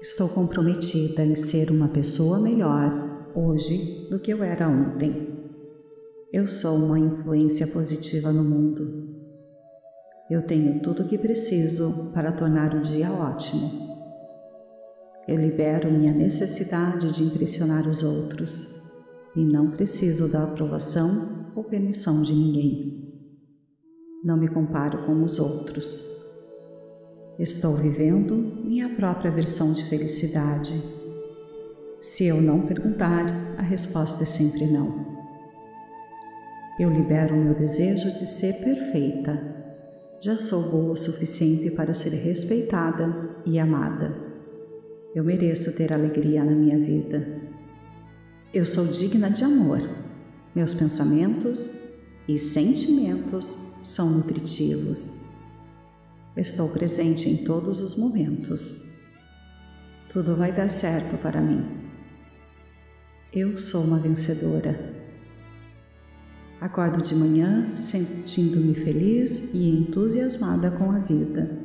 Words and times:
Estou 0.00 0.28
comprometida 0.28 1.24
em 1.24 1.34
ser 1.34 1.72
uma 1.72 1.88
pessoa 1.88 2.38
melhor 2.38 3.32
hoje 3.34 4.06
do 4.08 4.20
que 4.20 4.30
eu 4.30 4.44
era 4.44 4.68
ontem. 4.68 5.36
Eu 6.32 6.46
sou 6.46 6.76
uma 6.76 7.00
influência 7.00 7.66
positiva 7.66 8.30
no 8.30 8.44
mundo. 8.44 9.08
Eu 10.30 10.42
tenho 10.42 10.80
tudo 10.82 11.02
o 11.02 11.08
que 11.08 11.18
preciso 11.18 12.12
para 12.14 12.30
tornar 12.30 12.76
o 12.76 12.80
dia 12.80 13.10
ótimo. 13.10 13.88
Eu 15.26 15.36
libero 15.36 15.90
minha 15.90 16.12
necessidade 16.12 17.10
de 17.10 17.24
impressionar 17.24 17.88
os 17.88 18.04
outros 18.04 18.72
e 19.34 19.44
não 19.44 19.72
preciso 19.72 20.30
da 20.30 20.44
aprovação 20.44 21.50
ou 21.56 21.64
permissão 21.64 22.22
de 22.22 22.32
ninguém. 22.32 23.20
Não 24.22 24.36
me 24.36 24.46
comparo 24.46 25.04
com 25.06 25.24
os 25.24 25.40
outros. 25.40 26.17
Estou 27.38 27.76
vivendo 27.76 28.34
minha 28.64 28.88
própria 28.88 29.30
versão 29.30 29.72
de 29.72 29.84
felicidade. 29.84 30.82
Se 32.00 32.24
eu 32.24 32.42
não 32.42 32.66
perguntar, 32.66 33.54
a 33.56 33.62
resposta 33.62 34.24
é 34.24 34.26
sempre 34.26 34.66
não. 34.66 35.06
Eu 36.80 36.90
libero 36.90 37.36
meu 37.36 37.54
desejo 37.54 38.10
de 38.16 38.26
ser 38.26 38.54
perfeita. 38.54 39.54
Já 40.20 40.36
sou 40.36 40.68
boa 40.68 40.94
o 40.94 40.96
suficiente 40.96 41.70
para 41.70 41.94
ser 41.94 42.10
respeitada 42.10 43.36
e 43.46 43.56
amada. 43.56 44.16
Eu 45.14 45.22
mereço 45.22 45.76
ter 45.76 45.92
alegria 45.92 46.42
na 46.42 46.50
minha 46.50 46.76
vida. 46.76 47.40
Eu 48.52 48.66
sou 48.66 48.84
digna 48.84 49.30
de 49.30 49.44
amor. 49.44 49.88
Meus 50.56 50.74
pensamentos 50.74 51.78
e 52.26 52.36
sentimentos 52.36 53.56
são 53.84 54.10
nutritivos. 54.10 55.17
Estou 56.38 56.68
presente 56.68 57.28
em 57.28 57.38
todos 57.38 57.80
os 57.80 57.96
momentos. 57.96 58.80
Tudo 60.08 60.36
vai 60.36 60.52
dar 60.52 60.70
certo 60.70 61.18
para 61.18 61.40
mim. 61.40 61.66
Eu 63.32 63.58
sou 63.58 63.82
uma 63.82 63.98
vencedora. 63.98 64.78
Acordo 66.60 67.02
de 67.02 67.12
manhã 67.12 67.74
sentindo-me 67.74 68.72
feliz 68.72 69.52
e 69.52 69.68
entusiasmada 69.68 70.70
com 70.70 70.92
a 70.92 71.00
vida. 71.00 71.58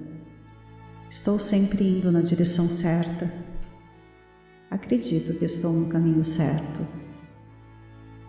Estou 1.07 1.37
sempre 1.37 1.87
indo 1.87 2.11
na 2.11 2.21
direção 2.21 2.67
certa. 2.67 3.31
Acredito 4.71 5.37
que 5.37 5.45
estou 5.45 5.71
no 5.71 5.87
caminho 5.87 6.25
certo. 6.25 6.81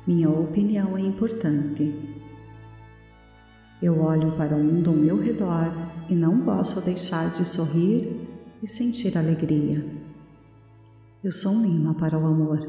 Minha 0.07 0.29
opinião 0.29 0.95
é 0.95 1.01
importante. 1.01 2.21
Eu 3.81 3.99
olho 4.03 4.37
para 4.37 4.55
o 4.55 4.63
mundo 4.63 4.91
ao 4.91 4.97
meu 4.97 5.19
redor 5.19 5.94
e 6.09 6.15
não 6.15 6.45
posso 6.45 6.81
deixar 6.81 7.33
de 7.33 7.47
sorrir 7.47 8.29
e 8.63 8.69
sentir 8.69 9.17
alegria. 9.17 9.85
Eu 11.23 11.33
sou 11.33 11.53
um 11.53 11.65
imã 11.65 11.95
para 11.95 12.19
o 12.19 12.27
amor. 12.27 12.61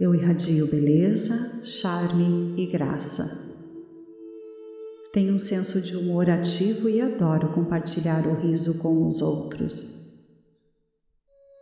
Eu 0.00 0.14
irradio 0.14 0.66
beleza, 0.66 1.60
charme 1.62 2.54
e 2.56 2.66
graça. 2.66 3.40
Tenho 5.12 5.34
um 5.34 5.38
senso 5.38 5.80
de 5.80 5.96
humor 5.96 6.28
ativo 6.28 6.88
e 6.88 7.00
adoro 7.00 7.52
compartilhar 7.52 8.26
o 8.26 8.34
riso 8.34 8.78
com 8.78 9.06
os 9.06 9.20
outros. 9.20 9.92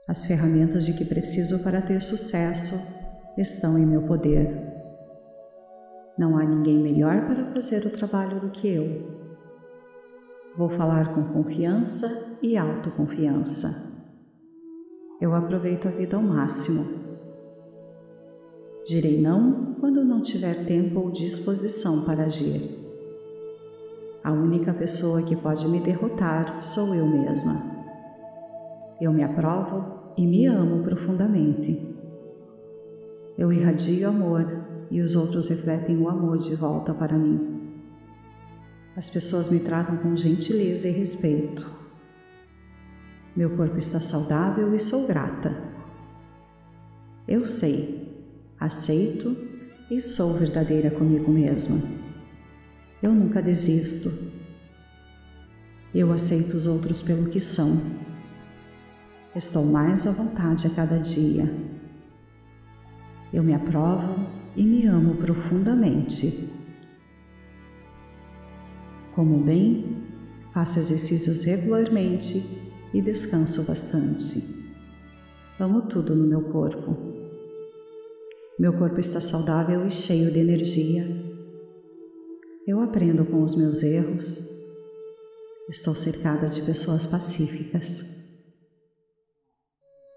As 0.08 0.24
ferramentas 0.24 0.86
de 0.86 0.94
que 0.94 1.04
preciso 1.04 1.58
para 1.62 1.82
ter 1.82 2.00
sucesso 2.00 2.74
estão 3.36 3.78
em 3.78 3.84
meu 3.84 4.02
poder. 4.02 4.48
Não 6.16 6.36
há 6.38 6.44
ninguém 6.44 6.78
melhor 6.78 7.26
para 7.26 7.52
fazer 7.52 7.84
o 7.86 7.90
trabalho 7.90 8.40
do 8.40 8.50
que 8.50 8.68
eu. 8.68 9.19
Vou 10.56 10.68
falar 10.68 11.14
com 11.14 11.24
confiança 11.32 12.36
e 12.42 12.56
autoconfiança. 12.56 13.90
Eu 15.20 15.34
aproveito 15.34 15.86
a 15.86 15.90
vida 15.90 16.16
ao 16.16 16.22
máximo 16.22 17.00
Direi 18.84 19.20
não 19.20 19.74
quando 19.78 20.04
não 20.04 20.20
tiver 20.22 20.64
tempo 20.64 21.00
ou 21.00 21.10
disposição 21.10 22.04
para 22.04 22.24
agir. 22.24 22.78
A 24.24 24.32
única 24.32 24.72
pessoa 24.72 25.22
que 25.22 25.36
pode 25.36 25.68
me 25.68 25.80
derrotar 25.80 26.62
sou 26.62 26.94
eu 26.94 27.06
mesma. 27.06 27.62
Eu 29.00 29.12
me 29.12 29.22
aprovo 29.22 29.84
e 30.16 30.26
me 30.26 30.46
amo 30.46 30.82
profundamente. 30.82 31.94
Eu 33.38 33.52
irradio 33.52 34.08
amor 34.08 34.44
e 34.90 35.00
os 35.00 35.14
outros 35.14 35.48
refletem 35.48 35.96
o 35.98 36.08
amor 36.08 36.38
de 36.38 36.54
volta 36.54 36.92
para 36.92 37.16
mim. 37.16 37.49
As 38.96 39.08
pessoas 39.08 39.48
me 39.48 39.60
tratam 39.60 39.96
com 39.98 40.16
gentileza 40.16 40.88
e 40.88 40.90
respeito. 40.90 41.70
Meu 43.36 43.56
corpo 43.56 43.78
está 43.78 44.00
saudável 44.00 44.74
e 44.74 44.80
sou 44.80 45.06
grata. 45.06 45.56
Eu 47.26 47.46
sei 47.46 48.10
aceito 48.58 49.34
e 49.90 50.00
sou 50.00 50.34
verdadeira 50.34 50.90
comigo 50.90 51.32
mesma. 51.32 51.80
Eu 53.02 53.12
nunca 53.12 53.40
desisto. 53.40 54.12
Eu 55.94 56.12
aceito 56.12 56.56
os 56.56 56.66
outros 56.66 57.00
pelo 57.00 57.30
que 57.30 57.40
são. 57.40 57.80
Estou 59.34 59.64
mais 59.64 60.06
à 60.06 60.10
vontade 60.10 60.66
a 60.66 60.70
cada 60.70 60.98
dia. 60.98 61.50
Eu 63.32 63.42
me 63.42 63.54
aprovo 63.54 64.26
e 64.54 64.64
me 64.64 64.86
amo 64.86 65.14
profundamente. 65.16 66.59
Como 69.20 69.44
bem, 69.44 69.84
faço 70.54 70.78
exercícios 70.78 71.44
regularmente 71.44 72.42
e 72.94 73.02
descanso 73.02 73.62
bastante. 73.64 74.42
Amo 75.58 75.82
tudo 75.82 76.16
no 76.16 76.26
meu 76.26 76.50
corpo. 76.50 76.96
Meu 78.58 78.72
corpo 78.72 78.98
está 78.98 79.20
saudável 79.20 79.86
e 79.86 79.90
cheio 79.90 80.32
de 80.32 80.38
energia. 80.38 81.06
Eu 82.66 82.80
aprendo 82.80 83.26
com 83.26 83.44
os 83.44 83.54
meus 83.54 83.82
erros. 83.82 84.48
Estou 85.68 85.94
cercada 85.94 86.46
de 86.46 86.62
pessoas 86.62 87.04
pacíficas. 87.04 88.02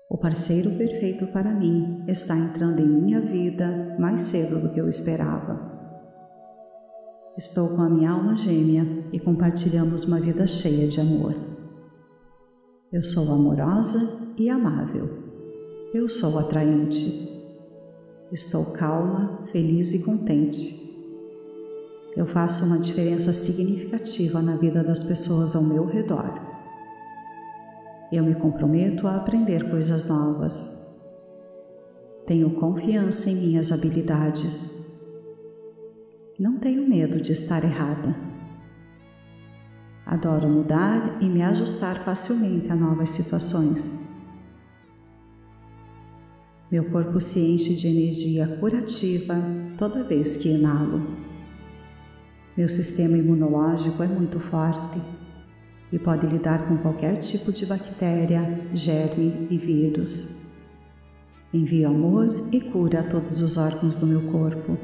O 0.09 0.17
parceiro 0.17 0.71
perfeito 0.77 1.27
para 1.27 1.53
mim 1.53 2.05
está 2.07 2.37
entrando 2.37 2.79
em 2.79 2.87
minha 2.87 3.19
vida 3.19 3.97
mais 3.99 4.21
cedo 4.21 4.61
do 4.61 4.69
que 4.73 4.79
eu 4.79 4.87
esperava. 4.87 5.72
Estou 7.35 7.69
com 7.69 7.81
a 7.81 7.89
minha 7.89 8.11
alma 8.11 8.35
gêmea 8.35 9.05
e 9.11 9.19
compartilhamos 9.19 10.03
uma 10.03 10.19
vida 10.19 10.45
cheia 10.45 10.87
de 10.87 11.01
amor. 11.01 11.33
Eu 12.91 13.01
sou 13.01 13.31
amorosa 13.33 14.19
e 14.37 14.51
amável. 14.51 15.09
Eu 15.95 16.07
sou 16.07 16.37
atraente. 16.37 17.43
Estou 18.31 18.65
calma, 18.73 19.47
feliz 19.51 19.95
e 19.95 20.03
contente. 20.03 20.79
Eu 22.15 22.27
faço 22.27 22.63
uma 22.65 22.77
diferença 22.77 23.33
significativa 23.33 24.39
na 24.39 24.55
vida 24.55 24.83
das 24.83 25.01
pessoas 25.01 25.55
ao 25.55 25.63
meu 25.63 25.87
redor. 25.87 26.39
Eu 28.11 28.23
me 28.23 28.35
comprometo 28.35 29.07
a 29.07 29.15
aprender 29.15 29.71
coisas 29.71 30.07
novas. 30.07 30.71
Tenho 32.27 32.51
confiança 32.59 33.31
em 33.31 33.37
minhas 33.37 33.71
habilidades. 33.71 34.82
Não 36.39 36.57
tenho 36.57 36.87
medo 36.87 37.21
de 37.21 37.31
estar 37.31 37.63
errada. 37.63 38.15
Adoro 40.03 40.49
mudar 40.49 41.21
e 41.21 41.25
me 41.29 41.43
ajustar 41.43 42.03
facilmente 42.03 42.71
a 42.71 42.75
novas 42.75 43.11
situações. 43.11 44.09
Meu 46.71 46.85
corpo 46.85 47.21
se 47.21 47.39
enche 47.39 47.75
de 47.75 47.87
energia 47.87 48.47
curativa 48.59 49.35
toda 49.77 50.03
vez 50.03 50.35
que 50.35 50.49
inalo. 50.49 51.05
Meu 52.57 52.67
sistema 52.67 53.15
imunológico 53.15 54.01
é 54.01 54.07
muito 54.07 54.39
forte 54.39 54.99
e 55.91 55.99
pode 55.99 56.25
lidar 56.25 56.67
com 56.67 56.77
qualquer 56.77 57.17
tipo 57.17 57.53
de 57.53 57.63
bactéria, 57.63 58.59
germe 58.73 59.47
e 59.51 59.57
vírus. 59.57 60.35
Envio 61.53 61.89
amor 61.89 62.47
e 62.51 62.59
cura 62.59 63.01
a 63.01 63.03
todos 63.03 63.39
os 63.39 63.55
órgãos 63.55 63.97
do 63.97 64.07
meu 64.07 64.31
corpo. 64.31 64.75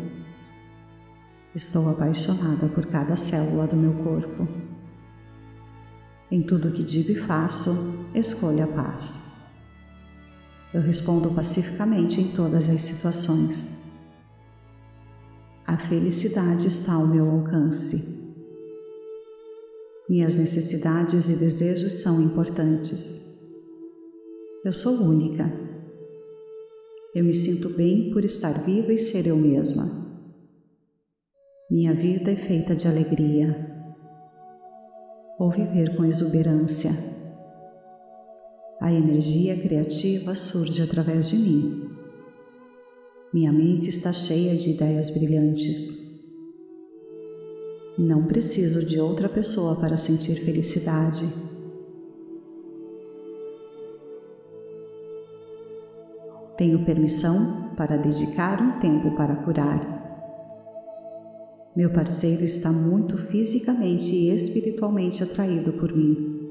Estou 1.55 1.89
apaixonada 1.89 2.67
por 2.67 2.85
cada 2.85 3.15
célula 3.15 3.65
do 3.65 3.75
meu 3.75 4.03
corpo. 4.03 4.47
Em 6.29 6.43
tudo 6.43 6.71
que 6.71 6.83
digo 6.83 7.11
e 7.11 7.15
faço, 7.15 8.05
escolho 8.13 8.63
a 8.63 8.67
paz. 8.67 9.19
Eu 10.71 10.79
respondo 10.79 11.31
pacificamente 11.31 12.21
em 12.21 12.31
todas 12.33 12.69
as 12.69 12.83
situações. 12.83 13.83
A 15.65 15.75
felicidade 15.75 16.67
está 16.67 16.93
ao 16.93 17.07
meu 17.07 17.27
alcance. 17.27 18.19
Minhas 20.07 20.35
necessidades 20.35 21.29
e 21.29 21.35
desejos 21.35 21.95
são 21.95 22.21
importantes. 22.21 23.27
Eu 24.63 24.71
sou 24.71 25.01
única. 25.01 25.51
Eu 27.15 27.23
me 27.23 27.33
sinto 27.33 27.69
bem 27.69 28.11
por 28.11 28.23
estar 28.23 28.53
viva 28.63 28.93
e 28.93 28.99
ser 28.99 29.25
eu 29.25 29.35
mesma. 29.35 30.08
Minha 31.69 31.93
vida 31.93 32.31
é 32.31 32.35
feita 32.35 32.75
de 32.75 32.87
alegria. 32.87 33.55
Vou 35.37 35.51
viver 35.51 35.95
com 35.95 36.03
exuberância 36.03 36.89
A 38.81 38.91
energia 38.91 39.55
criativa 39.55 40.33
surge 40.33 40.81
através 40.81 41.29
de 41.29 41.35
mim. 41.35 41.91
Minha 43.31 43.53
mente 43.53 43.89
está 43.89 44.11
cheia 44.11 44.57
de 44.57 44.71
ideias 44.71 45.11
brilhantes. 45.11 45.95
Não 47.99 48.25
preciso 48.25 48.83
de 48.83 48.99
outra 48.99 49.29
pessoa 49.29 49.79
para 49.79 49.95
sentir 49.95 50.43
felicidade. 50.43 51.23
Tenho 56.57 56.83
permissão 56.83 57.75
para 57.77 57.95
dedicar 57.95 58.59
um 58.59 58.79
tempo 58.79 59.15
para 59.15 59.35
curar. 59.35 59.98
Meu 61.75 61.91
parceiro 61.91 62.43
está 62.43 62.71
muito 62.71 63.15
fisicamente 63.15 64.13
e 64.13 64.31
espiritualmente 64.31 65.23
atraído 65.23 65.71
por 65.73 65.95
mim. 65.95 66.49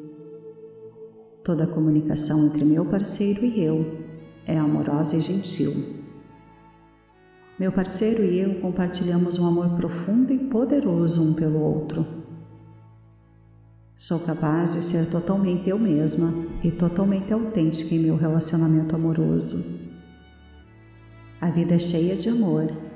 Toda 1.42 1.64
a 1.64 1.66
comunicação 1.66 2.46
entre 2.46 2.64
meu 2.64 2.84
parceiro 2.84 3.44
e 3.44 3.60
eu 3.60 3.98
é 4.46 4.56
amorosa 4.56 5.16
e 5.16 5.20
gentil. 5.20 5.72
Meu 7.58 7.72
parceiro 7.72 8.22
e 8.22 8.38
eu 8.38 8.60
compartilhamos 8.60 9.38
um 9.38 9.46
amor 9.46 9.70
profundo 9.70 10.32
e 10.32 10.38
poderoso 10.38 11.20
um 11.20 11.34
pelo 11.34 11.60
outro. 11.60 12.06
Sou 13.96 14.20
capaz 14.20 14.74
de 14.74 14.82
ser 14.82 15.10
totalmente 15.10 15.68
eu 15.68 15.78
mesma 15.80 16.32
e 16.62 16.70
totalmente 16.70 17.32
autêntica 17.32 17.92
em 17.92 17.98
meu 17.98 18.16
relacionamento 18.16 18.94
amoroso. 18.94 19.64
A 21.40 21.50
vida 21.50 21.74
é 21.74 21.78
cheia 21.80 22.14
de 22.14 22.28
amor 22.28 22.87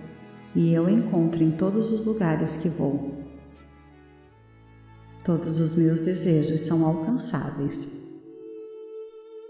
e 0.55 0.73
eu 0.73 0.89
encontro 0.89 1.43
em 1.43 1.53
todos 1.53 1.93
os 1.93 2.05
lugares 2.05 2.57
que 2.57 2.69
vou. 2.69 3.23
Todos 5.25 5.61
os 5.61 5.77
meus 5.77 6.01
desejos 6.01 6.61
são 6.63 6.85
alcançáveis. 6.85 7.89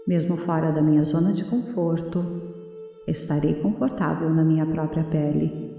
Mesmo 0.07 0.37
fora 0.37 0.71
da 0.71 0.81
minha 0.81 1.03
zona 1.03 1.33
de 1.33 1.43
conforto, 1.45 2.23
estarei 3.07 3.55
confortável 3.55 4.29
na 4.29 4.43
minha 4.43 4.65
própria 4.65 5.03
pele. 5.03 5.73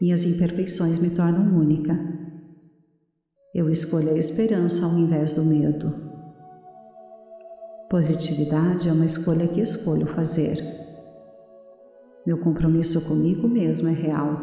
Minhas 0.00 0.24
imperfeições 0.24 0.98
me 0.98 1.10
tornam 1.10 1.58
única. 1.58 1.98
Eu 3.54 3.70
escolho 3.70 4.10
a 4.10 4.18
esperança 4.18 4.84
ao 4.84 4.92
invés 4.92 5.34
do 5.34 5.44
medo. 5.44 5.92
Positividade 7.90 8.88
é 8.88 8.92
uma 8.92 9.06
escolha 9.06 9.48
que 9.48 9.60
escolho 9.60 10.06
fazer. 10.06 10.77
Meu 12.28 12.36
compromisso 12.36 13.00
comigo 13.08 13.48
mesmo 13.48 13.88
é 13.88 13.92
real. 13.92 14.38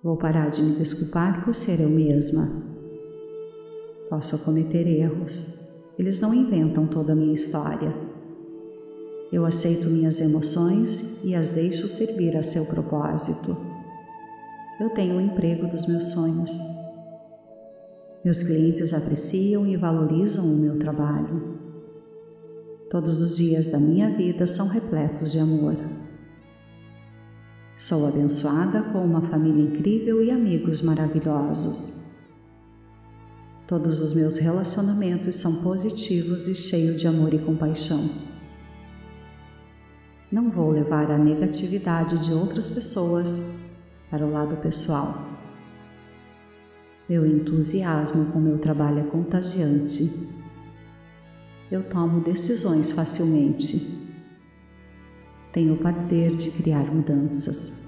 Vou 0.00 0.16
parar 0.16 0.48
de 0.48 0.62
me 0.62 0.76
desculpar 0.76 1.44
por 1.44 1.52
ser 1.56 1.80
eu 1.80 1.90
mesma. 1.90 2.48
Posso 4.08 4.38
cometer 4.44 4.86
erros, 4.86 5.58
eles 5.98 6.20
não 6.20 6.32
inventam 6.32 6.86
toda 6.86 7.14
a 7.14 7.16
minha 7.16 7.34
história. 7.34 7.92
Eu 9.32 9.44
aceito 9.44 9.88
minhas 9.88 10.20
emoções 10.20 11.18
e 11.24 11.34
as 11.34 11.50
deixo 11.50 11.88
servir 11.88 12.36
a 12.36 12.44
seu 12.44 12.64
propósito. 12.64 13.56
Eu 14.80 14.90
tenho 14.90 15.16
o 15.16 15.20
emprego 15.20 15.66
dos 15.66 15.84
meus 15.88 16.12
sonhos. 16.12 16.52
Meus 18.24 18.40
clientes 18.40 18.94
apreciam 18.94 19.66
e 19.66 19.76
valorizam 19.76 20.44
o 20.44 20.56
meu 20.56 20.78
trabalho. 20.78 21.57
Todos 22.90 23.20
os 23.20 23.36
dias 23.36 23.68
da 23.68 23.78
minha 23.78 24.08
vida 24.08 24.46
são 24.46 24.66
repletos 24.66 25.32
de 25.32 25.38
amor. 25.38 25.76
Sou 27.76 28.08
abençoada 28.08 28.82
com 28.82 29.04
uma 29.04 29.20
família 29.20 29.62
incrível 29.62 30.22
e 30.22 30.30
amigos 30.30 30.80
maravilhosos. 30.80 31.92
Todos 33.66 34.00
os 34.00 34.14
meus 34.14 34.38
relacionamentos 34.38 35.36
são 35.36 35.56
positivos 35.56 36.48
e 36.48 36.54
cheios 36.54 36.98
de 36.98 37.06
amor 37.06 37.34
e 37.34 37.38
compaixão. 37.38 38.08
Não 40.32 40.50
vou 40.50 40.70
levar 40.70 41.10
a 41.10 41.18
negatividade 41.18 42.16
de 42.24 42.32
outras 42.32 42.70
pessoas 42.70 43.38
para 44.10 44.24
o 44.24 44.32
lado 44.32 44.56
pessoal. 44.56 45.28
Meu 47.06 47.26
entusiasmo 47.26 48.32
com 48.32 48.38
meu 48.38 48.56
trabalho 48.56 49.00
é 49.00 49.04
contagiante 49.04 50.37
eu 51.70 51.86
tomo 51.86 52.20
decisões 52.20 52.90
facilmente. 52.90 53.98
Tenho 55.52 55.74
o 55.74 55.78
poder 55.78 56.34
de 56.34 56.50
criar 56.50 56.92
mudanças. 56.92 57.86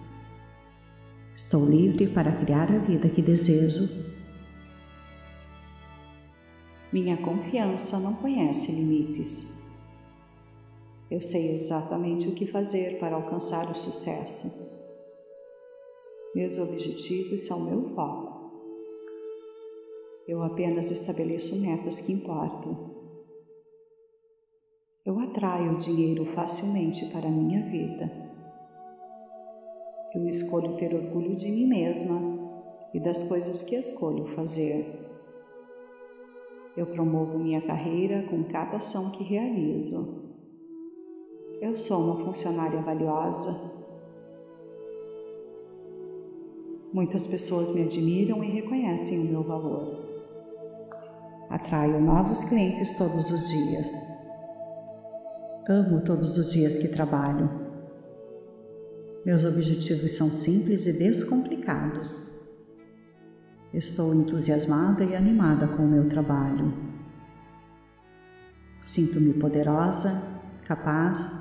Estou 1.35 1.65
livre 1.65 2.07
para 2.09 2.33
criar 2.33 2.71
a 2.71 2.79
vida 2.79 3.09
que 3.09 3.23
desejo. 3.23 3.89
Minha 6.93 7.17
confiança 7.17 7.99
não 7.99 8.15
conhece 8.15 8.71
limites. 8.73 9.59
Eu 11.11 11.23
sei 11.23 11.57
exatamente 11.57 12.29
o 12.29 12.35
que 12.35 12.47
fazer 12.47 12.99
para 12.99 13.17
alcançar 13.17 13.71
o 13.71 13.75
sucesso. 13.75 14.49
Meus 16.35 16.59
objetivos 16.59 17.47
são 17.47 17.65
meu 17.65 17.95
foco. 17.95 18.51
Eu 20.29 20.43
apenas 20.43 20.91
estabeleço 20.91 21.59
metas 21.61 22.01
que 22.01 22.13
importam. 22.13 23.00
Eu 25.03 25.19
atraio 25.19 25.79
dinheiro 25.79 26.27
facilmente 26.27 27.07
para 27.07 27.27
a 27.27 27.31
minha 27.31 27.63
vida. 27.71 28.13
Eu 30.15 30.29
escolho 30.29 30.77
ter 30.77 30.95
orgulho 30.95 31.35
de 31.35 31.51
mim 31.51 31.67
mesma 31.67 32.21
e 32.93 33.01
das 33.01 33.23
coisas 33.23 33.63
que 33.63 33.77
escolho 33.77 34.27
fazer. 34.35 35.09
Eu 36.77 36.87
promovo 36.87 37.39
minha 37.39 37.63
carreira 37.63 38.25
com 38.29 38.45
cada 38.45 38.77
ação 38.77 39.11
que 39.11 39.25
realizo. 39.25 40.37
Eu 41.63 41.79
sou 41.79 41.99
uma 41.99 42.25
funcionária 42.27 42.83
valiosa. 42.83 43.59
Muitas 46.93 47.27
pessoas 47.27 47.71
me 47.71 47.85
admiram 47.85 48.45
e 48.45 48.51
reconhecem 48.51 49.19
o 49.19 49.25
meu 49.25 49.43
valor. 49.43 50.11
Atraio 51.49 51.99
novos 52.03 52.45
clientes 52.45 52.99
todos 52.99 53.31
os 53.31 53.49
dias. 53.49 54.20
Amo 55.71 56.01
todos 56.01 56.37
os 56.37 56.51
dias 56.51 56.77
que 56.79 56.89
trabalho. 56.89 57.49
Meus 59.25 59.45
objetivos 59.45 60.11
são 60.11 60.29
simples 60.29 60.85
e 60.85 60.93
descomplicados. 60.93 62.27
Estou 63.73 64.13
entusiasmada 64.13 65.05
e 65.05 65.15
animada 65.15 65.69
com 65.69 65.85
o 65.85 65.89
meu 65.89 66.09
trabalho. 66.09 66.75
Sinto-me 68.83 69.33
poderosa, 69.35 70.21
capaz, 70.65 71.41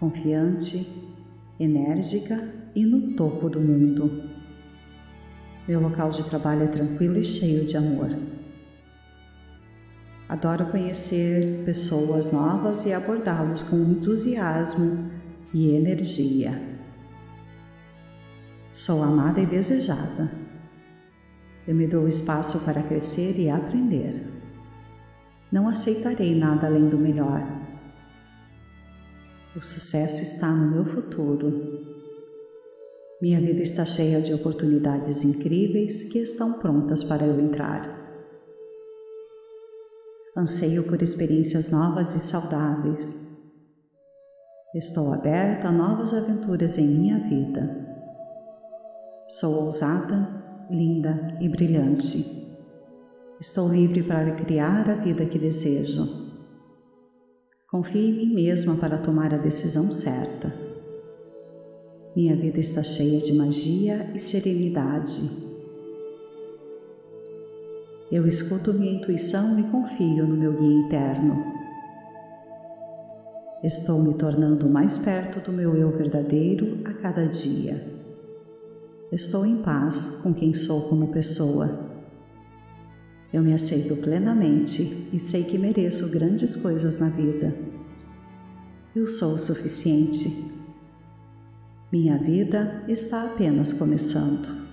confiante, 0.00 1.14
enérgica 1.60 2.50
e 2.74 2.82
no 2.86 3.14
topo 3.14 3.50
do 3.50 3.60
mundo. 3.60 4.22
Meu 5.68 5.80
local 5.80 6.08
de 6.08 6.24
trabalho 6.24 6.62
é 6.62 6.68
tranquilo 6.68 7.18
e 7.18 7.24
cheio 7.24 7.66
de 7.66 7.76
amor. 7.76 8.35
Adoro 10.28 10.66
conhecer 10.66 11.62
pessoas 11.64 12.32
novas 12.32 12.84
e 12.84 12.92
abordá-los 12.92 13.62
com 13.62 13.76
entusiasmo 13.76 15.08
e 15.54 15.70
energia. 15.70 16.60
Sou 18.72 19.04
amada 19.04 19.40
e 19.40 19.46
desejada. 19.46 20.32
Eu 21.66 21.76
me 21.76 21.86
dou 21.86 22.08
espaço 22.08 22.64
para 22.64 22.82
crescer 22.82 23.38
e 23.38 23.48
aprender. 23.48 24.26
Não 25.52 25.68
aceitarei 25.68 26.36
nada 26.36 26.66
além 26.66 26.88
do 26.88 26.98
melhor. 26.98 27.46
O 29.54 29.62
sucesso 29.62 30.22
está 30.22 30.50
no 30.50 30.72
meu 30.72 30.84
futuro. 30.84 31.84
Minha 33.22 33.40
vida 33.40 33.62
está 33.62 33.86
cheia 33.86 34.20
de 34.20 34.34
oportunidades 34.34 35.22
incríveis 35.22 36.02
que 36.12 36.18
estão 36.18 36.58
prontas 36.58 37.04
para 37.04 37.24
eu 37.24 37.40
entrar. 37.40 38.05
Anseio 40.36 40.84
por 40.84 41.00
experiências 41.00 41.70
novas 41.70 42.14
e 42.14 42.18
saudáveis. 42.18 43.18
Estou 44.74 45.14
aberta 45.14 45.68
a 45.68 45.72
novas 45.72 46.12
aventuras 46.12 46.76
em 46.76 46.86
minha 46.86 47.18
vida. 47.26 47.86
Sou 49.28 49.64
ousada, 49.64 50.68
linda 50.70 51.38
e 51.40 51.48
brilhante. 51.48 52.54
Estou 53.40 53.72
livre 53.72 54.02
para 54.02 54.32
criar 54.32 54.90
a 54.90 54.96
vida 54.96 55.24
que 55.24 55.38
desejo. 55.38 56.06
Confio 57.70 57.98
em 57.98 58.12
mim 58.12 58.34
mesma 58.34 58.76
para 58.76 58.98
tomar 58.98 59.32
a 59.32 59.38
decisão 59.38 59.90
certa. 59.90 60.52
Minha 62.14 62.36
vida 62.36 62.60
está 62.60 62.82
cheia 62.82 63.22
de 63.22 63.32
magia 63.32 64.12
e 64.14 64.18
serenidade. 64.18 65.45
Eu 68.10 68.24
escuto 68.24 68.72
minha 68.72 68.92
intuição 68.92 69.58
e 69.58 69.64
confio 69.64 70.26
no 70.26 70.36
meu 70.36 70.52
guia 70.52 70.86
interno. 70.86 71.44
Estou 73.64 74.00
me 74.00 74.14
tornando 74.14 74.68
mais 74.68 74.96
perto 74.96 75.40
do 75.40 75.52
meu 75.52 75.74
eu 75.74 75.90
verdadeiro 75.90 76.82
a 76.84 76.92
cada 76.92 77.26
dia. 77.26 77.84
Estou 79.10 79.44
em 79.44 79.60
paz 79.60 80.20
com 80.22 80.32
quem 80.32 80.54
sou 80.54 80.88
como 80.88 81.10
pessoa. 81.10 81.90
Eu 83.32 83.42
me 83.42 83.52
aceito 83.52 83.96
plenamente 83.96 85.08
e 85.12 85.18
sei 85.18 85.42
que 85.42 85.58
mereço 85.58 86.08
grandes 86.08 86.54
coisas 86.54 87.00
na 87.00 87.08
vida. 87.08 87.56
Eu 88.94 89.08
sou 89.08 89.34
o 89.34 89.38
suficiente. 89.38 90.54
Minha 91.90 92.18
vida 92.18 92.84
está 92.86 93.24
apenas 93.24 93.72
começando. 93.72 94.64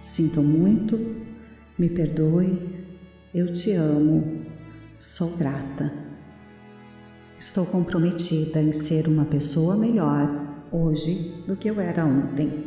Sinto 0.00 0.42
muito, 0.42 1.21
me 1.82 1.88
perdoe, 1.88 2.56
eu 3.34 3.50
te 3.50 3.72
amo, 3.72 4.46
sou 5.00 5.36
grata. 5.36 5.92
Estou 7.36 7.66
comprometida 7.66 8.62
em 8.62 8.72
ser 8.72 9.08
uma 9.08 9.24
pessoa 9.24 9.76
melhor 9.76 10.30
hoje 10.70 11.42
do 11.44 11.56
que 11.56 11.68
eu 11.68 11.80
era 11.80 12.06
ontem. 12.06 12.66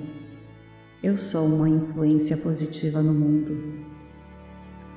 Eu 1.01 1.17
sou 1.17 1.48
uma 1.48 1.69
influência 1.69 2.36
positiva 2.36 3.01
no 3.01 3.13
mundo. 3.13 3.86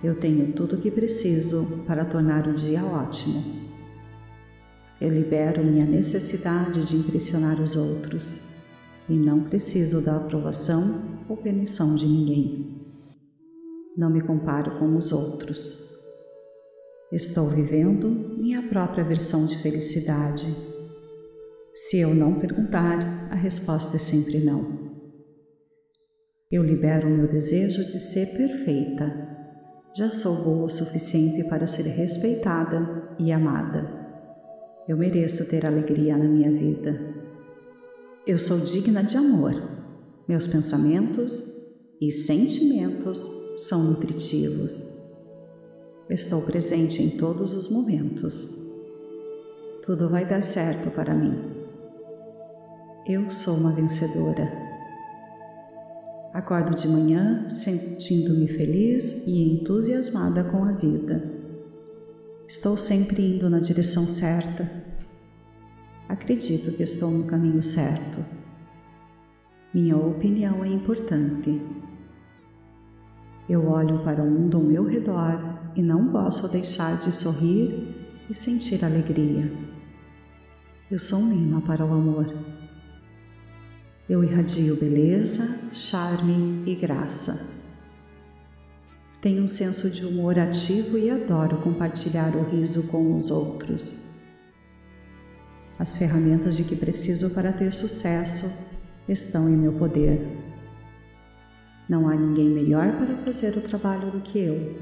Eu 0.02 0.16
tenho 0.16 0.52
tudo 0.52 0.74
o 0.74 0.80
que 0.80 0.90
preciso 0.90 1.84
para 1.86 2.04
tornar 2.04 2.48
o 2.48 2.54
dia 2.54 2.84
ótimo. 2.84 3.68
Eu 5.00 5.10
libero 5.10 5.62
minha 5.64 5.86
necessidade 5.86 6.84
de 6.84 6.96
impressionar 6.96 7.60
os 7.60 7.76
outros 7.76 8.40
e 9.08 9.12
não 9.12 9.44
preciso 9.44 10.00
da 10.00 10.16
aprovação 10.16 11.04
ou 11.28 11.36
permissão 11.36 11.94
de 11.94 12.04
ninguém. 12.04 12.77
Não 13.98 14.08
me 14.08 14.22
comparo 14.22 14.78
com 14.78 14.96
os 14.96 15.12
outros. 15.12 15.94
Estou 17.12 17.50
vivendo 17.50 18.08
minha 18.08 18.62
própria 18.68 19.04
versão 19.04 19.44
de 19.44 19.60
felicidade. 19.60 20.46
Se 21.74 21.98
eu 21.98 22.14
não 22.14 22.40
perguntar, 22.40 23.28
a 23.30 23.34
resposta 23.34 23.96
é 23.96 24.00
sempre 24.00 24.38
não. 24.38 24.88
Eu 26.50 26.62
libero 26.62 27.08
o 27.08 27.10
meu 27.10 27.28
desejo 27.28 27.84
de 27.86 27.98
ser 27.98 28.34
perfeita 28.36 29.28
já 29.98 30.10
sou 30.10 30.44
boa 30.44 30.66
o 30.66 30.70
suficiente 30.70 31.42
para 31.48 31.66
ser 31.66 31.82
respeitada 31.82 33.16
e 33.18 33.32
amada. 33.32 33.90
Eu 34.86 34.96
mereço 34.96 35.48
ter 35.48 35.66
alegria 35.66 36.16
na 36.16 36.24
minha 36.24 36.52
vida. 36.52 37.00
Eu 38.24 38.38
sou 38.38 38.60
digna 38.60 39.02
de 39.02 39.16
amor. 39.16 39.60
Meus 40.28 40.46
pensamentos 40.46 41.52
e 42.00 42.12
sentimentos 42.12 43.26
são 43.58 43.82
nutritivos. 43.82 44.96
Estou 46.08 46.42
presente 46.42 47.02
em 47.02 47.10
todos 47.10 47.52
os 47.54 47.68
momentos. 47.68 48.56
Tudo 49.84 50.08
vai 50.08 50.24
dar 50.24 50.42
certo 50.42 50.90
para 50.92 51.12
mim. 51.12 51.36
Eu 53.04 53.30
sou 53.32 53.56
uma 53.56 53.72
vencedora. 53.72 54.48
Acordo 56.32 56.76
de 56.76 56.86
manhã 56.86 57.48
sentindo-me 57.48 58.46
feliz 58.46 59.26
e 59.26 59.42
entusiasmada 59.42 60.44
com 60.44 60.64
a 60.64 60.72
vida. 60.72 61.28
Estou 62.46 62.76
sempre 62.76 63.34
indo 63.34 63.50
na 63.50 63.58
direção 63.58 64.06
certa. 64.06 64.70
Acredito 66.08 66.70
que 66.72 66.84
estou 66.84 67.10
no 67.10 67.26
caminho 67.26 67.62
certo. 67.62 68.24
Minha 69.74 69.96
opinião 69.96 70.64
é 70.64 70.68
importante. 70.68 71.60
Eu 73.48 73.66
olho 73.66 74.00
para 74.00 74.22
o 74.22 74.30
mundo 74.30 74.58
ao 74.58 74.62
meu 74.62 74.84
redor 74.84 75.42
e 75.74 75.80
não 75.80 76.08
posso 76.08 76.46
deixar 76.48 76.98
de 76.98 77.14
sorrir 77.14 77.94
e 78.28 78.34
sentir 78.34 78.84
alegria. 78.84 79.50
Eu 80.90 80.98
sou 80.98 81.18
um 81.18 81.32
imã 81.32 81.60
para 81.60 81.84
o 81.84 81.92
amor. 81.92 82.34
Eu 84.08 84.22
irradio 84.22 84.76
beleza, 84.76 85.58
charme 85.72 86.62
e 86.66 86.74
graça. 86.74 87.46
Tenho 89.20 89.42
um 89.42 89.48
senso 89.48 89.90
de 89.90 90.04
humor 90.04 90.38
ativo 90.38 90.98
e 90.98 91.10
adoro 91.10 91.58
compartilhar 91.58 92.36
o 92.36 92.42
riso 92.44 92.88
com 92.88 93.16
os 93.16 93.30
outros. 93.30 93.98
As 95.78 95.96
ferramentas 95.96 96.56
de 96.56 96.64
que 96.64 96.76
preciso 96.76 97.30
para 97.30 97.52
ter 97.52 97.72
sucesso 97.72 98.50
estão 99.08 99.48
em 99.48 99.56
meu 99.56 99.72
poder. 99.72 100.47
Não 101.88 102.08
há 102.08 102.14
ninguém 102.14 102.50
melhor 102.50 102.96
para 102.96 103.16
fazer 103.18 103.56
o 103.56 103.62
trabalho 103.62 104.10
do 104.10 104.20
que 104.20 104.38
eu. 104.38 104.76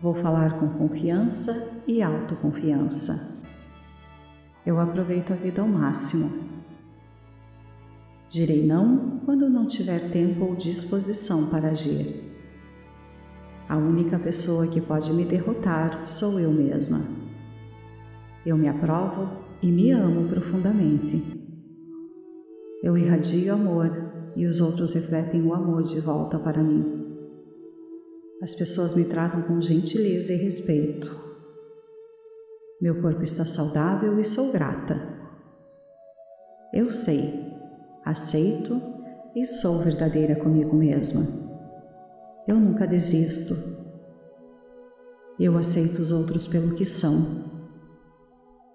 Vou 0.00 0.14
falar 0.14 0.58
com 0.58 0.68
confiança 0.70 1.70
e 1.86 2.02
autoconfiança. 2.02 3.40
Eu 4.66 4.80
aproveito 4.80 5.32
a 5.32 5.36
vida 5.36 5.62
ao 5.62 5.68
máximo 5.68 6.52
Direi 8.32 8.66
não 8.66 9.20
quando 9.26 9.46
não 9.46 9.66
tiver 9.66 10.10
tempo 10.10 10.46
ou 10.46 10.56
disposição 10.56 11.50
para 11.50 11.68
agir. 11.68 12.32
A 13.68 13.76
única 13.76 14.18
pessoa 14.18 14.66
que 14.66 14.80
pode 14.80 15.12
me 15.12 15.26
derrotar 15.26 16.08
sou 16.08 16.40
eu 16.40 16.50
mesma. 16.50 17.02
Eu 18.46 18.56
me 18.56 18.70
aprovo 18.70 19.28
e 19.60 19.66
me 19.70 19.90
amo 19.90 20.30
profundamente. 20.30 21.22
Eu 22.82 22.96
irradio 22.96 23.52
amor 23.52 24.11
e 24.36 24.46
os 24.46 24.60
outros 24.60 24.92
refletem 24.94 25.42
o 25.42 25.54
amor 25.54 25.82
de 25.82 26.00
volta 26.00 26.38
para 26.38 26.62
mim. 26.62 27.02
As 28.42 28.54
pessoas 28.54 28.94
me 28.94 29.04
tratam 29.04 29.42
com 29.42 29.60
gentileza 29.60 30.32
e 30.32 30.36
respeito. 30.36 31.10
Meu 32.80 33.00
corpo 33.00 33.22
está 33.22 33.44
saudável 33.44 34.18
e 34.18 34.24
sou 34.24 34.50
grata. 34.50 34.96
Eu 36.72 36.90
sei 36.90 37.52
aceito 38.04 38.80
e 39.34 39.46
sou 39.46 39.78
verdadeira 39.78 40.36
comigo 40.36 40.74
mesma. 40.76 41.22
Eu 42.46 42.56
nunca 42.56 42.86
desisto. 42.86 43.54
Eu 45.38 45.56
aceito 45.56 46.02
os 46.02 46.10
outros 46.10 46.46
pelo 46.46 46.74
que 46.74 46.84
são. 46.84 47.44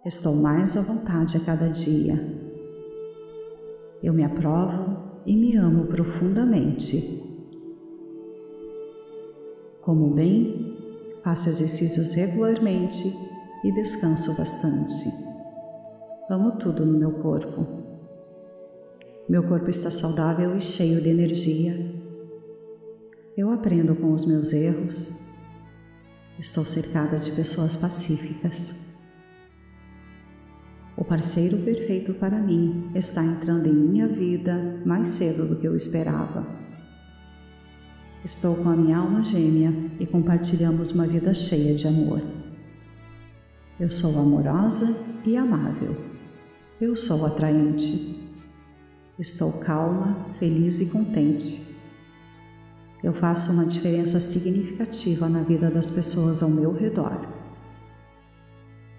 Estou 0.06 0.36
mais 0.36 0.78
à 0.78 0.82
vontade 0.82 1.36
a 1.36 1.40
cada 1.44 1.68
dia. 1.68 2.16
Eu 4.02 4.14
me 4.14 4.24
aprovo 4.24 5.07
e 5.28 5.36
me 5.36 5.58
amo 5.58 5.88
profundamente. 5.88 7.22
Como 9.82 10.10
bem, 10.12 10.78
faço 11.22 11.50
exercícios 11.50 12.14
regularmente 12.14 13.14
e 13.64 13.72
descanso 13.74 14.34
bastante. 14.38 15.12
Amo 16.30 16.54
tudo 16.54 16.86
no 16.86 16.98
meu 16.98 17.12
corpo. 17.22 17.68
Meu 19.28 19.44
corpo 19.44 19.70
está 19.70 19.92
saudável 19.92 20.56
e 20.56 20.62
cheio 20.62 21.02
de 21.02 21.10
energia. 21.10 21.76
Eu 23.36 23.52
aprendo 23.52 23.96
com 23.98 24.14
os 24.14 24.26
meus 24.26 24.54
erros. 24.54 25.28
Estou 26.40 26.64
cercada 26.64 27.18
de 27.18 27.32
pessoas 27.32 27.76
pacíficas. 27.76 28.87
O 30.98 31.06
parceiro 31.06 31.60
perfeito 31.60 32.16
para 32.16 32.40
mim 32.40 32.90
está 32.96 33.24
entrando 33.24 33.68
em 33.68 33.74
minha 33.74 34.08
vida 34.08 34.82
mais 34.84 35.10
cedo 35.10 35.46
do 35.46 35.56
que 35.56 35.68
eu 35.68 35.76
esperava. 35.76 36.44
Estou 38.26 38.56
com 38.56 38.68
a 38.68 38.76
minha 38.76 38.98
alma 38.98 39.22
gêmea 39.24 39.72
e 40.00 40.08
compartilhamos 40.08 40.90
uma 40.90 41.06
vida 41.06 41.36
cheia 41.36 41.76
de 41.76 41.88
amor. 41.88 42.24
Eu 43.80 43.92
sou 43.92 44.20
amorosa 44.20 44.98
e 45.24 45.38
amável. 45.38 45.96
Eu 46.82 46.96
sou 46.96 47.28
atraente. 47.28 48.20
Estou 49.20 49.52
calma, 49.60 50.26
feliz 50.40 50.82
e 50.82 50.88
contente. 50.88 51.76
Eu 53.04 53.14
faço 53.14 53.52
uma 53.52 53.68
diferença 53.68 54.20
significativa 54.20 55.30
na 55.30 55.44
vida 55.44 55.70
das 55.70 55.92
pessoas 55.92 56.42
ao 56.42 56.50
meu 56.50 56.74
redor. 56.74 57.37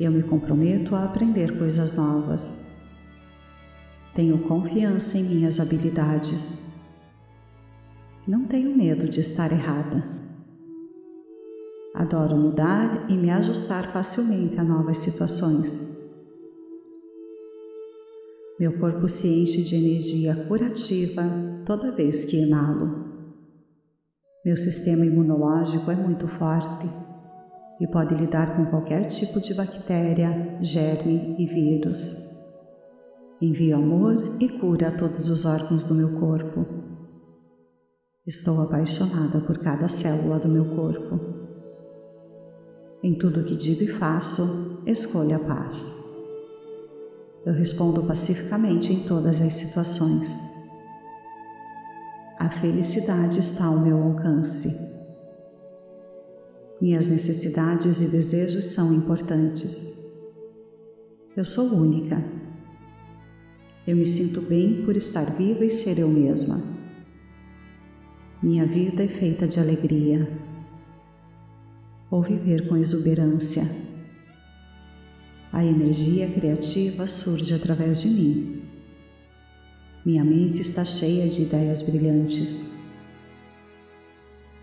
Eu 0.01 0.13
me 0.13 0.23
comprometo 0.23 0.95
a 0.95 1.05
aprender 1.05 1.59
coisas 1.59 1.97
novas. 1.97 2.65
Tenho 4.15 4.39
confiança 4.47 5.19
em 5.19 5.25
minhas 5.25 5.59
habilidades. 5.59 6.63
Não 8.27 8.45
tenho 8.45 8.77
medo 8.77 9.09
de 9.09 9.19
estar 9.19 9.51
errada. 9.51 10.05
Adoro 11.93 12.37
mudar 12.37 13.11
e 13.11 13.15
me 13.15 13.29
ajustar 13.29 13.93
facilmente 13.93 14.61
a 14.61 14.63
novas 14.63 14.99
situações. 14.99 15.99
Meu 18.61 18.79
corpo 18.79 19.09
se 19.09 19.27
enche 19.27 19.65
de 19.65 19.75
energia 19.75 20.45
curativa 20.47 21.25
toda 21.65 21.91
vez 21.91 22.25
que 22.25 22.37
inalo. 22.37 23.05
Meu 24.45 24.57
sistema 24.57 25.05
imunológico 25.05 25.91
é 25.91 25.97
muito 25.97 26.29
forte 26.29 27.08
e 27.81 27.87
pode 27.87 28.15
lidar 28.15 28.57
com 28.57 28.67
qualquer 28.67 29.05
tipo 29.07 29.41
de 29.41 29.55
bactéria, 29.55 30.59
germe 30.61 31.37
e 31.39 31.47
vírus. 31.47 32.17
Envio 33.41 33.77
amor 33.77 34.37
e 34.41 34.49
cura 34.49 34.89
a 34.89 34.97
todos 34.97 35.29
os 35.29 35.45
órgãos 35.45 35.85
do 35.85 35.95
meu 35.95 36.19
corpo. 36.19 36.67
Estou 38.27 38.61
apaixonada 38.61 39.41
por 39.41 39.59
cada 39.59 39.89
célula 39.89 40.39
do 40.39 40.49
meu 40.49 40.75
corpo. 40.75 41.21
Em 43.03 43.17
tudo 43.17 43.45
que 43.45 43.57
digo 43.57 43.85
e 43.85 43.89
faço, 43.89 44.83
escolho 44.85 45.37
a 45.37 45.39
paz. 45.39 45.95
Eu 47.47 47.55
respondo 47.55 48.03
pacificamente 48.03 48.93
em 48.93 49.05
todas 49.05 49.41
as 49.41 49.55
situações. 49.55 50.37
A 52.39 52.51
felicidade 52.51 53.39
está 53.39 53.67
ao 53.67 53.79
meu 53.79 54.03
alcance. 54.03 54.98
Minhas 56.81 57.09
necessidades 57.09 58.01
e 58.01 58.07
desejos 58.07 58.67
são 58.67 58.95
importantes. 58.95 59.99
Eu 61.37 61.45
sou 61.45 61.75
única. 61.75 62.25
Eu 63.85 63.97
me 63.97 64.07
sinto 64.07 64.41
bem 64.41 64.85
por 64.85 64.97
estar 64.97 65.25
viva 65.25 65.65
e 65.65 65.71
ser 65.71 65.99
eu 65.99 66.09
mesma. 66.09 66.63
Minha 68.41 68.65
vida 68.65 69.03
é 69.03 69.09
feita 69.09 69.49
de 69.49 69.59
alegria. 69.59 70.31
Vou 72.09 72.23
viver 72.23 72.69
com 72.69 72.77
exuberância. 72.77 73.65
A 75.53 75.65
energia 75.65 76.31
criativa 76.31 77.09
surge 77.09 77.55
através 77.55 78.03
de 78.03 78.09
mim. 78.09 78.63
Minha 80.07 80.25
mente 80.25 80.61
está 80.61 80.85
cheia 80.85 81.29
de 81.29 81.43
ideias 81.43 81.83
brilhantes. 81.83 82.78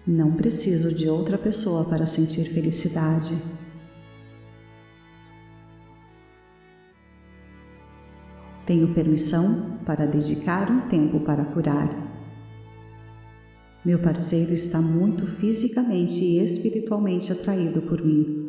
Não 0.08 0.34
preciso 0.34 0.94
de 0.94 1.10
outra 1.10 1.36
pessoa 1.36 1.84
para 1.90 2.06
sentir 2.06 2.54
felicidade. 2.54 3.36
Tenho 8.68 8.94
permissão 8.94 9.80
para 9.84 10.06
dedicar 10.06 10.70
um 10.70 10.88
tempo 10.90 11.22
para 11.22 11.44
curar. 11.46 11.90
Meu 13.84 13.98
parceiro 13.98 14.54
está 14.54 14.80
muito 14.80 15.26
fisicamente 15.26 16.24
e 16.24 16.40
espiritualmente 16.40 17.32
atraído 17.32 17.82
por 17.82 18.04
mim. 18.04 18.48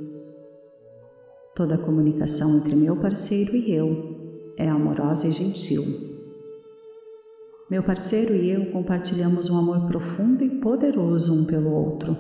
Toda 1.54 1.76
a 1.76 1.78
comunicação 1.78 2.58
entre 2.58 2.74
meu 2.74 2.96
parceiro 2.96 3.56
e 3.56 3.72
eu 3.72 4.52
é 4.58 4.68
amorosa 4.68 5.26
e 5.26 5.32
gentil. 5.32 6.15
Meu 7.68 7.82
parceiro 7.82 8.32
e 8.32 8.48
eu 8.48 8.70
compartilhamos 8.70 9.50
um 9.50 9.58
amor 9.58 9.88
profundo 9.88 10.44
e 10.44 10.60
poderoso 10.60 11.34
um 11.34 11.44
pelo 11.44 11.72
outro. 11.72 12.16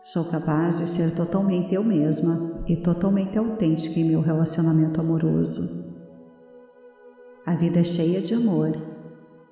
Sou 0.00 0.24
capaz 0.24 0.78
de 0.78 0.86
ser 0.86 1.14
totalmente 1.14 1.74
eu 1.74 1.84
mesma 1.84 2.64
e 2.66 2.74
totalmente 2.76 3.36
autêntica 3.36 4.00
em 4.00 4.08
meu 4.08 4.22
relacionamento 4.22 4.98
amoroso. 4.98 5.92
A 7.44 7.54
vida 7.54 7.80
é 7.80 7.84
cheia 7.84 8.22
de 8.22 8.32
amor 8.32 8.74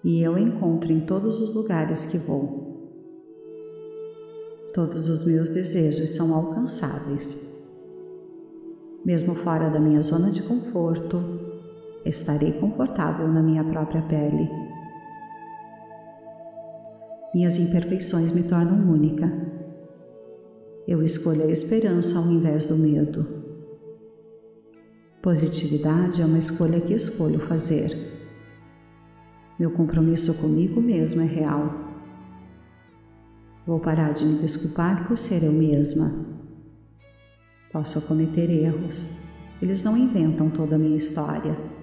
e 0.03 0.23
eu 0.23 0.39
encontro 0.39 0.91
em 0.91 1.01
todos 1.01 1.43
os 1.43 1.55
lugares 1.55 2.07
que 2.07 2.17
vou. 2.17 2.67
Todos 4.73 5.11
os 5.11 5.27
meus 5.27 5.51
desejos 5.51 6.17
são 6.17 6.35
alcançáveis. 6.35 7.47
Mesmo 9.05 9.35
fora 9.35 9.69
da 9.69 9.79
minha 9.79 10.01
zona 10.01 10.31
de 10.31 10.43
conforto, 10.43 11.38
estarei 12.09 12.53
confortável 12.53 13.29
na 13.29 13.43
minha 13.43 13.65
própria 13.65 14.03
pele. 14.03 14.49
Minhas 17.35 17.59
imperfeições 17.59 18.33
me 18.33 18.43
tornam 18.43 18.91
única. 18.91 19.31
Eu 20.87 21.03
escolho 21.03 21.43
a 21.43 21.51
esperança 21.51 22.19
ao 22.19 22.25
invés 22.27 22.67
do 22.67 22.77
medo. 22.77 23.27
Positividade 25.21 26.23
é 26.23 26.25
uma 26.25 26.39
escolha 26.39 26.81
que 26.81 26.95
escolho 26.95 27.39
fazer. 27.41 27.95
Meu 29.59 29.71
compromisso 29.73 30.35
comigo 30.35 30.81
mesmo 30.81 31.21
é 31.21 31.27
real. 31.27 31.75
Vou 33.67 33.79
parar 33.79 34.13
de 34.13 34.25
me 34.25 34.39
desculpar 34.39 35.07
por 35.07 35.19
ser 35.19 35.45
eu 35.45 35.53
mesma. 35.53 36.27
Posso 37.71 38.01
cometer 38.01 38.49
erros, 38.49 39.19
eles 39.61 39.83
não 39.83 39.97
inventam 39.97 40.49
toda 40.49 40.77
a 40.77 40.79
minha 40.79 40.97
história. 40.97 41.78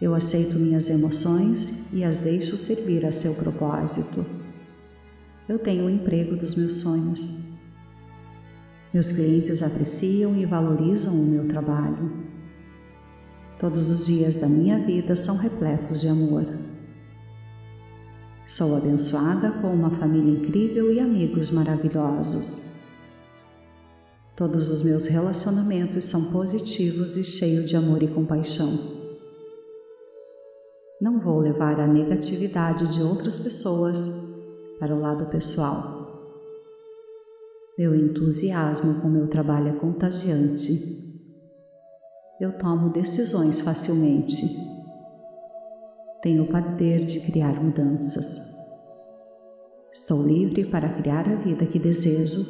Eu 0.00 0.14
aceito 0.14 0.58
minhas 0.58 0.90
emoções 0.90 1.72
e 1.92 2.02
as 2.02 2.20
deixo 2.20 2.58
servir 2.58 3.06
a 3.06 3.12
seu 3.12 3.32
propósito. 3.34 4.26
Eu 5.48 5.58
tenho 5.58 5.86
o 5.86 5.90
emprego 5.90 6.36
dos 6.36 6.54
meus 6.54 6.74
sonhos. 6.74 7.32
Meus 8.92 9.12
clientes 9.12 9.62
apreciam 9.62 10.36
e 10.36 10.44
valorizam 10.44 11.14
o 11.14 11.24
meu 11.24 11.46
trabalho. 11.46 12.12
Todos 13.58 13.88
os 13.88 14.06
dias 14.06 14.38
da 14.38 14.48
minha 14.48 14.78
vida 14.78 15.14
são 15.14 15.36
repletos 15.36 16.00
de 16.00 16.08
amor. 16.08 16.46
Sou 18.46 18.76
abençoada 18.76 19.52
com 19.52 19.72
uma 19.72 19.90
família 19.90 20.38
incrível 20.38 20.92
e 20.92 21.00
amigos 21.00 21.50
maravilhosos. 21.50 22.60
Todos 24.36 24.68
os 24.70 24.82
meus 24.82 25.06
relacionamentos 25.06 26.04
são 26.04 26.32
positivos 26.32 27.16
e 27.16 27.22
cheios 27.22 27.70
de 27.70 27.76
amor 27.76 28.02
e 28.02 28.08
compaixão. 28.08 29.03
Não 31.04 31.20
vou 31.20 31.38
levar 31.38 31.78
a 31.78 31.86
negatividade 31.86 32.94
de 32.94 33.02
outras 33.02 33.38
pessoas 33.38 33.98
para 34.78 34.96
o 34.96 34.98
lado 34.98 35.26
pessoal. 35.26 36.32
Meu 37.76 37.94
entusiasmo 37.94 39.02
com 39.02 39.08
meu 39.08 39.28
trabalho 39.28 39.68
é 39.68 39.78
contagiante. 39.78 40.72
Eu 42.40 42.56
tomo 42.56 42.88
decisões 42.88 43.60
facilmente. 43.60 44.46
Tenho 46.22 46.44
o 46.44 46.48
poder 46.48 47.04
de 47.04 47.20
criar 47.20 47.62
mudanças. 47.62 48.56
Estou 49.92 50.22
livre 50.22 50.64
para 50.64 50.88
criar 50.88 51.28
a 51.28 51.36
vida 51.36 51.66
que 51.66 51.78
desejo. 51.78 52.46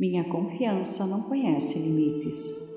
Minha 0.00 0.24
confiança 0.24 1.06
não 1.06 1.22
conhece 1.22 1.78
limites. 1.78 2.73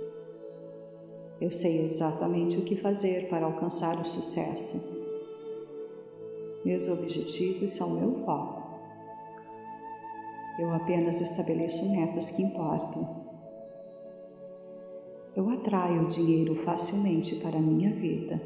Eu 1.39 1.51
sei 1.51 1.85
exatamente 1.85 2.57
o 2.57 2.63
que 2.63 2.75
fazer 2.75 3.29
para 3.29 3.45
alcançar 3.45 4.01
o 4.01 4.05
sucesso. 4.05 4.81
Meus 6.65 6.89
objetivos 6.89 7.69
são 7.69 7.91
meu 7.91 8.25
foco. 8.25 8.67
Eu 10.59 10.73
apenas 10.73 11.21
estabeleço 11.21 11.87
metas 11.91 12.31
que 12.31 12.41
importam. 12.41 13.27
Eu 15.35 15.47
atraio 15.51 16.07
dinheiro 16.07 16.55
facilmente 16.55 17.35
para 17.35 17.57
a 17.57 17.61
minha 17.61 17.91
vida. 17.93 18.41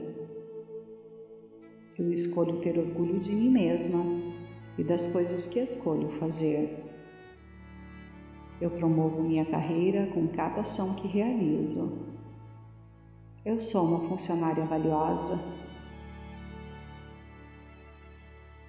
Eu 1.97 2.12
escolho 2.12 2.60
ter 2.60 2.77
orgulho 2.77 3.17
de 3.19 3.32
mim 3.32 3.49
mesma 3.49 4.04
e 4.77 4.84
das 4.84 5.08
coisas 5.08 5.47
que 5.47 5.60
escolho 5.60 6.10
fazer. 6.19 6.84
Eu 8.60 8.69
promovo 8.71 9.23
minha 9.23 9.45
carreira 9.45 10.08
com 10.08 10.27
cada 10.27 10.62
ação 10.62 10.93
que 10.95 11.08
realizo. 11.08 12.11
Eu 13.43 13.60
sou 13.60 13.84
uma 13.84 14.08
funcionária 14.08 14.63
valiosa. 14.65 15.39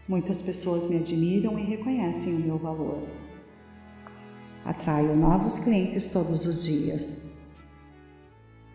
Muitas 0.09 0.41
pessoas 0.41 0.87
me 0.87 0.97
admiram 0.97 1.59
e 1.59 1.63
reconhecem 1.63 2.35
o 2.35 2.39
meu 2.39 2.57
valor. 2.57 3.07
Atraio 4.65 5.15
novos 5.15 5.59
clientes 5.59 6.09
todos 6.09 6.47
os 6.47 6.65
dias. 6.65 7.31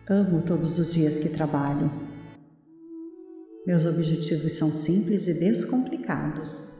Amo 0.08 0.40
todos 0.40 0.78
os 0.78 0.94
dias 0.94 1.18
que 1.18 1.30
trabalho. 1.30 1.90
Meus 3.66 3.84
objetivos 3.84 4.52
são 4.52 4.72
simples 4.72 5.26
e 5.26 5.34
descomplicados. 5.34 6.72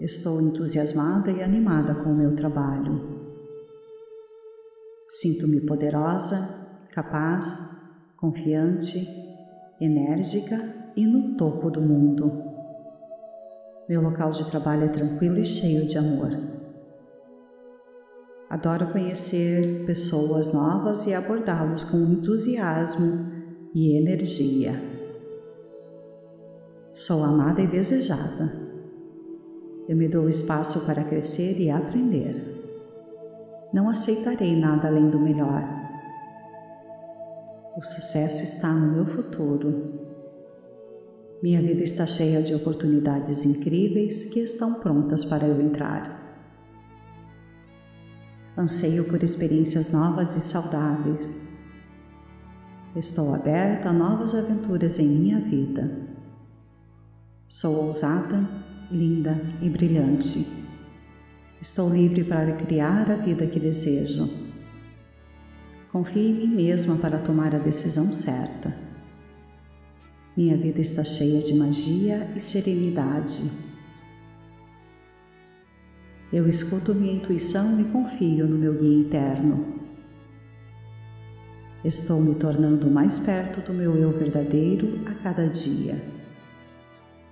Estou 0.00 0.40
entusiasmada 0.40 1.30
e 1.30 1.42
animada 1.42 1.94
com 1.96 2.12
o 2.12 2.16
meu 2.16 2.34
trabalho. 2.34 3.28
Sinto-me 5.06 5.60
poderosa 5.60 6.63
capaz, 6.94 7.76
confiante, 8.16 9.04
enérgica 9.80 10.56
e 10.94 11.04
no 11.04 11.36
topo 11.36 11.68
do 11.68 11.82
mundo. 11.82 12.40
Meu 13.88 14.00
local 14.00 14.30
de 14.30 14.48
trabalho 14.48 14.84
é 14.84 14.88
tranquilo 14.88 15.38
e 15.38 15.44
cheio 15.44 15.86
de 15.86 15.98
amor. 15.98 16.30
Adoro 18.48 18.92
conhecer 18.92 19.84
pessoas 19.84 20.54
novas 20.54 21.04
e 21.08 21.12
abordá-los 21.12 21.82
com 21.82 21.96
entusiasmo 21.96 23.26
e 23.74 23.96
energia. 23.96 24.72
Sou 26.92 27.24
amada 27.24 27.60
e 27.60 27.66
desejada. 27.66 28.52
Eu 29.88 29.96
me 29.96 30.08
dou 30.08 30.28
espaço 30.28 30.86
para 30.86 31.02
crescer 31.02 31.60
e 31.60 31.72
aprender. 31.72 32.54
Não 33.72 33.88
aceitarei 33.88 34.54
nada 34.54 34.86
além 34.86 35.10
do 35.10 35.18
melhor. 35.18 35.83
O 37.76 37.82
sucesso 37.82 38.40
está 38.44 38.72
no 38.72 38.92
meu 38.92 39.04
futuro. 39.04 40.00
Minha 41.42 41.60
vida 41.60 41.82
está 41.82 42.06
cheia 42.06 42.40
de 42.40 42.54
oportunidades 42.54 43.44
incríveis 43.44 44.26
que 44.26 44.38
estão 44.38 44.74
prontas 44.74 45.24
para 45.24 45.48
eu 45.48 45.60
entrar. 45.60 46.22
Anseio 48.56 49.02
por 49.06 49.20
experiências 49.24 49.90
novas 49.90 50.36
e 50.36 50.40
saudáveis. 50.40 51.40
Estou 52.94 53.34
aberta 53.34 53.88
a 53.88 53.92
novas 53.92 54.36
aventuras 54.36 55.00
em 55.00 55.08
minha 55.08 55.40
vida. 55.40 55.90
Sou 57.48 57.86
ousada, 57.86 58.48
linda 58.88 59.36
e 59.60 59.68
brilhante. 59.68 60.46
Estou 61.60 61.90
livre 61.92 62.22
para 62.22 62.52
criar 62.52 63.10
a 63.10 63.16
vida 63.16 63.48
que 63.48 63.58
desejo. 63.58 64.43
Confie 65.94 66.26
em 66.26 66.34
mim 66.34 66.48
mesma 66.48 66.96
para 66.96 67.20
tomar 67.20 67.54
a 67.54 67.58
decisão 67.58 68.12
certa. 68.12 68.74
Minha 70.36 70.56
vida 70.56 70.80
está 70.80 71.04
cheia 71.04 71.40
de 71.40 71.54
magia 71.54 72.28
e 72.34 72.40
serenidade. 72.40 73.48
Eu 76.32 76.48
escuto 76.48 76.92
minha 76.92 77.12
intuição 77.12 77.80
e 77.80 77.84
confio 77.84 78.44
no 78.44 78.58
meu 78.58 78.74
guia 78.74 79.02
interno. 79.06 79.78
Estou 81.84 82.20
me 82.20 82.34
tornando 82.34 82.90
mais 82.90 83.16
perto 83.16 83.64
do 83.64 83.72
meu 83.72 83.96
eu 83.96 84.10
verdadeiro 84.10 84.98
a 85.06 85.14
cada 85.22 85.46
dia. 85.46 86.04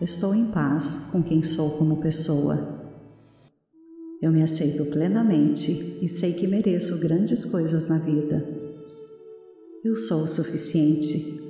Estou 0.00 0.36
em 0.36 0.52
paz 0.52 1.08
com 1.10 1.20
quem 1.20 1.42
sou 1.42 1.78
como 1.78 2.00
pessoa. 2.00 2.81
Eu 4.22 4.30
me 4.30 4.40
aceito 4.40 4.84
plenamente 4.84 5.98
e 6.00 6.08
sei 6.08 6.32
que 6.34 6.46
mereço 6.46 7.00
grandes 7.00 7.44
coisas 7.44 7.88
na 7.88 7.98
vida. 7.98 8.46
Eu 9.84 9.96
sou 9.96 10.22
o 10.22 10.28
suficiente. 10.28 11.40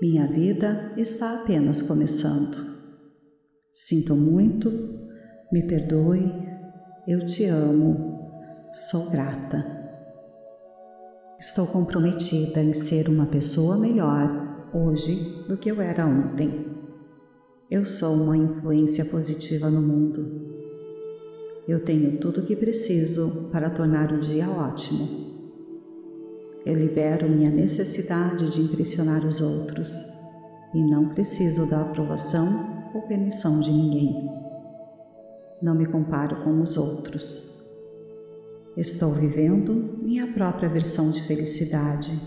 Minha 0.00 0.28
vida 0.28 0.92
está 0.96 1.40
apenas 1.40 1.82
começando. 1.82 2.56
Sinto 3.74 4.14
muito, 4.14 4.70
me 5.50 5.66
perdoe, 5.66 6.32
eu 7.08 7.24
te 7.24 7.46
amo, 7.46 8.30
sou 8.72 9.10
grata. 9.10 9.66
Estou 11.40 11.66
comprometida 11.66 12.62
em 12.62 12.72
ser 12.72 13.08
uma 13.08 13.26
pessoa 13.26 13.76
melhor 13.76 14.70
hoje 14.72 15.44
do 15.48 15.56
que 15.56 15.72
eu 15.72 15.80
era 15.80 16.06
ontem. 16.06 16.66
Eu 17.68 17.84
sou 17.84 18.14
uma 18.14 18.36
influência 18.36 19.04
positiva 19.04 19.68
no 19.68 19.82
mundo. 19.82 20.51
Eu 21.66 21.78
tenho 21.84 22.18
tudo 22.18 22.40
o 22.40 22.44
que 22.44 22.56
preciso 22.56 23.48
para 23.52 23.70
tornar 23.70 24.12
o 24.12 24.18
dia 24.18 24.50
ótimo. 24.50 25.30
Eu 26.66 26.74
libero 26.74 27.28
minha 27.28 27.50
necessidade 27.50 28.50
de 28.50 28.60
impressionar 28.60 29.24
os 29.24 29.40
outros 29.40 29.92
e 30.74 30.82
não 30.82 31.10
preciso 31.10 31.68
da 31.70 31.82
aprovação 31.82 32.90
ou 32.92 33.02
permissão 33.02 33.60
de 33.60 33.70
ninguém. 33.70 34.28
Não 35.62 35.76
me 35.76 35.86
comparo 35.86 36.42
com 36.42 36.60
os 36.60 36.76
outros. 36.76 37.62
Estou 38.76 39.12
vivendo 39.12 40.00
minha 40.02 40.26
própria 40.26 40.68
versão 40.68 41.12
de 41.12 41.22
felicidade. 41.22 42.20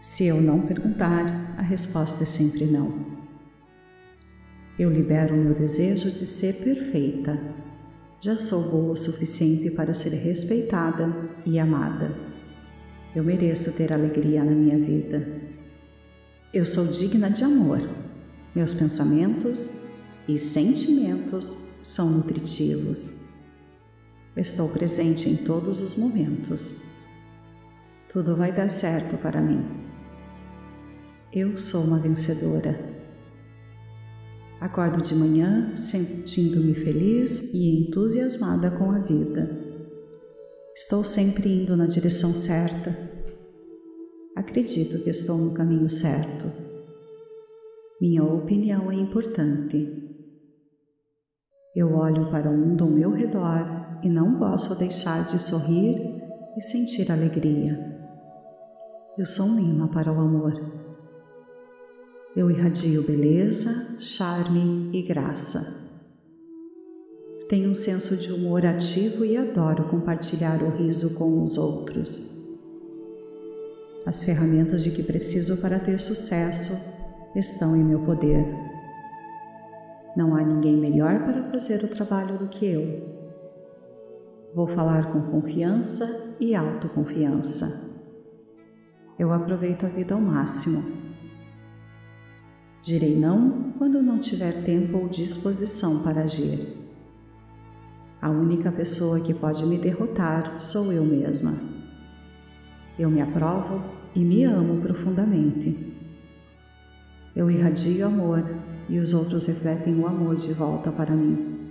Se 0.00 0.24
eu 0.24 0.40
não 0.40 0.62
perguntar, 0.62 1.54
a 1.58 1.62
resposta 1.62 2.22
é 2.22 2.26
sempre 2.26 2.64
não. 2.64 3.04
Eu 4.78 4.90
libero 4.90 5.36
meu 5.36 5.54
desejo 5.54 6.10
de 6.10 6.24
ser 6.24 6.54
perfeita 6.64 7.38
já 8.24 8.38
sou 8.38 8.62
boa 8.70 8.94
o 8.94 8.96
suficiente 8.96 9.70
para 9.70 9.92
ser 9.92 10.14
respeitada 10.14 11.14
e 11.44 11.58
amada. 11.58 12.10
Eu 13.14 13.22
mereço 13.22 13.70
ter 13.72 13.92
alegria 13.92 14.42
na 14.42 14.52
minha 14.52 14.78
vida. 14.78 15.42
Eu 16.50 16.64
sou 16.64 16.86
digna 16.86 17.28
de 17.28 17.44
amor. 17.44 17.86
Meus 18.54 18.72
pensamentos 18.72 19.76
e 20.26 20.38
sentimentos 20.38 21.70
são 21.84 22.08
nutritivos. 22.08 23.12
Estou 24.34 24.70
presente 24.70 25.28
em 25.28 25.36
todos 25.36 25.82
os 25.82 25.94
momentos. 25.94 26.78
Tudo 28.08 28.34
vai 28.36 28.50
dar 28.52 28.70
certo 28.70 29.18
para 29.18 29.42
mim. 29.42 29.62
Eu 31.30 31.58
sou 31.58 31.84
uma 31.84 31.98
vencedora. 31.98 32.93
Acordo 34.60 35.02
de 35.02 35.14
manhã 35.14 35.74
sentindo-me 35.76 36.74
feliz 36.74 37.52
e 37.52 37.86
entusiasmada 37.86 38.70
com 38.70 38.90
a 38.90 38.98
vida. 38.98 39.50
Estou 40.74 41.04
sempre 41.04 41.62
indo 41.62 41.76
na 41.76 41.86
direção 41.86 42.34
certa. 42.34 42.96
Acredito 44.34 45.02
que 45.04 45.10
estou 45.10 45.36
no 45.38 45.54
caminho 45.54 45.88
certo. 45.88 46.50
Minha 48.00 48.24
opinião 48.24 48.90
é 48.90 48.94
importante. 48.94 50.02
Eu 51.74 51.94
olho 51.94 52.30
para 52.30 52.50
o 52.50 52.56
mundo 52.56 52.84
ao 52.84 52.90
meu 52.90 53.12
redor 53.12 53.98
e 54.02 54.08
não 54.08 54.38
posso 54.38 54.78
deixar 54.78 55.26
de 55.26 55.40
sorrir 55.40 56.22
e 56.56 56.62
sentir 56.62 57.10
alegria. 57.10 57.78
Eu 59.16 59.26
sou 59.26 59.46
um 59.46 59.58
imã 59.58 59.88
para 59.88 60.12
o 60.12 60.20
amor. 60.20 60.83
Eu 62.36 62.50
irradio 62.50 63.00
beleza, 63.04 63.96
charme 64.00 64.90
e 64.92 65.02
graça. 65.02 65.80
Tenho 67.48 67.70
um 67.70 67.76
senso 67.76 68.16
de 68.16 68.32
humor 68.32 68.66
ativo 68.66 69.24
e 69.24 69.36
adoro 69.36 69.84
compartilhar 69.84 70.60
o 70.60 70.70
riso 70.70 71.14
com 71.14 71.44
os 71.44 71.56
outros. 71.56 72.34
As 74.04 74.24
ferramentas 74.24 74.82
de 74.82 74.90
que 74.90 75.04
preciso 75.04 75.58
para 75.58 75.78
ter 75.78 76.00
sucesso 76.00 76.72
estão 77.36 77.76
em 77.76 77.84
meu 77.84 78.00
poder. 78.00 78.44
Não 80.16 80.34
há 80.34 80.42
ninguém 80.42 80.76
melhor 80.76 81.24
para 81.24 81.50
fazer 81.52 81.84
o 81.84 81.88
trabalho 81.88 82.36
do 82.36 82.48
que 82.48 82.66
eu. 82.66 83.14
Vou 84.52 84.66
falar 84.66 85.12
com 85.12 85.22
confiança 85.30 86.34
e 86.40 86.52
autoconfiança. 86.52 87.94
Eu 89.16 89.32
aproveito 89.32 89.86
a 89.86 89.88
vida 89.88 90.14
ao 90.14 90.20
máximo 90.20 91.13
Direi 92.84 93.18
não 93.18 93.72
quando 93.78 94.02
não 94.02 94.18
tiver 94.18 94.62
tempo 94.62 94.98
ou 94.98 95.08
disposição 95.08 96.02
para 96.02 96.24
agir. 96.24 96.76
A 98.20 98.28
única 98.28 98.70
pessoa 98.70 99.20
que 99.20 99.32
pode 99.32 99.64
me 99.64 99.78
derrotar 99.78 100.60
sou 100.60 100.92
eu 100.92 101.02
mesma. 101.02 101.54
Eu 102.98 103.08
me 103.08 103.22
aprovo 103.22 103.82
e 104.14 104.20
me 104.20 104.44
amo 104.44 104.82
profundamente. 104.82 105.94
Eu 107.34 107.50
irradio 107.50 108.04
amor 108.04 108.44
e 108.86 108.98
os 108.98 109.14
outros 109.14 109.46
refletem 109.46 109.98
o 109.98 110.06
amor 110.06 110.36
de 110.36 110.52
volta 110.52 110.92
para 110.92 111.16
mim. 111.16 111.70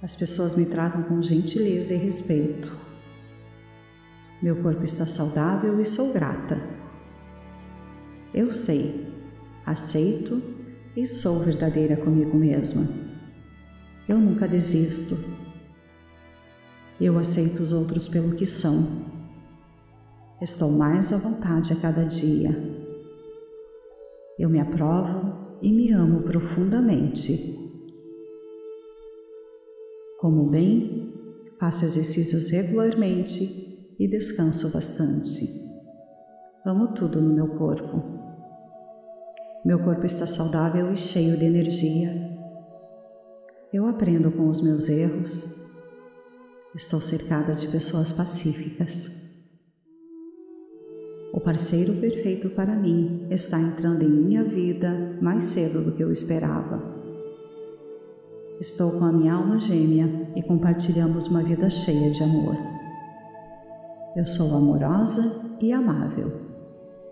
As 0.00 0.14
pessoas 0.14 0.56
me 0.56 0.64
tratam 0.64 1.02
com 1.02 1.20
gentileza 1.20 1.92
e 1.92 1.98
respeito. 1.98 2.74
Meu 4.40 4.56
corpo 4.56 4.84
está 4.84 5.04
saudável 5.04 5.78
e 5.82 5.84
sou 5.84 6.14
grata. 6.14 6.58
Eu 8.32 8.54
sei 8.54 9.11
aceito 9.64 10.42
e 10.96 11.06
sou 11.06 11.40
verdadeira 11.40 11.96
comigo 11.96 12.36
mesma. 12.36 12.86
Eu 14.08 14.18
nunca 14.18 14.46
desisto. 14.46 15.16
Eu 17.00 17.18
aceito 17.18 17.62
os 17.62 17.72
outros 17.72 18.08
pelo 18.08 18.34
que 18.34 18.46
são. 18.46 18.86
Estou 20.40 20.70
mais 20.70 21.12
à 21.12 21.16
vontade 21.16 21.72
a 21.72 21.76
cada 21.76 22.04
dia. 22.04 22.50
Eu 24.38 24.48
me 24.50 24.60
aprovo 24.60 25.58
e 25.62 25.72
me 25.72 25.92
amo 25.92 26.22
profundamente. 26.22 27.58
Como 30.18 30.50
bem, 30.50 31.12
faço 31.58 31.84
exercícios 31.84 32.50
regularmente 32.50 33.94
e 33.98 34.08
descanso 34.08 34.72
bastante. 34.72 35.48
Amo 36.64 36.88
tudo 36.88 37.20
no 37.20 37.34
meu 37.34 37.48
corpo. 37.56 38.21
Meu 39.64 39.78
corpo 39.78 40.04
está 40.04 40.26
saudável 40.26 40.92
e 40.92 40.96
cheio 40.96 41.36
de 41.36 41.44
energia. 41.44 42.12
Eu 43.72 43.86
aprendo 43.86 44.32
com 44.32 44.48
os 44.48 44.60
meus 44.60 44.88
erros. 44.88 45.62
Estou 46.74 47.00
cercada 47.00 47.54
de 47.54 47.68
pessoas 47.68 48.10
pacíficas. 48.10 49.08
O 51.32 51.38
parceiro 51.38 51.94
perfeito 51.94 52.50
para 52.50 52.74
mim 52.74 53.28
está 53.30 53.60
entrando 53.60 54.02
em 54.02 54.10
minha 54.10 54.42
vida 54.42 55.16
mais 55.20 55.44
cedo 55.44 55.80
do 55.80 55.92
que 55.92 56.02
eu 56.02 56.10
esperava. 56.10 56.82
Estou 58.60 58.98
com 58.98 59.04
a 59.04 59.12
minha 59.12 59.34
alma 59.34 59.60
gêmea 59.60 60.28
e 60.34 60.42
compartilhamos 60.42 61.28
uma 61.28 61.42
vida 61.42 61.70
cheia 61.70 62.10
de 62.10 62.20
amor. 62.20 62.56
Eu 64.16 64.26
sou 64.26 64.56
amorosa 64.56 65.40
e 65.60 65.72
amável. 65.72 66.32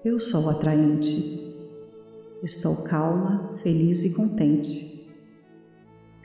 Eu 0.04 0.18
sou 0.18 0.50
atraente. 0.50 1.49
Estou 2.42 2.76
calma, 2.76 3.54
feliz 3.62 4.02
e 4.02 4.14
contente. 4.14 5.06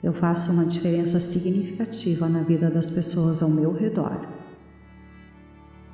Eu 0.02 0.14
faço 0.14 0.50
uma 0.50 0.64
diferença 0.64 1.20
significativa 1.20 2.26
na 2.26 2.42
vida 2.42 2.70
das 2.70 2.88
pessoas 2.88 3.42
ao 3.42 3.50
meu 3.50 3.72
redor. 3.72 4.26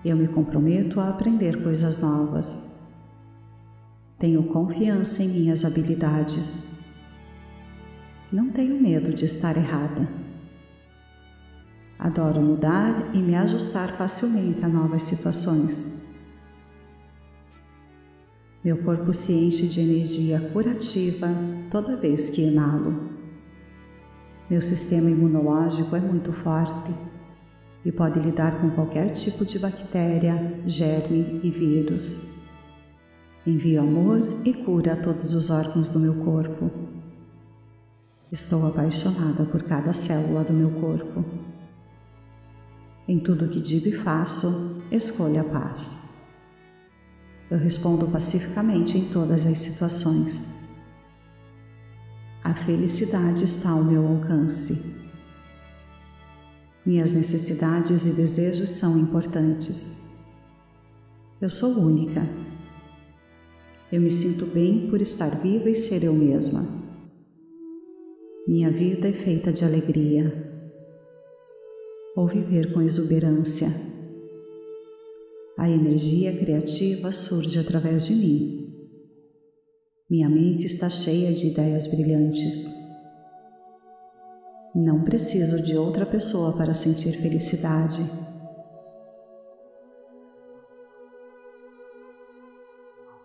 Eu 0.04 0.16
me 0.16 0.28
comprometo 0.28 1.00
a 1.00 1.08
aprender 1.08 1.62
coisas 1.62 2.00
novas. 2.00 2.72
Tenho 4.16 4.44
confiança 4.44 5.24
em 5.24 5.28
minhas 5.28 5.64
habilidades. 5.64 6.68
Não 8.30 8.48
tenho 8.50 8.80
medo 8.80 9.12
de 9.12 9.24
estar 9.24 9.56
errada. 9.56 10.08
Adoro 11.98 12.40
mudar 12.40 13.12
e 13.12 13.18
me 13.18 13.34
ajustar 13.34 13.96
facilmente 13.96 14.64
a 14.64 14.68
novas 14.68 15.02
situações. 15.02 16.01
Meu 18.64 18.78
corpo 18.78 19.12
se 19.12 19.32
enche 19.32 19.66
de 19.66 19.80
energia 19.80 20.38
curativa 20.52 21.28
toda 21.68 21.96
vez 21.96 22.30
que 22.30 22.42
inalo. 22.42 23.10
Meu 24.48 24.62
sistema 24.62 25.10
imunológico 25.10 25.96
é 25.96 26.00
muito 26.00 26.32
forte 26.32 26.94
e 27.84 27.90
pode 27.90 28.20
lidar 28.20 28.60
com 28.60 28.70
qualquer 28.70 29.10
tipo 29.10 29.44
de 29.44 29.58
bactéria, 29.58 30.60
germe 30.64 31.40
e 31.42 31.50
vírus. 31.50 32.24
Envio 33.44 33.80
amor 33.80 34.40
e 34.44 34.54
cura 34.54 34.92
a 34.92 34.96
todos 34.96 35.34
os 35.34 35.50
órgãos 35.50 35.88
do 35.88 35.98
meu 35.98 36.22
corpo. 36.24 36.70
Estou 38.30 38.64
apaixonada 38.64 39.44
por 39.44 39.64
cada 39.64 39.92
célula 39.92 40.44
do 40.44 40.52
meu 40.52 40.70
corpo. 40.80 41.24
Em 43.08 43.18
tudo 43.18 43.48
que 43.48 43.60
digo 43.60 43.88
e 43.88 43.92
faço, 43.92 44.80
escolho 44.92 45.40
a 45.40 45.44
paz. 45.44 46.01
Eu 47.52 47.58
respondo 47.58 48.06
pacificamente 48.06 48.96
em 48.96 49.10
todas 49.10 49.44
as 49.44 49.58
situações. 49.58 50.54
A 52.42 52.54
felicidade 52.54 53.44
está 53.44 53.72
ao 53.72 53.84
meu 53.84 54.08
alcance. 54.08 54.82
Minhas 56.86 57.12
necessidades 57.12 58.06
e 58.06 58.12
desejos 58.14 58.70
são 58.70 58.98
importantes. 58.98 60.02
Eu 61.42 61.50
sou 61.50 61.78
única. 61.78 62.26
Eu 63.92 64.00
me 64.00 64.10
sinto 64.10 64.46
bem 64.46 64.88
por 64.88 65.02
estar 65.02 65.28
viva 65.42 65.68
e 65.68 65.76
ser 65.76 66.04
eu 66.04 66.14
mesma. 66.14 66.66
Minha 68.48 68.70
vida 68.70 69.08
é 69.08 69.12
feita 69.12 69.52
de 69.52 69.62
alegria. 69.62 70.50
Vou 72.16 72.26
viver 72.26 72.72
com 72.72 72.80
exuberância 72.80 73.91
a 75.62 75.70
energia 75.70 76.36
criativa 76.36 77.12
surge 77.12 77.56
através 77.56 78.04
de 78.04 78.14
mim. 78.16 78.68
Minha 80.10 80.28
mente 80.28 80.66
está 80.66 80.90
cheia 80.90 81.32
de 81.32 81.46
ideias 81.46 81.86
brilhantes. 81.86 82.68
Não 84.74 85.04
preciso 85.04 85.62
de 85.62 85.76
outra 85.76 86.04
pessoa 86.04 86.56
para 86.56 86.74
sentir 86.74 87.12
felicidade. 87.12 88.02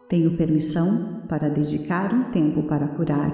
Tenho 0.08 0.38
permissão 0.38 1.23
para 1.28 1.50
dedicar 1.50 2.13
um 2.13 2.30
tempo 2.30 2.62
para 2.67 2.88
curar. 2.89 3.34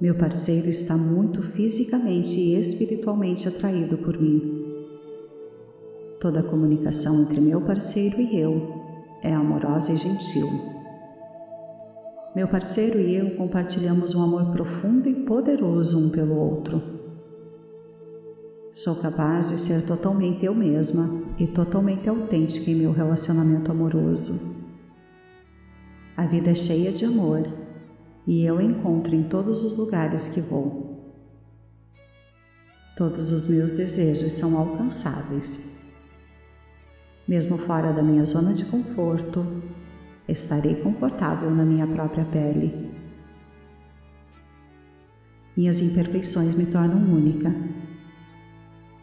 Meu 0.00 0.16
parceiro 0.16 0.68
está 0.68 0.96
muito 0.96 1.42
fisicamente 1.42 2.38
e 2.38 2.54
espiritualmente 2.54 3.48
atraído 3.48 3.98
por 3.98 4.16
mim. 4.16 4.59
Toda 6.20 6.40
a 6.40 6.42
comunicação 6.42 7.22
entre 7.22 7.40
meu 7.40 7.62
parceiro 7.62 8.20
e 8.20 8.38
eu 8.38 8.84
é 9.22 9.32
amorosa 9.32 9.90
e 9.90 9.96
gentil. 9.96 10.46
Meu 12.36 12.46
parceiro 12.46 13.00
e 13.00 13.16
eu 13.16 13.36
compartilhamos 13.36 14.14
um 14.14 14.22
amor 14.22 14.52
profundo 14.52 15.08
e 15.08 15.14
poderoso 15.14 15.98
um 15.98 16.10
pelo 16.10 16.36
outro. 16.36 16.82
Sou 18.70 18.96
capaz 18.96 19.48
de 19.48 19.56
ser 19.56 19.86
totalmente 19.86 20.44
eu 20.44 20.54
mesma 20.54 21.22
e 21.38 21.46
totalmente 21.46 22.06
autêntica 22.06 22.70
em 22.70 22.74
meu 22.74 22.92
relacionamento 22.92 23.72
amoroso. 23.72 24.38
A 26.18 26.26
vida 26.26 26.50
é 26.50 26.54
cheia 26.54 26.92
de 26.92 27.06
amor 27.06 27.48
e 28.26 28.44
eu 28.44 28.60
encontro 28.60 29.16
em 29.16 29.22
todos 29.22 29.64
os 29.64 29.78
lugares 29.78 30.28
que 30.28 30.42
vou. 30.42 31.16
Todos 32.94 33.32
os 33.32 33.48
meus 33.48 33.72
desejos 33.72 34.34
são 34.34 34.58
alcançáveis 34.58 35.69
mesmo 37.30 37.58
fora 37.58 37.92
da 37.92 38.02
minha 38.02 38.24
zona 38.24 38.52
de 38.52 38.64
conforto, 38.64 39.46
estarei 40.26 40.74
confortável 40.74 41.48
na 41.48 41.64
minha 41.64 41.86
própria 41.86 42.24
pele. 42.24 42.90
Minhas 45.56 45.80
imperfeições 45.80 46.56
me 46.56 46.66
tornam 46.66 46.98
única. 46.98 47.54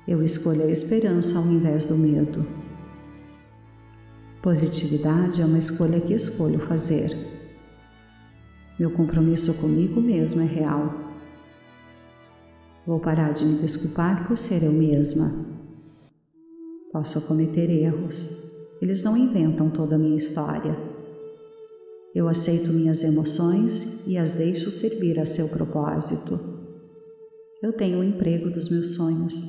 Eu 0.06 0.22
escolho 0.22 0.64
a 0.64 0.70
esperança 0.70 1.40
ao 1.40 1.46
invés 1.46 1.86
do 1.86 1.96
medo. 1.96 2.46
Positividade 4.42 5.42
é 5.42 5.46
uma 5.46 5.58
escolha 5.58 6.02
que 6.02 6.12
escolho 6.12 6.60
fazer. 6.60 7.16
Meu 8.78 8.92
compromisso 8.92 9.54
comigo 9.54 10.02
mesmo 10.02 10.42
é 10.42 10.46
real. 10.46 10.94
Vou 12.86 13.00
parar 13.00 13.32
de 13.32 13.46
me 13.46 13.58
desculpar 13.60 14.28
por 14.28 14.38
ser 14.38 14.64
eu 14.64 14.74
mesma 14.74 15.57
Posso 16.98 17.22
cometer 17.22 17.70
erros, 17.70 18.44
eles 18.82 19.04
não 19.04 19.16
inventam 19.16 19.70
toda 19.70 19.96
a 19.96 20.00
minha 20.00 20.18
história. 20.18 20.76
Eu 22.16 22.28
aceito 22.28 22.74
minhas 22.74 23.04
emoções 23.04 24.02
e 24.08 24.18
as 24.18 24.34
deixo 24.34 24.72
servir 24.72 25.20
a 25.20 25.26
seu 25.26 25.48
propósito. 25.48 26.40
Eu 27.62 27.72
tenho 27.72 28.00
o 28.00 28.04
emprego 28.04 28.50
dos 28.50 28.68
meus 28.72 28.96
sonhos. 28.96 29.46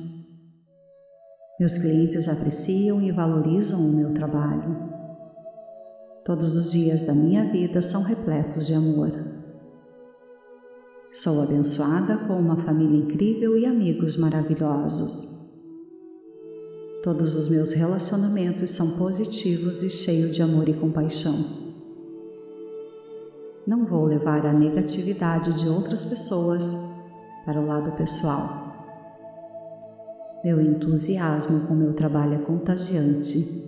Meus 1.59 1.75
clientes 1.75 2.27
apreciam 2.27 3.01
e 3.01 3.11
valorizam 3.11 3.79
o 3.79 3.91
meu 3.91 4.13
trabalho. 4.13 4.77
Todos 6.23 6.55
os 6.55 6.71
dias 6.71 7.03
da 7.03 7.15
minha 7.15 7.51
vida 7.51 7.81
são 7.81 8.03
repletos 8.03 8.67
de 8.67 8.75
amor. 8.75 9.11
Sou 11.11 11.41
abençoada 11.41 12.15
com 12.27 12.33
uma 12.33 12.57
família 12.57 12.99
incrível 12.99 13.57
e 13.57 13.65
amigos 13.65 14.15
maravilhosos. 14.15 15.38
Todos 17.01 17.37
os 17.37 17.47
meus 17.47 17.71
relacionamentos 17.71 18.71
são 18.71 18.97
positivos 18.97 19.81
e 19.81 19.89
cheios 19.89 20.35
de 20.35 20.41
amor 20.41 20.67
e 20.67 20.73
compaixão. 20.73 21.45
Não 23.65 23.85
vou 23.85 24.03
levar 24.03 24.45
a 24.45 24.51
negatividade 24.51 25.57
de 25.57 25.69
outras 25.69 26.03
pessoas 26.03 26.65
para 27.45 27.57
o 27.57 27.65
lado 27.65 27.93
pessoal. 27.93 28.75
Meu 30.43 30.59
entusiasmo 30.59 31.67
com 31.67 31.73
meu 31.73 31.93
trabalho 31.93 32.33
é 32.33 32.39
contagiante. 32.39 33.63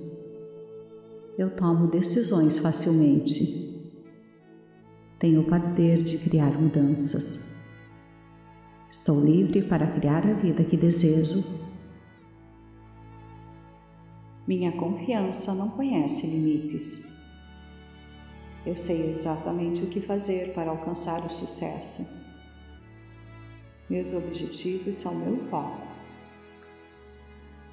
Eu 1.38 1.50
tomo 1.52 1.88
decisões 1.88 2.58
facilmente. 2.58 3.96
Tenho 5.18 5.40
o 5.40 5.46
poder 5.46 6.04
de 6.04 6.18
criar 6.18 6.60
mudanças. 6.60 7.50
Estou 8.90 9.24
livre 9.24 9.62
para 9.62 9.88
criar 9.88 10.28
a 10.28 10.34
vida 10.34 10.66
que 10.66 10.76
desejo 10.76 11.71
minha 14.52 14.74
confiança 14.74 15.54
não 15.54 15.70
conhece 15.70 16.28
limites. 16.28 17.10
Eu 18.66 18.76
sei 18.76 19.10
exatamente 19.10 19.82
o 19.82 19.88
que 19.88 20.02
fazer 20.02 20.54
para 20.54 20.70
alcançar 20.70 21.26
o 21.26 21.30
sucesso. 21.30 22.06
Meus 23.90 24.14
objetivos 24.14 24.96
são 24.96 25.16
meu 25.16 25.38
foco. 25.50 25.88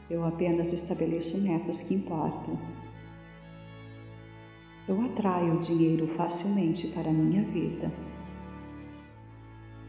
Eu 0.09 0.25
apenas 0.25 0.73
estabeleço 0.73 1.39
metas 1.39 1.83
que 1.83 1.95
importam. 1.95 2.57
Eu 4.87 5.01
atraio 5.01 5.59
dinheiro 5.59 6.07
facilmente 6.07 6.87
para 6.87 7.13
minha 7.13 7.43
vida. 7.43 7.91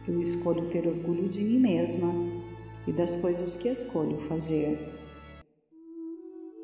Eu 0.08 0.20
escolho 0.20 0.72
ter 0.72 0.88
orgulho 0.88 1.30
de 1.30 1.40
mim 1.40 1.60
mesma 1.60 2.12
e 2.88 2.92
das 2.92 3.16
coisas 3.16 3.56
que 3.56 3.70
escolho 3.70 4.18
fazer. 4.22 4.99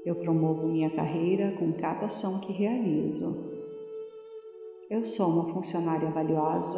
Eu 0.06 0.16
promovo 0.18 0.68
minha 0.68 0.92
carreira 0.92 1.58
com 1.58 1.74
cada 1.74 2.06
ação 2.06 2.40
que 2.40 2.54
realizo. 2.54 3.56
Eu 4.88 5.04
sou 5.04 5.28
uma 5.28 5.52
funcionária 5.52 6.12
valiosa. 6.12 6.78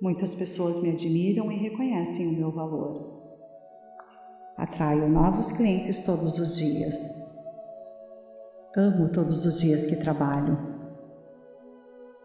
Muitas 0.00 0.34
pessoas 0.34 0.80
me 0.80 0.90
admiram 0.90 1.52
e 1.52 1.56
reconhecem 1.56 2.28
o 2.28 2.32
meu 2.32 2.50
valor. 2.50 3.12
Atraio 4.56 5.06
novos 5.06 5.52
clientes 5.52 6.02
todos 6.02 6.38
os 6.38 6.56
dias. 6.56 6.96
Amo 8.74 9.12
todos 9.12 9.44
os 9.44 9.60
dias 9.60 9.84
que 9.84 9.96
trabalho. 9.96 10.56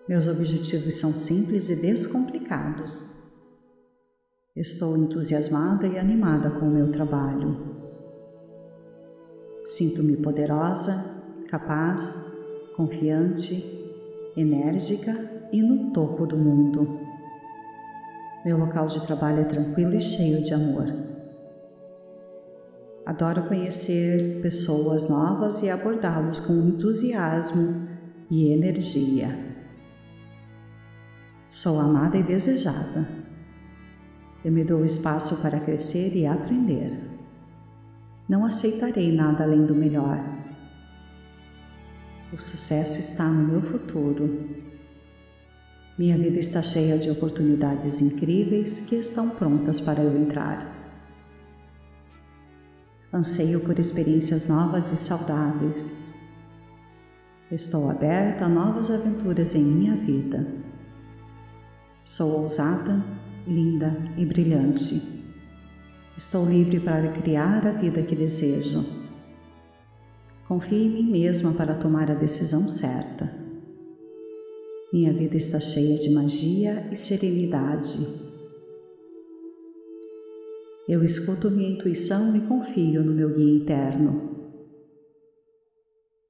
Meus 0.07 0.29
objetivos 0.29 0.95
são 0.95 1.11
simples 1.11 1.69
e 1.69 1.75
descomplicados. 1.75 3.18
Estou 4.59 4.97
entusiasmada 4.97 5.87
e 5.87 5.97
animada 5.97 6.49
com 6.49 6.65
o 6.65 6.69
meu 6.69 6.91
trabalho. 6.91 7.77
Sinto-me 9.63 10.17
poderosa, 10.17 11.01
capaz, 11.47 12.29
confiante, 12.75 13.63
enérgica 14.35 15.15
e 15.53 15.61
no 15.61 15.93
topo 15.93 16.25
do 16.25 16.35
mundo. 16.35 16.99
Meu 18.43 18.57
local 18.57 18.87
de 18.87 18.99
trabalho 19.07 19.39
é 19.39 19.45
tranquilo 19.45 19.95
e 19.95 20.01
cheio 20.01 20.43
de 20.43 20.53
amor. 20.53 20.93
Adoro 23.05 23.47
conhecer 23.47 24.41
pessoas 24.41 25.09
novas 25.09 25.63
e 25.63 25.69
abordá-los 25.69 26.41
com 26.41 26.51
entusiasmo 26.51 27.87
e 28.29 28.51
energia. 28.51 29.29
Sou 31.47 31.79
amada 31.79 32.17
e 32.17 32.23
desejada. 32.23 33.18
Eu 34.49 34.53
me 34.53 34.63
dou 34.63 34.83
espaço 34.83 35.43
para 35.43 35.59
crescer 35.59 36.15
e 36.15 36.25
aprender. 36.25 36.99
Não 38.27 38.43
aceitarei 38.43 39.15
nada 39.15 39.43
além 39.43 39.63
do 39.63 39.75
melhor. 39.75 40.19
O 42.33 42.41
sucesso 42.41 42.97
está 42.97 43.29
no 43.29 43.47
meu 43.47 43.61
futuro. 43.61 44.49
Minha 45.99 46.17
vida 46.17 46.39
está 46.39 46.63
cheia 46.63 46.97
de 46.97 47.11
oportunidades 47.11 48.01
incríveis 48.01 48.79
que 48.79 48.95
estão 48.95 49.29
prontas 49.29 49.79
para 49.79 50.01
eu 50.01 50.19
entrar. 50.19 50.67
Anseio 53.13 53.59
por 53.59 53.77
experiências 53.77 54.47
novas 54.47 54.91
e 54.91 54.95
saudáveis. 54.95 55.93
Estou 57.51 57.87
aberta 57.87 58.45
a 58.45 58.49
novas 58.49 58.89
aventuras 58.89 59.53
em 59.53 59.61
minha 59.61 59.95
vida. 59.95 60.47
Sou 62.03 62.41
ousada, 62.41 63.05
linda 63.47 63.95
e 64.17 64.25
brilhante. 64.25 65.01
Estou 66.17 66.45
livre 66.45 66.79
para 66.79 67.11
criar 67.11 67.65
a 67.65 67.71
vida 67.71 68.01
que 68.03 68.15
desejo. 68.15 68.85
Confio 70.47 70.77
em 70.77 70.89
mim 70.89 71.11
mesma 71.11 71.53
para 71.53 71.75
tomar 71.75 72.11
a 72.11 72.15
decisão 72.15 72.67
certa. 72.67 73.31
Minha 74.91 75.13
vida 75.13 75.37
está 75.37 75.59
cheia 75.59 75.97
de 75.97 76.09
magia 76.09 76.89
e 76.91 76.95
serenidade. 76.95 77.99
Eu 80.87 81.03
escuto 81.03 81.51
minha 81.51 81.69
intuição 81.69 82.35
e 82.35 82.41
confio 82.41 83.03
no 83.03 83.13
meu 83.13 83.31
guia 83.31 83.57
interno. 83.57 84.29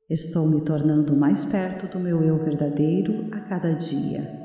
Estou 0.10 0.50
me 0.50 0.62
tornando 0.62 1.16
mais 1.16 1.46
perto 1.46 1.88
do 1.88 2.04
meu 2.04 2.22
eu 2.22 2.38
verdadeiro 2.44 3.28
a 3.32 3.40
cada 3.40 3.72
dia. 3.72 4.39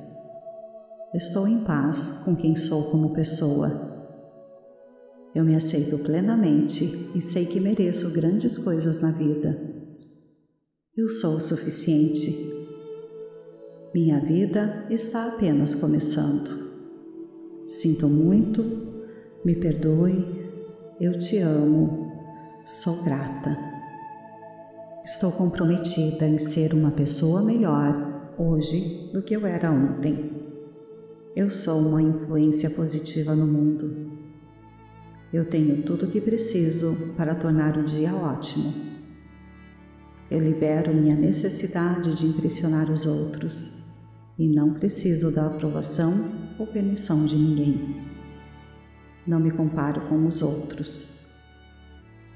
Estou 1.15 1.47
em 1.47 1.63
paz 1.63 2.23
com 2.25 2.35
quem 2.35 2.57
sou 2.57 2.91
como 2.91 3.15
pessoa. 3.15 3.71
Eu 5.33 5.45
me 5.45 5.55
aceito 5.55 5.97
plenamente 5.99 7.09
e 7.15 7.21
sei 7.21 7.47
que 7.47 7.61
mereço 7.61 8.13
grandes 8.13 8.59
coisas 8.59 9.01
na 9.01 9.13
vida. 9.13 9.57
Eu 10.97 11.09
sou 11.09 11.37
o 11.37 11.41
suficiente. 11.41 12.53
Minha 13.95 14.19
vida 14.19 14.87
está 14.91 15.29
apenas 15.29 15.77
começando. 15.77 16.51
Sinto 17.69 18.09
muito, 18.09 18.65
me 19.45 19.55
perdoe, 19.55 20.27
eu 21.01 21.17
te 21.17 21.39
amo, 21.39 22.11
sou 22.67 23.05
grata. 23.05 23.57
Estou 25.05 25.31
comprometida 25.31 26.27
em 26.27 26.41
ser 26.41 26.75
uma 26.75 26.91
pessoa 26.91 27.41
melhor 27.41 28.35
hoje 28.37 29.13
do 29.13 29.23
que 29.23 29.35
eu 29.35 29.47
era 29.47 29.71
ontem. 29.71 30.44
Eu 31.37 31.51
sou 31.51 31.81
uma 31.81 32.01
influência 32.01 32.71
positiva 32.71 33.35
no 33.35 33.45
mundo. 33.45 34.13
Eu 35.33 35.45
tenho 35.45 35.83
tudo 35.83 36.07
o 36.07 36.09
que 36.09 36.21
preciso 36.21 37.13
para 37.17 37.35
tornar 37.35 37.77
o 37.77 37.83
dia 37.83 38.15
ótimo. 38.15 38.73
Eu 40.31 40.39
libero 40.39 40.95
minha 40.95 41.17
necessidade 41.17 42.15
de 42.15 42.25
impressionar 42.25 42.89
os 42.89 43.05
outros 43.05 43.83
e 44.39 44.47
não 44.47 44.75
preciso 44.75 45.33
da 45.33 45.49
aprovação 45.49 46.31
ou 46.57 46.69
permissão 46.69 47.27
de 47.27 47.35
ninguém. 47.35 48.01
Não 49.27 49.41
me 49.41 49.51
comparo 49.51 50.03
com 50.03 50.29
os 50.29 50.41
outros. 50.41 51.19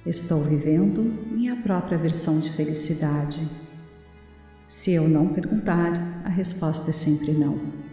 Estou 0.05 0.43
vivendo 0.43 1.03
minha 1.31 1.55
própria 1.55 1.97
versão 1.97 2.41
de 2.41 2.51
felicidade. 2.51 3.49
Se 4.67 4.91
eu 4.91 5.09
não 5.09 5.29
perguntar, 5.29 6.21
a 6.25 6.29
resposta 6.29 6.91
é 6.91 6.93
sempre 6.93 7.31
não. 7.31 7.88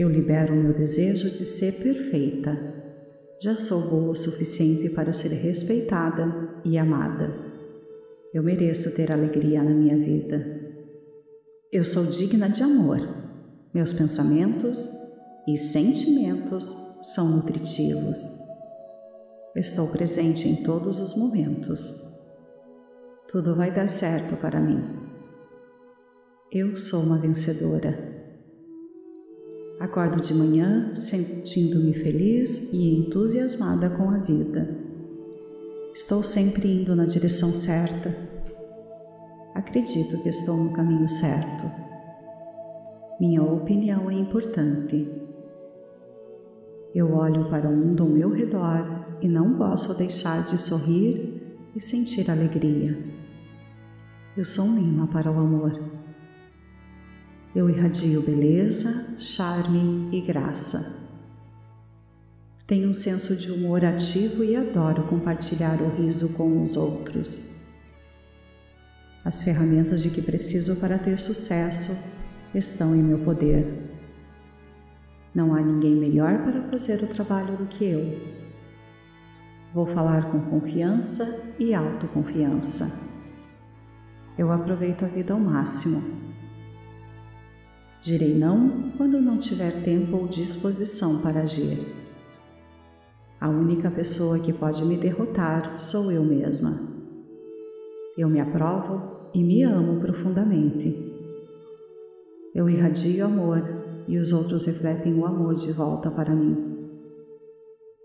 Eu 0.00 0.08
libero 0.08 0.56
meu 0.56 0.72
desejo 0.72 1.30
de 1.30 1.44
ser 1.44 1.72
perfeita. 1.72 2.58
Já 3.38 3.54
sou 3.54 3.82
boa 3.82 4.12
o 4.12 4.16
suficiente 4.16 4.88
para 4.88 5.12
ser 5.12 5.28
respeitada 5.28 6.58
e 6.64 6.78
amada. 6.78 7.36
Eu 8.32 8.42
mereço 8.42 8.94
ter 8.94 9.12
alegria 9.12 9.62
na 9.62 9.74
minha 9.74 9.98
vida. 9.98 10.42
Eu 11.70 11.84
sou 11.84 12.06
digna 12.06 12.48
de 12.48 12.62
amor. 12.62 12.98
Meus 13.74 13.92
pensamentos 13.92 14.88
e 15.46 15.58
sentimentos 15.58 16.74
são 17.14 17.28
nutritivos. 17.28 18.16
Estou 19.54 19.86
presente 19.88 20.48
em 20.48 20.62
todos 20.62 20.98
os 20.98 21.14
momentos. 21.14 21.94
Tudo 23.28 23.54
vai 23.54 23.70
dar 23.70 23.90
certo 23.90 24.34
para 24.38 24.58
mim. 24.60 24.82
Eu 26.50 26.78
sou 26.78 27.02
uma 27.02 27.18
vencedora. 27.18 28.09
Acordo 29.80 30.20
de 30.20 30.34
manhã 30.34 30.94
sentindo-me 30.94 31.94
feliz 31.94 32.70
e 32.70 32.98
entusiasmada 32.98 33.88
com 33.88 34.10
a 34.10 34.18
vida. 34.18 34.76
Estou 35.94 36.22
sempre 36.22 36.82
indo 36.82 36.94
na 36.94 37.06
direção 37.06 37.54
certa. 37.54 38.14
Acredito 39.54 40.22
que 40.22 40.28
estou 40.28 40.54
no 40.58 40.74
caminho 40.74 41.08
certo. 41.08 41.64
Minha 43.18 43.42
opinião 43.42 44.10
é 44.10 44.14
importante. 44.14 45.10
Eu 46.94 47.14
olho 47.14 47.48
para 47.48 47.66
o 47.66 47.74
mundo 47.74 48.02
ao 48.02 48.08
meu 48.10 48.34
redor 48.34 48.84
e 49.22 49.28
não 49.28 49.56
posso 49.56 49.96
deixar 49.96 50.44
de 50.44 50.60
sorrir 50.60 51.56
e 51.74 51.80
sentir 51.80 52.30
alegria. 52.30 52.98
Eu 54.36 54.44
sou 54.44 54.66
um 54.66 54.76
imã 54.76 55.06
para 55.06 55.32
o 55.32 55.38
amor. 55.38 55.99
Eu 57.52 57.68
irradio 57.68 58.22
beleza, 58.22 59.06
charme 59.18 60.08
e 60.16 60.20
graça. 60.20 60.96
Tenho 62.64 62.88
um 62.88 62.94
senso 62.94 63.34
de 63.34 63.50
humor 63.50 63.84
ativo 63.84 64.44
e 64.44 64.54
adoro 64.54 65.02
compartilhar 65.08 65.82
o 65.82 65.88
riso 65.88 66.32
com 66.34 66.62
os 66.62 66.76
outros. 66.76 67.50
As 69.24 69.42
ferramentas 69.42 70.04
de 70.04 70.10
que 70.10 70.22
preciso 70.22 70.76
para 70.76 70.96
ter 70.96 71.18
sucesso 71.18 71.98
estão 72.54 72.94
em 72.94 73.02
meu 73.02 73.18
poder. 73.18 73.66
Não 75.34 75.52
há 75.52 75.60
ninguém 75.60 75.96
melhor 75.96 76.44
para 76.44 76.62
fazer 76.70 77.02
o 77.02 77.08
trabalho 77.08 77.56
do 77.56 77.66
que 77.66 77.84
eu. 77.84 78.16
Vou 79.74 79.86
falar 79.86 80.30
com 80.30 80.40
confiança 80.42 81.52
e 81.58 81.74
autoconfiança. 81.74 82.96
Eu 84.38 84.52
aproveito 84.52 85.04
a 85.04 85.08
vida 85.08 85.32
ao 85.32 85.40
máximo. 85.40 86.29
Direi 88.02 88.34
não 88.34 88.92
quando 88.96 89.20
não 89.20 89.38
tiver 89.38 89.82
tempo 89.82 90.16
ou 90.16 90.26
disposição 90.26 91.20
para 91.20 91.42
agir. 91.42 91.78
A 93.38 93.48
única 93.48 93.90
pessoa 93.90 94.38
que 94.38 94.54
pode 94.54 94.82
me 94.84 94.96
derrotar 94.96 95.78
sou 95.78 96.10
eu 96.10 96.24
mesma. 96.24 96.80
Eu 98.16 98.28
me 98.28 98.40
aprovo 98.40 99.30
e 99.34 99.44
me 99.44 99.62
amo 99.62 100.00
profundamente. 100.00 101.10
Eu 102.54 102.68
irradio 102.68 103.24
amor 103.24 103.62
e 104.08 104.18
os 104.18 104.32
outros 104.32 104.64
refletem 104.64 105.14
o 105.14 105.26
amor 105.26 105.54
de 105.54 105.70
volta 105.70 106.10
para 106.10 106.34
mim. 106.34 106.88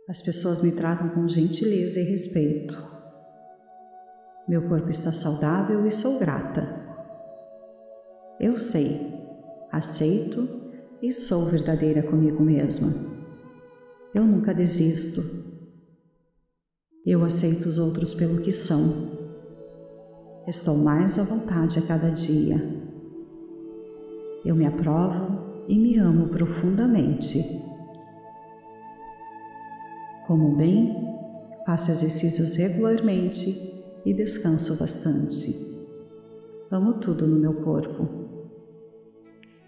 As 0.09 0.21
pessoas 0.21 0.61
me 0.61 0.73
tratam 0.73 1.09
com 1.09 1.27
gentileza 1.27 1.99
e 1.99 2.03
respeito. 2.03 2.77
Meu 4.47 4.67
corpo 4.67 4.89
está 4.89 5.11
saudável 5.11 5.85
e 5.87 5.91
sou 5.91 6.19
grata. 6.19 6.85
Eu 8.39 8.59
sei, 8.59 9.24
aceito 9.75 10.47
e 11.01 11.11
sou 11.13 11.45
verdadeira 11.45 12.01
comigo 12.03 12.41
mesma. 12.41 12.93
Eu 14.13 14.23
nunca 14.23 14.53
desisto. 14.53 15.21
Eu 17.05 17.23
aceito 17.23 17.67
os 17.67 17.77
outros 17.77 18.13
pelo 18.13 18.41
que 18.41 18.51
são. 18.51 19.11
Estou 20.47 20.77
mais 20.77 21.19
à 21.19 21.23
vontade 21.23 21.77
a 21.77 21.81
cada 21.81 22.09
dia. 22.09 22.55
Eu 24.45 24.55
me 24.55 24.65
aprovo 24.65 25.65
e 25.67 25.77
me 25.77 25.97
amo 25.97 26.29
profundamente. 26.29 27.43
Como 30.27 30.55
bem, 30.55 30.95
faço 31.65 31.91
exercícios 31.91 32.55
regularmente 32.55 33.83
e 34.05 34.13
descanso 34.13 34.77
bastante. 34.77 35.75
Amo 36.71 36.93
tudo 36.93 37.27
no 37.27 37.37
meu 37.37 37.55
corpo. 37.61 38.24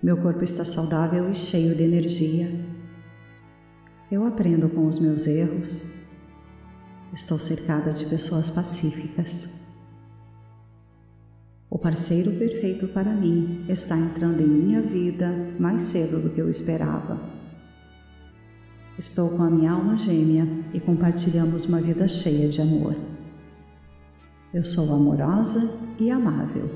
Meu 0.01 0.15
corpo 0.17 0.43
está 0.43 0.63
saudável 0.63 1.27
e 1.31 1.33
cheio 1.33 1.75
de 1.75 1.81
energia. 1.81 2.47
Eu 4.11 4.23
aprendo 4.25 4.69
com 4.69 4.85
os 4.85 4.99
meus 4.99 5.25
erros. 5.25 5.91
Estou 7.11 7.39
cercada 7.39 7.91
de 7.91 8.05
pessoas 8.05 8.47
pacíficas. 8.47 9.49
O 11.67 11.79
parceiro 11.79 12.31
perfeito 12.33 12.87
para 12.89 13.11
mim 13.11 13.65
está 13.67 13.97
entrando 13.97 14.41
em 14.41 14.47
minha 14.47 14.81
vida 14.81 15.33
mais 15.59 15.81
cedo 15.81 16.21
do 16.21 16.29
que 16.29 16.39
eu 16.39 16.49
esperava. 16.49 17.19
Estou 18.99 19.31
com 19.31 19.41
a 19.41 19.49
minha 19.49 19.71
alma 19.71 19.97
gêmea 19.97 20.47
e 20.75 20.79
compartilhamos 20.79 21.65
uma 21.65 21.81
vida 21.81 22.07
cheia 22.07 22.47
de 22.49 22.61
amor. 22.61 22.95
Eu 24.53 24.63
sou 24.63 24.93
amorosa 24.93 25.75
e 25.99 26.11
amável. 26.11 26.69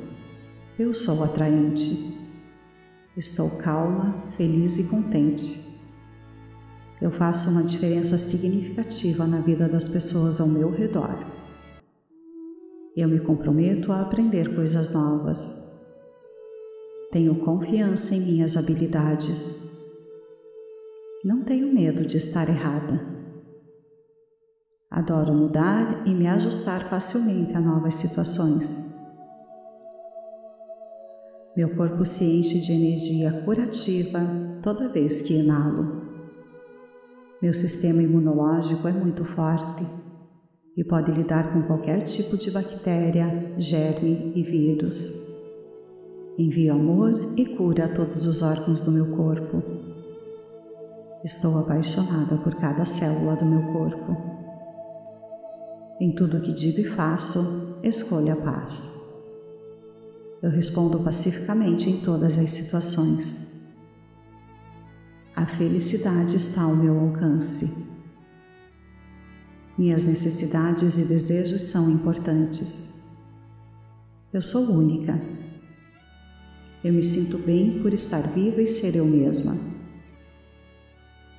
Eu 0.77 0.91
sou 0.93 1.23
atraente. 1.23 2.20
Estou 3.17 3.49
calma, 3.57 4.23
feliz 4.37 4.77
e 4.79 4.85
contente. 4.85 5.69
Eu 7.01 7.11
faço 7.11 7.49
uma 7.49 7.63
diferença 7.63 8.17
significativa 8.17 9.25
na 9.25 9.41
vida 9.41 9.67
das 9.67 9.87
pessoas 9.87 10.39
ao 10.39 10.47
meu 10.47 10.71
redor. 10.71 11.17
Eu 12.95 13.07
me 13.07 13.19
comprometo 13.19 13.91
a 13.91 14.01
aprender 14.01 14.55
coisas 14.55 14.91
novas. 14.91 15.59
Tenho 17.11 17.35
confiança 17.35 18.15
em 18.15 18.21
minhas 18.21 18.55
habilidades 18.55 19.71
não 21.23 21.43
tenho 21.43 21.71
medo 21.71 22.03
de 22.03 22.17
estar 22.17 22.49
errada. 22.49 22.99
Adoro 24.89 25.35
mudar 25.35 26.07
e 26.07 26.15
me 26.15 26.27
ajustar 26.27 26.89
facilmente 26.89 27.55
a 27.55 27.61
novas 27.61 27.93
situações. 27.93 28.90
Meu 31.55 31.75
corpo 31.75 32.05
se 32.05 32.23
enche 32.23 32.61
de 32.61 32.71
energia 32.71 33.41
curativa 33.43 34.21
toda 34.63 34.87
vez 34.87 35.21
que 35.21 35.33
inalo. 35.33 36.01
Meu 37.41 37.53
sistema 37.53 38.01
imunológico 38.01 38.87
é 38.87 38.93
muito 38.93 39.25
forte 39.25 39.85
e 40.77 40.83
pode 40.83 41.11
lidar 41.11 41.51
com 41.51 41.63
qualquer 41.63 42.03
tipo 42.03 42.37
de 42.37 42.49
bactéria, 42.49 43.53
germe 43.57 44.31
e 44.33 44.41
vírus. 44.41 45.11
Envio 46.37 46.73
amor 46.73 47.33
e 47.35 47.45
cura 47.57 47.85
a 47.85 47.93
todos 47.93 48.25
os 48.25 48.41
órgãos 48.41 48.81
do 48.81 48.91
meu 48.91 49.15
corpo. 49.17 49.61
Estou 51.25 51.57
apaixonada 51.59 52.37
por 52.37 52.55
cada 52.55 52.85
célula 52.85 53.35
do 53.35 53.45
meu 53.45 53.73
corpo. 53.73 54.15
Em 55.99 56.15
tudo 56.15 56.39
que 56.39 56.53
digo 56.53 56.79
e 56.79 56.85
faço, 56.85 57.77
escolho 57.83 58.31
a 58.31 58.37
paz. 58.37 58.90
Eu 60.41 60.49
respondo 60.49 60.99
pacificamente 60.99 61.87
em 61.87 62.01
todas 62.01 62.37
as 62.37 62.49
situações. 62.49 63.51
A 65.35 65.45
felicidade 65.45 66.35
está 66.35 66.63
ao 66.63 66.75
meu 66.75 66.99
alcance. 66.99 67.71
Minhas 69.77 70.03
necessidades 70.03 70.97
e 70.97 71.03
desejos 71.03 71.63
são 71.63 71.91
importantes. 71.91 73.01
Eu 74.33 74.41
sou 74.41 74.63
única. 74.71 75.21
Eu 76.83 76.91
me 76.91 77.03
sinto 77.03 77.37
bem 77.37 77.79
por 77.81 77.93
estar 77.93 78.21
viva 78.21 78.63
e 78.63 78.67
ser 78.67 78.95
eu 78.95 79.05
mesma. 79.05 79.55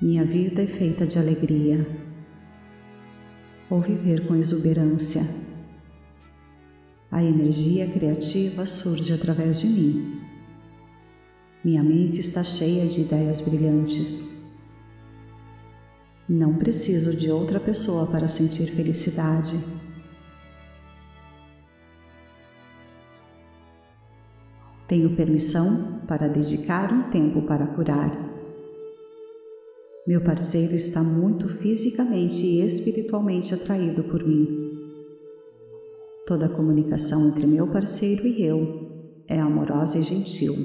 Minha 0.01 0.23
vida 0.23 0.61
é 0.61 0.67
feita 0.67 1.05
de 1.05 1.19
alegria. 1.19 1.85
Vou 3.69 3.81
viver 3.81 4.27
com 4.27 4.35
exuberância. 4.35 5.42
A 7.13 7.23
energia 7.23 7.87
criativa 7.87 8.65
surge 8.65 9.13
através 9.13 9.59
de 9.59 9.67
mim. 9.67 10.19
Minha 11.63 11.83
mente 11.83 12.19
está 12.19 12.43
cheia 12.43 12.87
de 12.87 13.01
ideias 13.01 13.39
brilhantes. 13.39 14.27
Não 16.27 16.55
preciso 16.55 17.15
de 17.15 17.29
outra 17.29 17.59
pessoa 17.59 18.07
para 18.07 18.27
sentir 18.27 18.65
felicidade. 18.71 19.63
Tenho 24.87 25.15
permissão 25.15 26.01
para 26.07 26.27
dedicar 26.27 26.91
um 26.91 27.11
tempo 27.11 27.43
para 27.43 27.67
curar. 27.67 28.11
Meu 30.07 30.21
parceiro 30.21 30.73
está 30.73 31.03
muito 31.03 31.47
fisicamente 31.47 32.43
e 32.43 32.65
espiritualmente 32.65 33.53
atraído 33.53 34.03
por 34.03 34.27
mim. 34.27 34.62
Toda 36.25 36.45
a 36.45 36.49
comunicação 36.49 37.27
entre 37.27 37.45
meu 37.45 37.67
parceiro 37.67 38.25
e 38.25 38.41
eu 38.41 39.23
é 39.27 39.37
amorosa 39.37 39.97
e 39.97 40.03
gentil. 40.03 40.55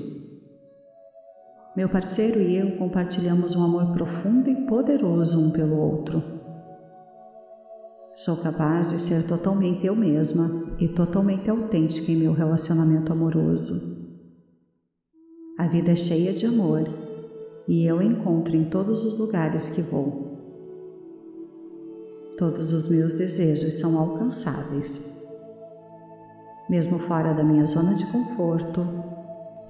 Meu 1.76 1.88
parceiro 1.88 2.40
e 2.40 2.56
eu 2.56 2.76
compartilhamos 2.76 3.56
um 3.56 3.64
amor 3.64 3.92
profundo 3.92 4.48
e 4.48 4.66
poderoso 4.66 5.40
um 5.40 5.50
pelo 5.50 5.76
outro. 5.76 6.22
Sou 8.14 8.36
capaz 8.36 8.90
de 8.90 9.00
ser 9.00 9.26
totalmente 9.26 9.84
eu 9.84 9.96
mesma 9.96 10.76
e 10.78 10.86
totalmente 10.86 11.50
autêntica 11.50 12.12
em 12.12 12.16
meu 12.16 12.32
relacionamento 12.32 13.12
amoroso. 13.12 13.98
A 15.59 15.66
vida 15.66 15.90
é 15.90 15.96
cheia 15.96 16.32
de 16.32 16.46
amor 16.46 16.88
e 17.66 17.84
eu 17.84 18.00
encontro 18.00 18.56
em 18.56 18.70
todos 18.70 19.04
os 19.04 19.18
lugares 19.18 19.70
que 19.70 19.82
vou. 19.82 20.38
Todos 22.36 22.72
os 22.72 22.88
meus 22.88 23.14
desejos 23.14 23.74
são 23.74 23.98
alcançáveis. 23.98 25.18
Mesmo 26.69 26.99
fora 26.99 27.33
da 27.33 27.43
minha 27.43 27.64
zona 27.64 27.95
de 27.95 28.05
conforto, 28.12 28.87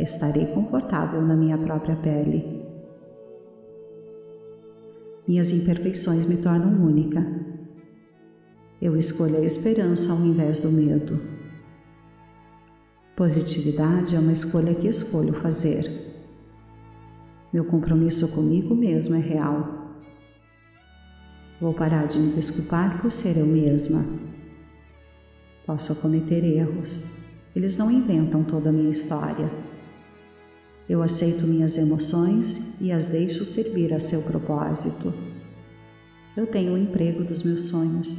estarei 0.00 0.46
confortável 0.46 1.22
na 1.22 1.36
minha 1.36 1.56
própria 1.56 1.94
pele. 1.94 2.58
Minhas 5.26 5.50
imperfeições 5.50 6.26
me 6.26 6.38
tornam 6.38 6.84
única. 6.84 7.24
Eu 8.82 8.96
escolho 8.96 9.36
a 9.36 9.44
esperança 9.44 10.12
ao 10.12 10.18
invés 10.18 10.60
do 10.60 10.70
medo. 10.70 11.20
Positividade 13.14 14.16
é 14.16 14.18
uma 14.18 14.32
escolha 14.32 14.74
que 14.74 14.88
escolho 14.88 15.34
fazer. 15.34 16.08
Meu 17.52 17.64
compromisso 17.64 18.28
comigo 18.34 18.74
mesmo 18.74 19.14
é 19.14 19.20
real. 19.20 19.96
Vou 21.60 21.74
parar 21.74 22.06
de 22.06 22.18
me 22.18 22.32
desculpar 22.32 23.00
por 23.00 23.12
ser 23.12 23.36
eu 23.36 23.46
mesma. 23.46 24.04
Posso 25.68 25.94
cometer 25.96 26.42
erros, 26.42 27.04
eles 27.54 27.76
não 27.76 27.90
inventam 27.90 28.42
toda 28.42 28.70
a 28.70 28.72
minha 28.72 28.88
história. 28.88 29.50
Eu 30.88 31.02
aceito 31.02 31.46
minhas 31.46 31.76
emoções 31.76 32.58
e 32.80 32.90
as 32.90 33.08
deixo 33.08 33.44
servir 33.44 33.92
a 33.92 34.00
seu 34.00 34.22
propósito. 34.22 35.12
Eu 36.34 36.46
tenho 36.46 36.72
o 36.72 36.78
emprego 36.78 37.22
dos 37.22 37.42
meus 37.42 37.64
sonhos. 37.64 38.18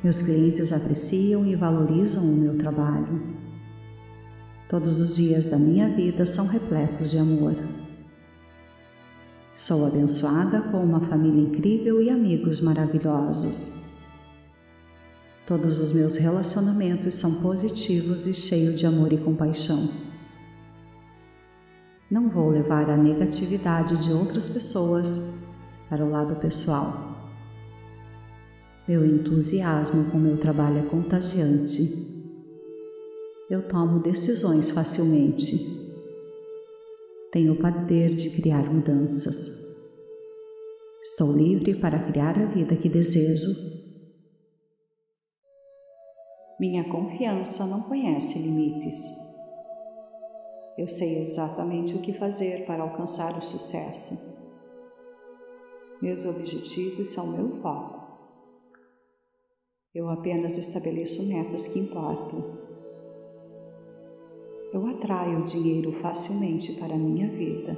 Meus 0.00 0.22
clientes 0.22 0.72
apreciam 0.72 1.44
e 1.44 1.56
valorizam 1.56 2.22
o 2.22 2.36
meu 2.36 2.56
trabalho. 2.56 3.20
Todos 4.68 5.00
os 5.00 5.16
dias 5.16 5.48
da 5.48 5.58
minha 5.58 5.88
vida 5.88 6.24
são 6.24 6.46
repletos 6.46 7.10
de 7.10 7.18
amor. 7.18 7.56
Sou 9.56 9.84
abençoada 9.84 10.62
com 10.70 10.84
uma 10.84 11.00
família 11.00 11.48
incrível 11.48 12.00
e 12.00 12.10
amigos 12.10 12.60
maravilhosos. 12.60 13.79
Todos 15.50 15.80
os 15.80 15.90
meus 15.90 16.16
relacionamentos 16.16 17.16
são 17.16 17.42
positivos 17.42 18.24
e 18.24 18.32
cheios 18.32 18.78
de 18.78 18.86
amor 18.86 19.12
e 19.12 19.18
compaixão. 19.18 19.90
Não 22.08 22.30
vou 22.30 22.50
levar 22.50 22.88
a 22.88 22.96
negatividade 22.96 23.96
de 23.96 24.12
outras 24.12 24.48
pessoas 24.48 25.20
para 25.88 26.04
o 26.04 26.08
lado 26.08 26.36
pessoal. 26.36 27.34
Meu 28.86 29.04
entusiasmo 29.04 30.08
com 30.12 30.18
meu 30.18 30.36
trabalho 30.36 30.78
é 30.78 30.82
contagiante 30.82 32.08
eu 33.50 33.60
tomo 33.62 33.98
decisões 33.98 34.70
facilmente. 34.70 35.66
Tenho 37.32 37.54
o 37.54 37.56
poder 37.56 38.10
de 38.10 38.30
criar 38.30 38.72
mudanças. 38.72 39.68
Estou 41.02 41.36
livre 41.36 41.74
para 41.74 41.98
criar 41.98 42.38
a 42.38 42.46
vida 42.46 42.76
que 42.76 42.88
desejo. 42.88 43.79
Minha 46.60 46.84
confiança 46.84 47.66
não 47.66 47.82
conhece 47.82 48.38
limites. 48.38 49.02
Eu 50.78 50.86
sei 50.86 51.22
exatamente 51.22 51.94
o 51.94 52.00
que 52.00 52.12
fazer 52.12 52.66
para 52.66 52.84
alcançar 52.84 53.36
o 53.36 53.42
sucesso. 53.42 54.14
Meus 56.00 56.24
objetivos 56.24 57.08
são 57.08 57.32
meu 57.32 57.60
foco. 57.60 57.98
Eu 59.92 60.08
apenas 60.08 60.56
estabeleço 60.56 61.26
metas 61.26 61.66
que 61.66 61.80
importam 61.80 62.70
eu 64.72 64.86
atraio 64.86 65.42
dinheiro 65.42 65.90
facilmente 65.90 66.72
para 66.74 66.94
a 66.94 66.98
minha 66.98 67.28
vida. 67.28 67.76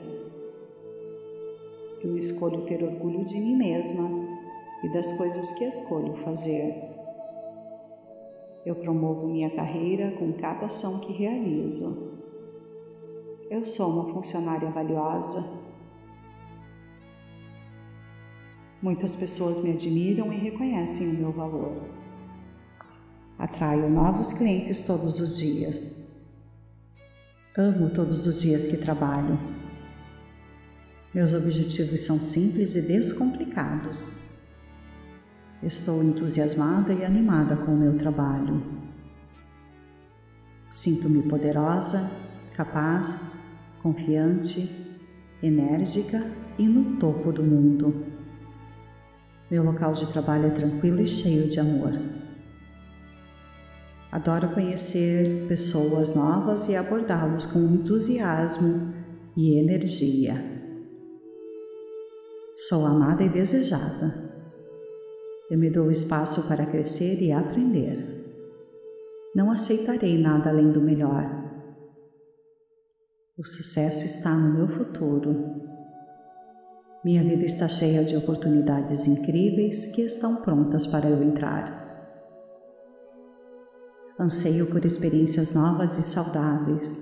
Eu 2.03 2.17
escolho 2.19 2.67
ter 2.67 2.85
orgulho 2.85 3.25
de 3.25 3.39
mim 3.39 3.57
mesma 3.57 4.11
e 4.85 4.93
das 4.93 5.17
coisas 5.17 5.53
que 5.53 5.65
escolho 5.65 6.13
fazer. 6.19 6.92
Eu 8.65 8.77
promovo 8.77 9.27
minha 9.27 9.51
carreira 9.51 10.13
com 10.13 10.33
cada 10.33 10.67
ação 10.67 11.01
que 11.01 11.13
realizo. 11.13 12.13
Eu 13.51 13.67
sou 13.67 13.91
uma 13.91 14.15
funcionária 14.15 14.71
valiosa. 14.71 15.45
Muitas 18.81 19.17
pessoas 19.17 19.61
me 19.61 19.73
admiram 19.73 20.33
e 20.33 20.39
reconhecem 20.39 21.09
o 21.09 21.15
meu 21.15 21.33
valor. 21.33 21.83
Atraio 23.39 23.91
novos 23.91 24.33
clientes 24.33 24.83
todos 24.83 25.19
os 25.19 25.37
dias. 25.37 26.09
Amo 27.59 27.91
todos 27.91 28.27
os 28.27 28.41
dias 28.41 28.67
que 28.67 28.77
trabalho. 28.77 29.39
Meus 31.13 31.35
objetivos 31.35 32.01
são 32.01 32.19
simples 32.19 32.75
e 32.77 32.81
descomplicados. 32.81 34.22
Estou 35.63 36.03
entusiasmada 36.03 36.93
e 36.93 37.05
animada 37.05 37.55
com 37.55 37.73
o 37.73 37.77
meu 37.77 37.97
trabalho. 37.97 38.61
Sinto-me 40.69 41.23
poderosa, 41.23 42.11
capaz, 42.53 43.31
confiante, 43.81 44.69
enérgica 45.41 46.27
e 46.59 46.67
no 46.67 46.97
topo 46.97 47.31
do 47.31 47.45
mundo. 47.45 48.07
Meu 49.49 49.63
local 49.63 49.93
de 49.93 50.07
trabalho 50.07 50.47
é 50.47 50.51
tranquilo 50.51 51.01
e 51.01 51.07
cheio 51.07 51.47
de 51.47 51.61
amor. 51.61 51.93
Adoro 54.11 54.49
conhecer 54.49 55.47
pessoas 55.47 56.15
novas 56.17 56.69
e 56.69 56.75
abordá-los 56.75 57.47
com 57.47 57.61
entusiasmo 57.61 58.93
e 59.37 59.59
energia. 59.59 60.35
Sou 62.57 62.85
amada 62.85 63.23
e 63.23 63.29
desejada. 63.29 64.32
Eu 65.53 65.59
me 65.59 65.69
dou 65.69 65.91
espaço 65.91 66.49
para 66.49 66.65
crescer 66.65 67.23
e 67.23 67.31
aprender. 67.31 68.25
Não 69.35 69.51
aceitarei 69.51 70.17
nada 70.17 70.49
além 70.49 70.73
do 70.73 70.81
melhor. 70.81 71.31
O 73.37 73.45
sucesso 73.45 74.03
está 74.07 74.35
no 74.35 74.55
meu 74.55 74.69
futuro. 74.69 75.37
Minha 77.05 77.23
vida 77.23 77.45
está 77.45 77.69
cheia 77.69 78.03
de 78.03 78.17
oportunidades 78.17 79.07
incríveis 79.07 79.95
que 79.95 80.01
estão 80.01 80.37
prontas 80.37 80.87
para 80.87 81.11
eu 81.11 81.23
entrar. 81.23 81.83
Anseio 84.19 84.71
por 84.71 84.87
experiências 84.87 85.53
novas 85.53 85.99
e 85.99 86.03
saudáveis. 86.03 86.99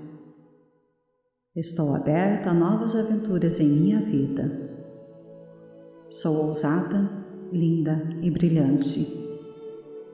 Estou 1.55 1.95
aberta 1.95 2.49
a 2.49 2.53
novas 2.53 2.97
aventuras 2.97 3.61
em 3.61 3.69
minha 3.69 4.01
vida. 4.01 4.69
Sou 6.09 6.47
ousada, 6.47 7.20
linda 7.51 8.01
e 8.21 8.31
brilhante. 8.31 9.05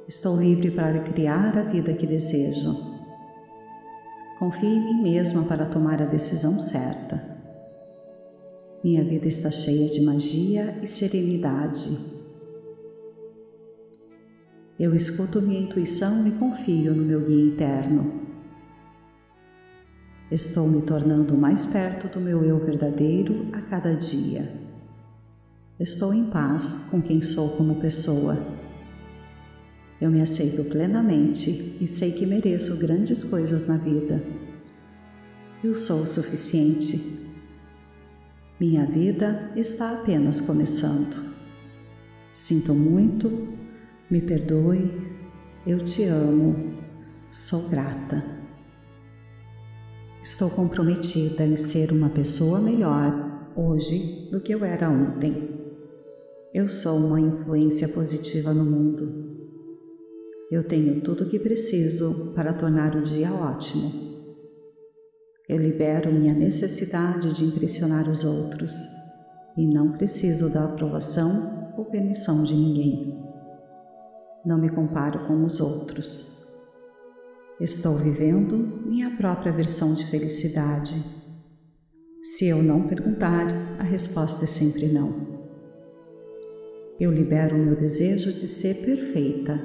Estou 0.08 0.40
livre 0.42 0.72
para 0.72 1.00
criar 1.02 1.58
a 1.58 1.64
vida 1.64 1.94
que 1.94 2.08
desejo. 2.08 2.76
Confie 4.40 4.68
em 4.68 4.84
mim 4.84 5.04
mesma 5.04 5.44
para 5.44 5.66
tomar 5.66 6.02
a 6.02 6.06
decisão 6.06 6.60
certa. 6.60 7.38
Minha 8.84 9.04
vida 9.04 9.28
está 9.28 9.52
cheia 9.52 9.90
de 9.90 10.02
magia 10.02 10.80
e 10.82 10.88
serenidade. 10.88 11.98
Eu 14.80 14.94
escuto 14.94 15.42
minha 15.42 15.60
intuição 15.60 16.28
e 16.28 16.32
confio 16.32 16.94
no 16.94 17.04
meu 17.04 17.22
guia 17.22 17.46
interno. 17.46 18.22
Estou 20.32 20.68
me 20.68 20.82
tornando 20.82 21.36
mais 21.36 21.66
perto 21.66 22.08
do 22.08 22.20
meu 22.20 22.44
eu 22.44 22.60
verdadeiro 22.60 23.48
a 23.54 23.62
cada 23.62 23.94
dia. 23.96 24.66
Estou 25.80 26.14
em 26.14 26.26
paz 26.30 26.86
com 26.90 27.02
quem 27.02 27.22
sou 27.22 27.58
como 27.58 27.80
pessoa. 27.80 28.38
Eu 30.00 30.12
me 30.12 30.22
aceito 30.22 30.64
plenamente 30.64 31.78
e 31.80 31.88
sei 31.88 32.12
que 32.12 32.26
mereço 32.26 32.78
grandes 32.78 33.24
coisas 33.24 33.68
na 33.68 33.78
vida. 33.78 34.24
Eu 35.64 35.76
sou 35.76 36.02
o 36.02 36.08
suficiente 36.08 37.28
minha 38.60 38.88
vida 38.88 39.52
está 39.56 39.92
apenas 39.92 40.42
começando. 40.42 41.32
Sinto 42.34 42.74
muito, 42.74 43.50
me 44.10 44.20
perdoe, 44.20 44.92
eu 45.64 45.78
te 45.78 46.06
amo, 46.06 46.74
sou 47.30 47.70
grata. 47.70 48.26
Estou 50.24 50.50
comprometida 50.50 51.46
em 51.46 51.56
ser 51.56 51.92
uma 51.92 52.10
pessoa 52.10 52.60
melhor 52.60 53.52
hoje 53.56 54.28
do 54.32 54.42
que 54.42 54.56
eu 54.56 54.66
era 54.66 54.90
ontem. 54.90 55.57
Eu 56.58 56.68
sou 56.68 56.97
uma 56.97 57.22
influência 57.22 57.88
positiva 57.88 58.51
no 58.51 58.66
mundo. 58.66 59.14
Eu 60.49 60.64
tenho 60.64 61.01
tudo 61.01 61.24
o 61.24 61.30
que 61.30 61.38
preciso 61.38 62.34
para 62.34 62.51
tornar 62.51 62.95
o 62.95 63.03
dia 63.03 63.32
ótimo. 63.32 63.91
Eu 65.47 65.58
libero 65.58 66.12
minha 66.12 66.34
necessidade 66.34 67.32
de 67.36 67.45
impressionar 67.45 68.10
os 68.10 68.24
outros 68.24 68.74
e 69.55 69.68
não 69.68 69.91
preciso 69.91 70.51
da 70.51 70.66
aprovação 70.66 71.76
ou 71.78 71.86
permissão 71.86 72.43
de 72.43 72.55
ninguém. 72.55 73.24
Não 74.43 74.58
me 74.58 74.72
comparo 74.72 75.28
com 75.28 75.45
os 75.45 75.60
outros. 75.60 76.43
Estou 77.62 77.97
vivendo 77.97 78.58
minha 78.84 79.16
própria 79.16 79.51
versão 79.51 79.93
de 79.93 80.08
felicidade. 80.08 81.05
Se 82.24 82.47
eu 82.47 82.64
não 82.64 82.88
perguntar, 82.88 83.45
a 83.78 83.84
resposta 83.84 84.45
é 84.45 84.47
sempre 84.47 84.88
não. 84.88 85.37
Eu 87.00 87.12
libero 87.12 87.56
o 87.56 87.60
meu 87.60 87.76
desejo 87.76 88.34
de 88.34 88.48
ser 88.48 88.84
perfeita. 88.84 89.62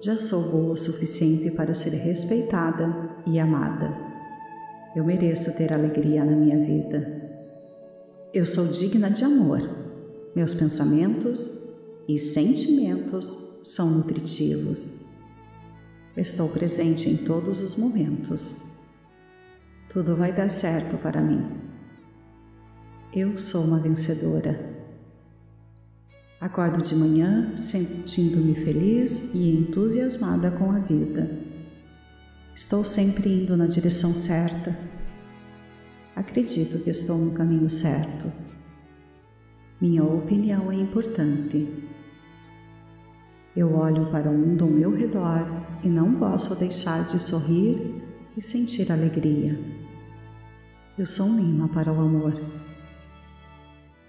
Já 0.00 0.16
sou 0.16 0.50
boa 0.50 0.72
o 0.72 0.76
suficiente 0.76 1.50
para 1.50 1.74
ser 1.74 1.90
respeitada 1.90 3.10
e 3.26 3.38
amada. 3.38 3.94
Eu 4.94 5.04
mereço 5.04 5.54
ter 5.54 5.70
alegria 5.70 6.24
na 6.24 6.32
minha 6.34 6.58
vida. 6.58 7.30
Eu 8.32 8.46
sou 8.46 8.68
digna 8.68 9.10
de 9.10 9.22
amor. 9.22 9.60
Meus 10.34 10.54
pensamentos 10.54 11.62
e 12.08 12.18
sentimentos 12.18 13.60
são 13.64 13.90
nutritivos. 13.90 15.04
Estou 16.16 16.48
presente 16.48 17.10
em 17.10 17.18
todos 17.18 17.60
os 17.60 17.76
momentos. 17.76 18.56
Tudo 19.90 20.16
vai 20.16 20.32
dar 20.32 20.48
certo 20.48 20.96
para 20.96 21.20
mim. 21.20 21.46
Eu 23.14 23.38
sou 23.38 23.62
uma 23.62 23.78
vencedora. 23.78 24.75
Acordo 26.40 26.82
de 26.82 26.94
manhã 26.94 27.56
sentindo-me 27.56 28.54
feliz 28.54 29.34
e 29.34 29.50
entusiasmada 29.50 30.50
com 30.50 30.70
a 30.70 30.78
vida. 30.78 31.30
Estou 32.54 32.84
sempre 32.84 33.42
indo 33.42 33.56
na 33.56 33.66
direção 33.66 34.14
certa. 34.14 34.78
Acredito 36.14 36.78
que 36.80 36.90
estou 36.90 37.16
no 37.16 37.32
caminho 37.32 37.70
certo. 37.70 38.30
Minha 39.80 40.04
opinião 40.04 40.70
é 40.70 40.74
importante. 40.74 41.68
Eu 43.56 43.74
olho 43.74 44.10
para 44.10 44.30
o 44.30 44.36
mundo 44.36 44.64
ao 44.64 44.70
meu 44.70 44.94
redor 44.94 45.44
e 45.82 45.88
não 45.88 46.14
posso 46.16 46.54
deixar 46.54 47.06
de 47.06 47.20
sorrir 47.20 48.02
e 48.36 48.42
sentir 48.42 48.92
alegria. 48.92 49.58
Eu 50.98 51.06
sou 51.06 51.26
um 51.26 51.38
imã 51.38 51.66
para 51.66 51.90
o 51.90 51.98
amor. 51.98 52.34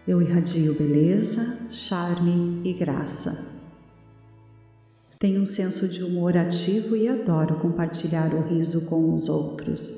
Eu 0.07 0.21
irradio 0.21 0.73
beleza, 0.73 1.57
charme 1.69 2.61
e 2.63 2.71
graça. 2.71 3.45
Tenho 5.19 5.41
um 5.41 5.45
senso 5.45 5.85
de 5.85 6.01
humor 6.01 6.37
ativo 6.37 6.95
e 6.95 7.09
adoro 7.09 7.59
compartilhar 7.59 8.33
o 8.33 8.41
riso 8.41 8.87
com 8.87 9.13
os 9.13 9.27
outros. 9.27 9.93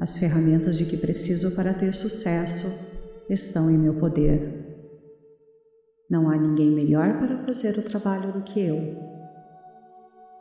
As 0.00 0.16
ferramentas 0.16 0.78
de 0.78 0.84
que 0.84 0.96
preciso 0.96 1.50
para 1.56 1.74
ter 1.74 1.92
sucesso 1.92 2.68
estão 3.28 3.68
em 3.68 3.76
meu 3.76 3.94
poder. 3.94 4.64
Não 6.08 6.30
há 6.30 6.36
ninguém 6.36 6.70
melhor 6.70 7.18
para 7.18 7.44
fazer 7.44 7.76
o 7.78 7.82
trabalho 7.82 8.32
do 8.32 8.42
que 8.42 8.60
eu. 8.60 8.96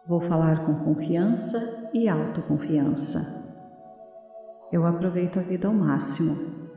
Vou 0.07 0.21
falar 0.21 0.63
com 0.63 0.85
confiança 0.85 1.89
e 1.91 2.07
autoconfiança. 2.07 3.49
Eu 4.71 4.85
aproveito 4.85 5.39
a 5.39 5.41
vida 5.41 5.67
ao 5.67 5.73
máximo. 5.73 6.68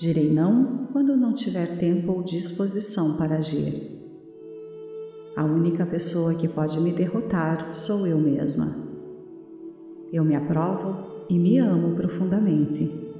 Direi 0.00 0.32
não 0.32 0.86
quando 0.94 1.14
não 1.14 1.34
tiver 1.34 1.76
tempo 1.76 2.12
ou 2.12 2.22
disposição 2.22 3.18
para 3.18 3.36
agir. 3.36 4.00
A 5.36 5.44
única 5.44 5.84
pessoa 5.84 6.34
que 6.34 6.48
pode 6.48 6.80
me 6.80 6.90
derrotar 6.90 7.74
sou 7.74 8.06
eu 8.06 8.18
mesma. 8.18 8.74
Eu 10.10 10.24
me 10.24 10.34
aprovo 10.34 11.26
e 11.28 11.38
me 11.38 11.58
amo 11.58 11.94
profundamente. 11.96 13.12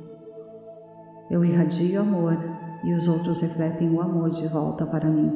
Eu 1.31 1.45
irradio 1.45 2.01
amor 2.01 2.39
e 2.83 2.95
os 2.95 3.07
outros 3.07 3.41
refletem 3.41 3.91
o 3.91 4.01
amor 4.01 4.31
de 4.31 4.49
volta 4.49 4.87
para 4.87 5.11
mim. 5.11 5.31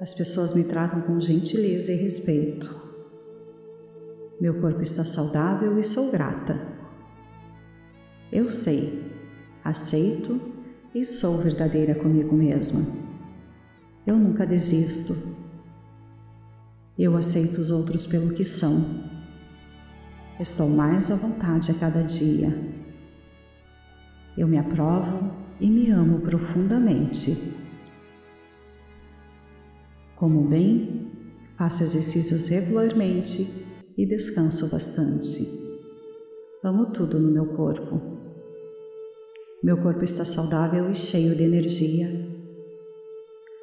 As 0.00 0.14
pessoas 0.14 0.54
me 0.54 0.64
tratam 0.64 1.02
com 1.02 1.20
gentileza 1.20 1.92
e 1.92 1.96
respeito. 1.96 2.74
Meu 4.40 4.58
corpo 4.58 4.80
está 4.80 5.04
saudável 5.04 5.78
e 5.78 5.84
sou 5.84 6.10
grata. 6.10 6.58
Eu 8.32 8.50
sei, 8.50 9.11
aceito 9.64 10.40
e 10.94 11.04
sou 11.04 11.38
verdadeira 11.38 11.94
comigo 11.94 12.34
mesma. 12.34 12.80
Eu 14.06 14.16
nunca 14.16 14.46
desisto. 14.46 15.16
Eu 16.98 17.16
aceito 17.16 17.60
os 17.60 17.70
outros 17.70 18.04
pelo 18.04 18.34
que 18.34 18.44
são. 18.44 18.84
Estou 20.38 20.68
mais 20.68 21.10
à 21.10 21.14
vontade 21.14 21.70
a 21.70 21.74
cada 21.74 22.02
dia. 22.02 22.52
Eu 24.36 24.48
me 24.48 24.58
aprovo 24.58 25.30
e 25.60 25.70
me 25.70 25.90
amo 25.90 26.20
profundamente. 26.20 27.54
Como 30.16 30.48
bem, 30.48 31.10
faço 31.56 31.82
exercícios 31.82 32.48
regularmente 32.48 33.66
e 33.96 34.06
descanso 34.06 34.68
bastante. 34.70 35.46
Amo 36.64 36.86
tudo 36.86 37.18
no 37.18 37.30
meu 37.30 37.46
corpo. 37.54 38.21
Meu 39.62 39.76
corpo 39.76 40.02
está 40.02 40.24
saudável 40.24 40.90
e 40.90 40.94
cheio 40.94 41.34
de 41.36 41.42
energia 41.42 42.32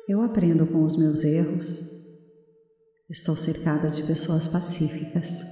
eu 0.10 0.24
aprendo 0.24 0.66
com 0.66 0.84
os 0.84 0.97
meus 0.97 1.24
erros. 1.24 1.88
Estou 3.08 3.36
cercada 3.36 3.89
de 3.89 4.02
pessoas 4.02 4.47
pacíficas. 4.47 5.45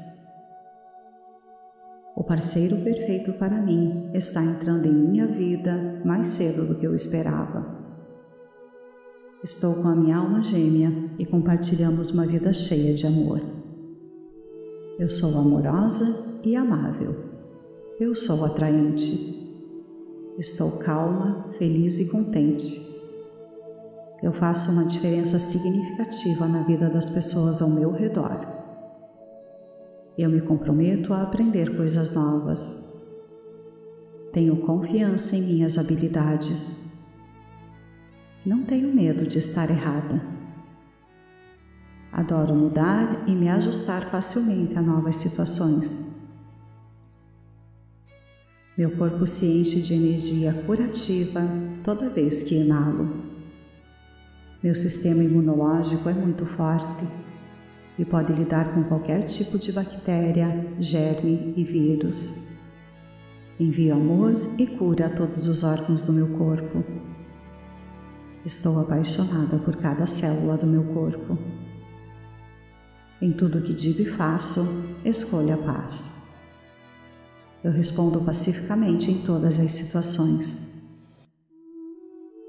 O 2.15 2.23
parceiro 2.23 2.77
perfeito 2.77 3.33
para 3.33 3.61
mim 3.61 4.09
está 4.15 4.43
entrando 4.43 4.87
em 4.87 4.91
minha 4.91 5.27
vida 5.27 6.01
mais 6.03 6.29
cedo 6.29 6.65
do 6.65 6.73
que 6.73 6.87
eu 6.87 6.95
esperava. 6.95 7.77
Estou 9.43 9.75
com 9.75 9.89
a 9.89 9.95
minha 9.95 10.17
alma 10.17 10.41
gêmea 10.41 10.91
e 11.19 11.25
compartilhamos 11.27 12.09
uma 12.09 12.25
vida 12.25 12.51
cheia 12.51 12.95
de 12.95 13.05
amor. 13.05 13.39
Eu 14.97 15.07
sou 15.07 15.37
amorosa 15.37 16.39
e 16.43 16.55
amável. 16.55 17.15
Eu 17.99 18.15
sou 18.15 18.43
atraente. 18.43 19.46
Estou 20.37 20.77
calma, 20.79 21.51
feliz 21.57 21.99
e 21.99 22.09
contente 22.09 22.87
eu 24.21 24.33
faço 24.33 24.71
uma 24.71 24.83
diferença 24.83 25.37
significativa 25.37 26.47
na 26.47 26.63
vida 26.63 26.89
das 26.89 27.07
pessoas 27.07 27.61
ao 27.61 27.69
meu 27.69 27.91
redor. 27.91 28.45
Eu 30.17 30.29
me 30.29 30.41
comprometo 30.41 31.13
a 31.13 31.21
aprender 31.21 31.77
coisas 31.77 32.13
novas. 32.13 32.83
Tenho 34.33 34.57
confiança 34.57 35.35
em 35.35 35.43
minhas 35.43 35.77
habilidades. 35.77 36.83
Não 38.43 38.63
tenho 38.63 38.93
medo 38.93 39.27
de 39.27 39.37
estar 39.37 39.69
errada. 39.69 40.19
Adoro 42.11 42.55
mudar 42.55 43.29
e 43.29 43.35
me 43.35 43.47
ajustar 43.49 44.09
facilmente 44.09 44.75
a 44.75 44.81
novas 44.81 45.17
situações. 45.17 46.16
Meu 48.77 48.91
corpo 48.91 49.25
se 49.25 49.43
enche 49.43 49.81
de 49.81 49.95
energia 49.95 50.53
curativa 50.67 51.41
toda 51.83 52.11
vez 52.11 52.43
que 52.43 52.53
inalo. 52.53 53.23
Meu 54.61 54.75
sistema 54.75 55.23
imunológico 55.23 56.07
é 56.07 56.13
muito 56.13 56.45
forte 56.45 57.07
e 57.97 58.05
pode 58.05 58.31
lidar 58.33 58.75
com 58.75 58.83
qualquer 58.83 59.23
tipo 59.23 59.57
de 59.57 59.71
bactéria, 59.71 60.75
germe 60.79 61.55
e 61.57 61.63
vírus. 61.63 62.37
Envio 63.59 63.95
amor 63.95 64.39
e 64.59 64.67
cura 64.67 65.07
a 65.07 65.09
todos 65.09 65.47
os 65.47 65.63
órgãos 65.63 66.03
do 66.03 66.13
meu 66.13 66.37
corpo. 66.37 66.83
Estou 68.45 68.79
apaixonada 68.79 69.57
por 69.57 69.77
cada 69.77 70.05
célula 70.05 70.55
do 70.55 70.67
meu 70.67 70.83
corpo. 70.93 71.35
Em 73.19 73.31
tudo 73.31 73.63
que 73.63 73.73
digo 73.73 74.03
e 74.03 74.05
faço, 74.05 74.61
escolho 75.03 75.55
a 75.55 75.57
paz. 75.57 76.16
Eu 77.67 77.73
respondo 77.73 78.21
pacificamente 78.21 79.11
em 79.11 79.23
todas 79.23 79.59
as 79.59 79.73
situações. 79.73 80.73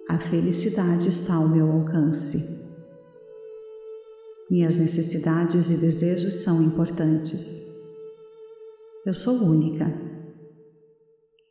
A 0.08 0.16
felicidade 0.16 1.08
está 1.08 1.34
ao 1.34 1.48
meu 1.48 1.72
alcance. 1.72 2.38
Minhas 4.48 4.76
necessidades 4.76 5.70
e 5.70 5.76
desejos 5.76 6.36
são 6.36 6.62
importantes. 6.62 7.68
Eu 9.04 9.12
sou 9.12 9.42
única. 9.42 9.92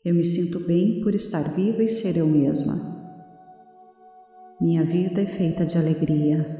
Eu 0.06 0.16
me 0.16 0.24
sinto 0.24 0.62
bem 0.62 1.02
por 1.02 1.14
estar 1.14 1.54
viva 1.54 1.84
e 1.84 1.90
ser 1.90 2.16
eu 2.16 2.26
mesma. 2.26 2.74
Minha 4.62 4.86
vida 4.86 5.22
é 5.22 5.26
feita 5.26 5.66
de 5.66 5.78
alegria. 5.78 6.58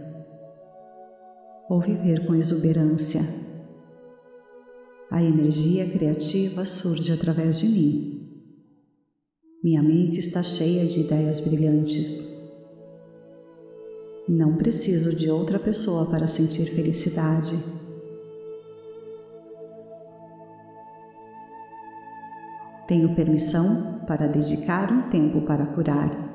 Vou 1.70 1.80
viver 1.80 2.28
com 2.28 2.36
exuberância. 2.36 3.47
A 5.10 5.24
energia 5.24 5.90
criativa 5.90 6.66
surge 6.66 7.14
através 7.14 7.60
de 7.60 7.66
mim. 7.66 8.18
Minha 9.64 9.82
mente 9.82 10.20
está 10.20 10.44
cheia 10.44 10.86
de 10.86 11.00
ideias 11.00 11.40
brilhantes. 11.40 12.28
Não 14.28 14.58
preciso 14.58 15.16
de 15.16 15.30
outra 15.30 15.58
pessoa 15.58 16.10
para 16.12 16.28
sentir 16.28 16.66
felicidade. 16.76 17.58
Tenho 22.86 23.16
permissão 23.16 24.02
para 24.06 24.28
dedicar 24.28 24.92
um 24.92 25.10
tempo 25.10 25.42
para 25.44 25.68
curar. 25.68 26.28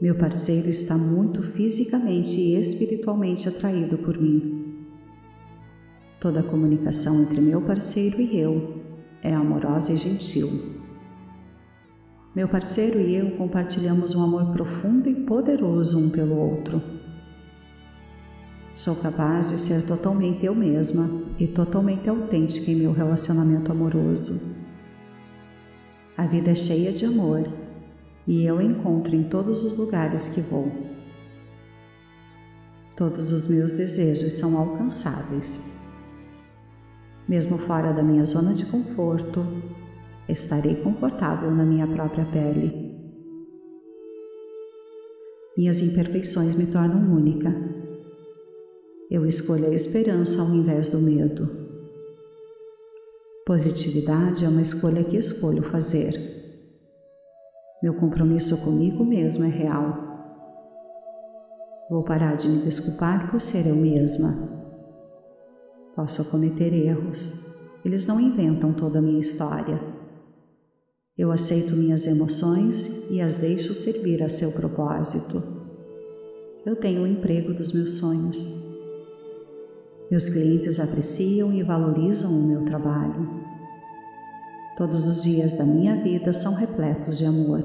Meu 0.00 0.14
parceiro 0.16 0.68
está 0.68 0.96
muito 0.96 1.42
fisicamente 1.42 2.40
e 2.40 2.56
espiritualmente 2.56 3.48
atraído 3.48 3.98
por 3.98 4.20
mim. 4.20 4.61
Toda 6.22 6.38
a 6.38 6.44
comunicação 6.44 7.20
entre 7.20 7.40
meu 7.40 7.60
parceiro 7.60 8.20
e 8.20 8.38
eu 8.38 8.80
é 9.24 9.34
amorosa 9.34 9.92
e 9.92 9.96
gentil. 9.96 10.78
Meu 12.32 12.46
parceiro 12.46 13.00
e 13.00 13.16
eu 13.16 13.32
compartilhamos 13.32 14.14
um 14.14 14.22
amor 14.22 14.52
profundo 14.52 15.08
e 15.08 15.14
poderoso 15.16 15.98
um 15.98 16.10
pelo 16.10 16.36
outro. 16.36 16.80
Sou 18.72 18.94
capaz 18.94 19.50
de 19.50 19.58
ser 19.58 19.84
totalmente 19.84 20.46
eu 20.46 20.54
mesma 20.54 21.10
e 21.40 21.48
totalmente 21.48 22.08
autêntica 22.08 22.70
em 22.70 22.76
meu 22.76 22.92
relacionamento 22.92 23.72
amoroso. 23.72 24.40
A 26.16 26.24
vida 26.24 26.52
é 26.52 26.54
cheia 26.54 26.92
de 26.92 27.04
amor 27.04 27.52
e 28.28 28.44
eu 28.44 28.62
encontro 28.62 29.16
em 29.16 29.24
todos 29.24 29.64
os 29.64 29.76
lugares 29.76 30.28
que 30.28 30.40
vou. 30.40 30.70
Todos 32.94 33.32
os 33.32 33.48
meus 33.48 33.72
desejos 33.72 34.34
são 34.34 34.56
alcançáveis. 34.56 35.71
Mesmo 37.28 37.58
fora 37.58 37.92
da 37.92 38.02
minha 38.02 38.24
zona 38.24 38.52
de 38.52 38.66
conforto, 38.66 39.40
estarei 40.28 40.76
confortável 40.76 41.50
na 41.50 41.64
minha 41.64 41.86
própria 41.86 42.24
pele. 42.26 42.92
Minhas 45.56 45.80
imperfeições 45.80 46.54
me 46.54 46.66
tornam 46.66 47.14
única. 47.14 47.54
Eu 49.10 49.26
escolho 49.26 49.66
a 49.66 49.74
esperança 49.74 50.40
ao 50.40 50.48
invés 50.48 50.90
do 50.90 50.98
medo. 50.98 51.48
Positividade 53.46 54.44
é 54.44 54.48
uma 54.48 54.62
escolha 54.62 55.04
que 55.04 55.16
escolho 55.16 55.62
fazer. 55.62 56.14
Meu 57.82 57.94
compromisso 57.94 58.64
comigo 58.64 59.04
mesmo 59.04 59.44
é 59.44 59.48
real. 59.48 60.12
Vou 61.90 62.02
parar 62.02 62.36
de 62.36 62.48
me 62.48 62.62
desculpar 62.62 63.30
por 63.30 63.40
ser 63.40 63.66
eu 63.66 63.76
mesma. 63.76 64.61
Posso 65.94 66.24
cometer 66.26 66.72
erros, 66.72 67.46
eles 67.84 68.06
não 68.06 68.18
inventam 68.18 68.72
toda 68.72 68.98
a 68.98 69.02
minha 69.02 69.20
história. 69.20 69.78
Eu 71.18 71.30
aceito 71.30 71.76
minhas 71.76 72.06
emoções 72.06 72.88
e 73.10 73.20
as 73.20 73.36
deixo 73.36 73.74
servir 73.74 74.22
a 74.22 74.28
seu 74.28 74.50
propósito. 74.52 75.42
Eu 76.64 76.76
tenho 76.76 77.02
o 77.02 77.06
emprego 77.06 77.52
dos 77.52 77.72
meus 77.72 77.98
sonhos. 77.98 78.50
Meus 80.10 80.28
clientes 80.28 80.80
apreciam 80.80 81.52
e 81.52 81.62
valorizam 81.62 82.30
o 82.30 82.46
meu 82.46 82.64
trabalho. 82.64 83.28
Todos 84.76 85.06
os 85.06 85.22
dias 85.22 85.56
da 85.56 85.64
minha 85.64 86.02
vida 86.02 86.32
são 86.32 86.54
repletos 86.54 87.18
de 87.18 87.26
amor. 87.26 87.62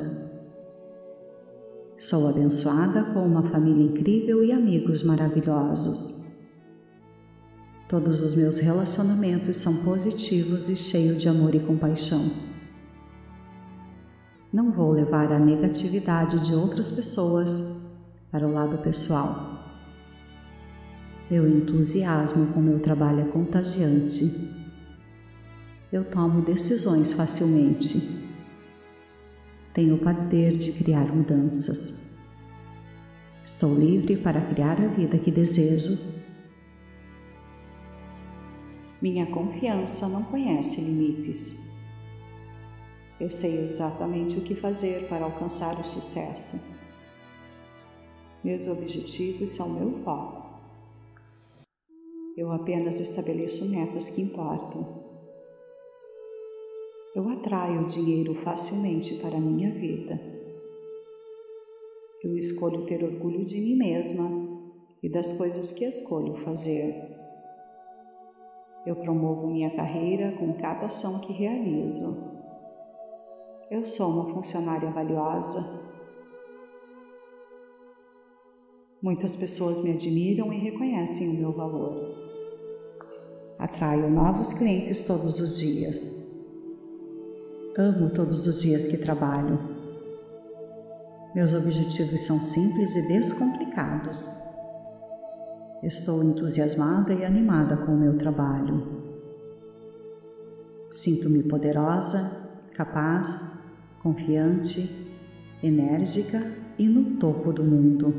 Sou 1.98 2.28
abençoada 2.28 3.06
com 3.14 3.20
uma 3.26 3.44
família 3.44 3.86
incrível 3.86 4.44
e 4.44 4.52
amigos 4.52 5.02
maravilhosos. 5.04 6.17
Todos 7.88 8.22
os 8.22 8.34
meus 8.34 8.60
relacionamentos 8.60 9.58
são 9.58 9.78
positivos 9.78 10.68
e 10.68 10.76
cheios 10.76 11.22
de 11.22 11.30
amor 11.30 11.56
e 11.56 11.60
compaixão. 11.62 12.30
Não 14.52 14.72
vou 14.72 14.92
levar 14.92 15.32
a 15.32 15.40
negatividade 15.40 16.46
de 16.46 16.54
outras 16.54 16.92
pessoas 16.92 17.64
para 18.30 18.46
o 18.46 18.52
lado 18.52 18.78
pessoal. 18.80 19.58
Meu 21.32 21.48
entusiasmo 21.48 22.54
com 22.54 22.60
meu 22.60 22.80
trabalho 22.80 23.22
é 23.22 23.26
contagiante. 23.26 24.50
Eu 25.90 26.04
tomo 26.04 26.42
decisões 26.42 27.14
facilmente. 27.14 28.26
Tenho 29.74 29.96
o 29.96 30.00
poder 30.00 30.58
de 30.58 30.74
criar 30.74 31.14
mudanças. 31.16 32.06
Estou 33.46 33.74
livre 33.74 34.18
para 34.18 34.42
criar 34.42 34.82
a 34.82 34.88
vida 34.88 35.18
que 35.18 35.32
desejo. 35.32 35.98
Minha 39.00 39.28
confiança 39.28 40.08
não 40.08 40.24
conhece 40.24 40.82
limites. 40.82 41.56
Eu 43.20 43.30
sei 43.30 43.60
exatamente 43.64 44.38
o 44.38 44.42
que 44.42 44.56
fazer 44.56 45.08
para 45.08 45.26
alcançar 45.26 45.80
o 45.80 45.84
sucesso. 45.84 46.60
Meus 48.44 48.68
objetivos 48.68 49.50
são 49.50 49.70
meu 49.70 50.04
foco. 50.04 50.48
Eu 52.36 52.52
apenas 52.52 53.00
estabeleço 53.00 53.70
metas 53.70 54.10
que 54.10 54.22
importam. 54.22 55.06
Eu 57.16 57.30
atraio 57.30 57.86
dinheiro 57.86 58.34
facilmente 58.34 59.16
para 59.16 59.38
a 59.38 59.42
minha 59.42 59.72
vida. 59.72 60.20
Eu 62.24 62.36
escolho 62.36 62.86
ter 62.88 63.04
orgulho 63.04 63.46
de 63.46 63.60
mim 63.60 63.76
mesma 63.76 64.28
e 65.04 65.10
das 65.10 65.38
coisas 65.38 65.72
que 65.72 65.86
escolho 65.86 66.36
fazer. 66.38 67.07
Eu 68.88 68.96
promovo 68.96 69.48
minha 69.48 69.70
carreira 69.76 70.32
com 70.38 70.54
cada 70.54 70.86
ação 70.86 71.20
que 71.20 71.34
realizo. 71.34 72.38
Eu 73.70 73.86
sou 73.86 74.10
uma 74.10 74.34
funcionária 74.34 74.90
valiosa. 74.90 75.60
Muitas 79.02 79.36
pessoas 79.36 79.84
me 79.84 79.92
admiram 79.92 80.54
e 80.54 80.58
reconhecem 80.58 81.28
o 81.28 81.34
meu 81.34 81.52
valor. 81.52 82.16
Atraio 83.60 84.10
novos 84.10 84.54
clientes 84.54 85.04
todos 85.04 85.42
os 85.42 85.58
dias. 85.58 86.26
Amo 87.78 88.10
todos 88.10 88.48
os 88.48 88.62
dias 88.62 88.88
que 88.88 88.98
trabalho. 88.98 89.60
Meus 91.36 91.54
objetivos 91.54 92.22
são 92.22 92.40
simples 92.40 92.96
e 92.96 93.06
descomplicados. 93.10 94.37
Estou 95.88 96.22
entusiasmada 96.22 97.14
e 97.14 97.24
animada 97.24 97.78
com 97.78 97.94
o 97.94 97.98
meu 97.98 98.18
trabalho. 98.18 99.06
Sinto-me 100.92 101.42
poderosa, 101.44 102.60
capaz 102.74 103.58
confiante, 104.04 105.10
enérgica 105.64 106.46
e 106.78 106.90
no 106.90 107.16
topo 107.16 107.54
do 107.54 107.64
mundo. 107.64 108.14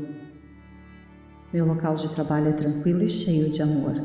Meu 1.53 1.63
local 1.63 1.93
de 1.93 2.09
trabalho 2.09 2.47
é 2.47 2.53
tranquilo 2.53 3.03
e 3.03 3.09
cheio 3.09 3.51
de 3.51 3.61
amor. 3.61 4.03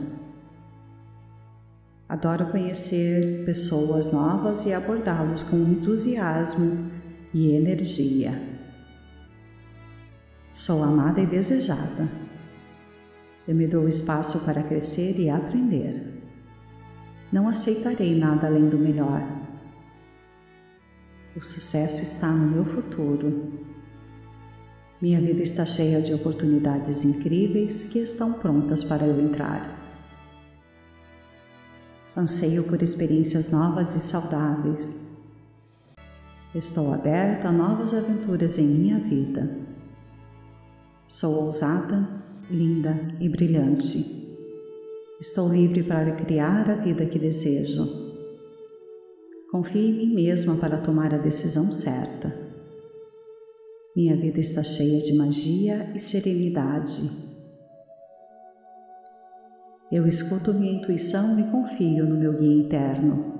Adoro 2.06 2.50
conhecer 2.50 3.46
pessoas 3.46 4.12
novas 4.12 4.66
e 4.66 4.74
abordá-los 4.74 5.42
com 5.42 5.56
entusiasmo 5.56 6.90
e 7.32 7.52
energia. 7.52 8.38
Sou 10.52 10.82
amada 10.82 11.22
e 11.22 11.26
desejada. 11.26 12.23
Eu 13.46 13.54
me 13.54 13.66
dou 13.66 13.86
espaço 13.86 14.44
para 14.44 14.62
crescer 14.62 15.18
e 15.20 15.28
aprender. 15.28 16.22
Não 17.30 17.46
aceitarei 17.46 18.18
nada 18.18 18.46
além 18.46 18.68
do 18.68 18.78
melhor. 18.78 19.22
O 21.36 21.42
sucesso 21.42 22.02
está 22.02 22.28
no 22.28 22.50
meu 22.50 22.64
futuro. 22.64 23.52
Minha 25.02 25.20
vida 25.20 25.42
está 25.42 25.66
cheia 25.66 26.00
de 26.00 26.14
oportunidades 26.14 27.04
incríveis 27.04 27.82
que 27.82 27.98
estão 27.98 28.32
prontas 28.32 28.82
para 28.82 29.04
eu 29.04 29.20
entrar. 29.20 29.78
Anseio 32.16 32.64
por 32.64 32.80
experiências 32.80 33.50
novas 33.50 33.94
e 33.94 34.00
saudáveis. 34.00 34.98
Estou 36.54 36.94
aberta 36.94 37.48
a 37.48 37.52
novas 37.52 37.92
aventuras 37.92 38.56
em 38.56 38.66
minha 38.66 39.00
vida. 39.00 39.58
Sou 41.08 41.44
ousada, 41.44 42.23
linda 42.50 42.98
e 43.20 43.28
brilhante. 43.28 44.24
Estou 45.20 45.48
livre 45.48 45.82
para 45.82 46.12
criar 46.12 46.70
a 46.70 46.74
vida 46.74 47.06
que 47.06 47.18
desejo. 47.18 48.04
Confio 49.50 49.80
em 49.80 49.92
mim 49.92 50.14
mesma 50.14 50.56
para 50.56 50.78
tomar 50.78 51.14
a 51.14 51.18
decisão 51.18 51.72
certa. 51.72 52.34
Minha 53.94 54.16
vida 54.16 54.40
está 54.40 54.62
cheia 54.62 55.00
de 55.00 55.14
magia 55.14 55.92
e 55.94 56.00
serenidade. 56.00 57.10
Eu 59.92 60.06
escuto 60.06 60.52
minha 60.52 60.72
intuição 60.72 61.38
e 61.38 61.44
confio 61.44 62.04
no 62.04 62.16
meu 62.16 62.32
guia 62.32 62.64
interno. 62.64 63.32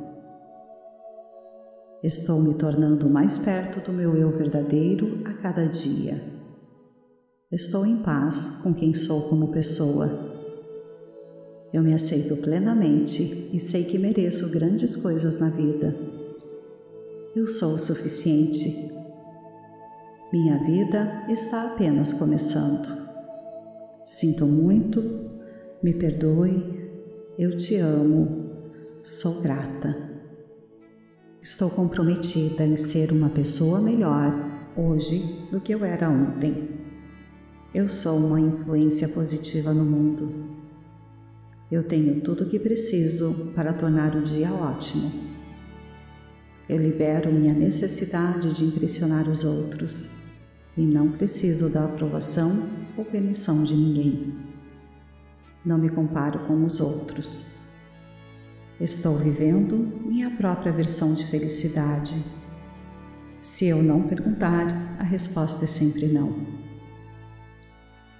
Estou 2.03 2.41
me 2.41 2.55
tornando 2.55 3.11
mais 3.11 3.37
perto 3.37 3.81
do 3.81 3.93
meu 3.93 4.15
eu 4.17 4.31
verdadeiro 4.31 5.23
a 5.25 5.35
cada 5.35 5.67
dia. 5.67 6.34
Estou 7.53 7.85
em 7.85 7.99
paz 7.99 8.59
com 8.63 8.73
quem 8.73 8.95
sou 8.95 9.29
como 9.29 9.53
pessoa. 9.53 10.09
Eu 11.73 11.83
me 11.83 11.93
aceito 11.93 12.37
plenamente 12.39 13.51
e 13.53 13.61
sei 13.61 13.85
que 13.85 13.99
mereço 13.99 14.51
grandes 14.51 14.97
coisas 14.97 15.39
na 15.39 15.51
vida. 15.51 15.95
Eu 17.37 17.47
sou 17.47 17.75
o 17.75 17.79
suficiente. 17.79 18.91
Minha 20.33 20.59
vida 20.65 21.27
está 21.29 21.67
apenas 21.67 22.15
começando. 22.15 22.89
Sinto 24.07 24.47
muito, 24.47 25.03
me 25.83 25.93
perdoe, 25.93 26.91
eu 27.39 27.55
te 27.55 27.77
amo, 27.77 28.53
sou 29.03 29.43
grata. 29.43 29.95
Estou 31.43 31.69
comprometida 31.69 32.65
em 32.65 32.77
ser 32.77 33.13
uma 33.13 33.29
pessoa 33.29 33.83
melhor 33.83 34.33
hoje 34.77 35.47
do 35.53 35.61
que 35.61 35.73
eu 35.73 35.85
era 35.85 36.09
ontem. 36.09 36.84
Eu 37.75 37.89
sou 37.89 38.19
uma 38.19 38.41
influência 38.41 39.09
positiva 39.09 39.75
no 39.75 39.85
mundo. 39.85 40.33
Eu 41.69 41.83
tenho 41.83 42.21
tudo 42.21 42.45
o 42.45 42.49
que 42.49 42.57
preciso 42.57 43.51
para 43.53 43.73
tornar 43.73 44.15
o 44.15 44.23
dia 44.23 44.53
ótimo. 44.53 45.11
Eu 46.69 46.77
libero 46.77 47.33
minha 47.33 47.53
necessidade 47.53 48.55
de 48.55 48.65
impressionar 48.65 49.29
os 49.29 49.43
outros 49.43 50.09
e 50.77 50.83
não 50.83 51.11
preciso 51.11 51.69
da 51.69 51.85
aprovação 51.85 52.69
ou 52.97 53.05
permissão 53.05 53.65
de 53.65 53.75
ninguém. 53.75 54.33
Não 55.65 55.77
me 55.77 55.89
comparo 55.89 56.47
com 56.47 56.65
os 56.65 56.79
outros. 56.79 57.57
Estou 58.81 59.19
vivendo 59.19 59.77
minha 60.07 60.31
própria 60.31 60.71
versão 60.71 61.13
de 61.13 61.27
felicidade. 61.27 62.25
Se 63.43 63.67
eu 63.67 63.83
não 63.83 64.05
perguntar, 64.05 64.95
a 64.97 65.03
resposta 65.03 65.65
é 65.65 65.69
sempre 65.69 66.07
não. 66.07 66.54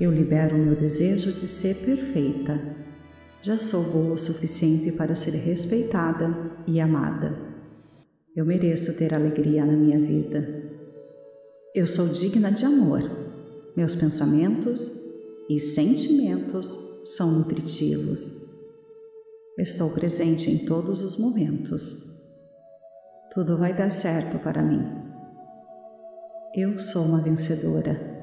Eu 0.05 0.11
libero 0.11 0.59
meu 0.59 0.77
desejo 0.77 1.33
de 1.33 1.47
ser 1.47 1.77
perfeita. 1.77 2.61
Já 3.41 3.57
sou 3.57 3.83
boa 3.85 4.13
o 4.13 4.19
suficiente 4.19 4.93
para 4.93 5.15
ser 5.15 5.31
respeitada 5.31 6.29
e 6.67 6.79
amada. 6.79 7.35
Eu 8.37 8.45
mereço 8.45 8.99
ter 8.99 9.15
alegria 9.15 9.65
na 9.65 9.73
minha 9.73 9.99
vida. 9.99 10.63
Eu 11.75 11.87
sou 11.87 12.09
digna 12.09 12.53
de 12.53 12.67
amor. 12.67 13.01
Meus 13.75 13.95
pensamentos 13.95 14.95
e 15.49 15.59
sentimentos 15.59 16.77
são 17.17 17.33
nutritivos. 17.33 18.47
Estou 19.59 19.89
presente 19.89 20.51
em 20.51 20.67
todos 20.67 21.01
os 21.01 21.17
momentos. 21.17 22.05
Tudo 23.33 23.57
vai 23.57 23.75
dar 23.75 23.89
certo 23.89 24.39
para 24.39 24.63
mim. 24.63 24.85
Eu 26.55 26.79
sou 26.79 27.07
uma 27.07 27.23
vencedora. 27.23 28.14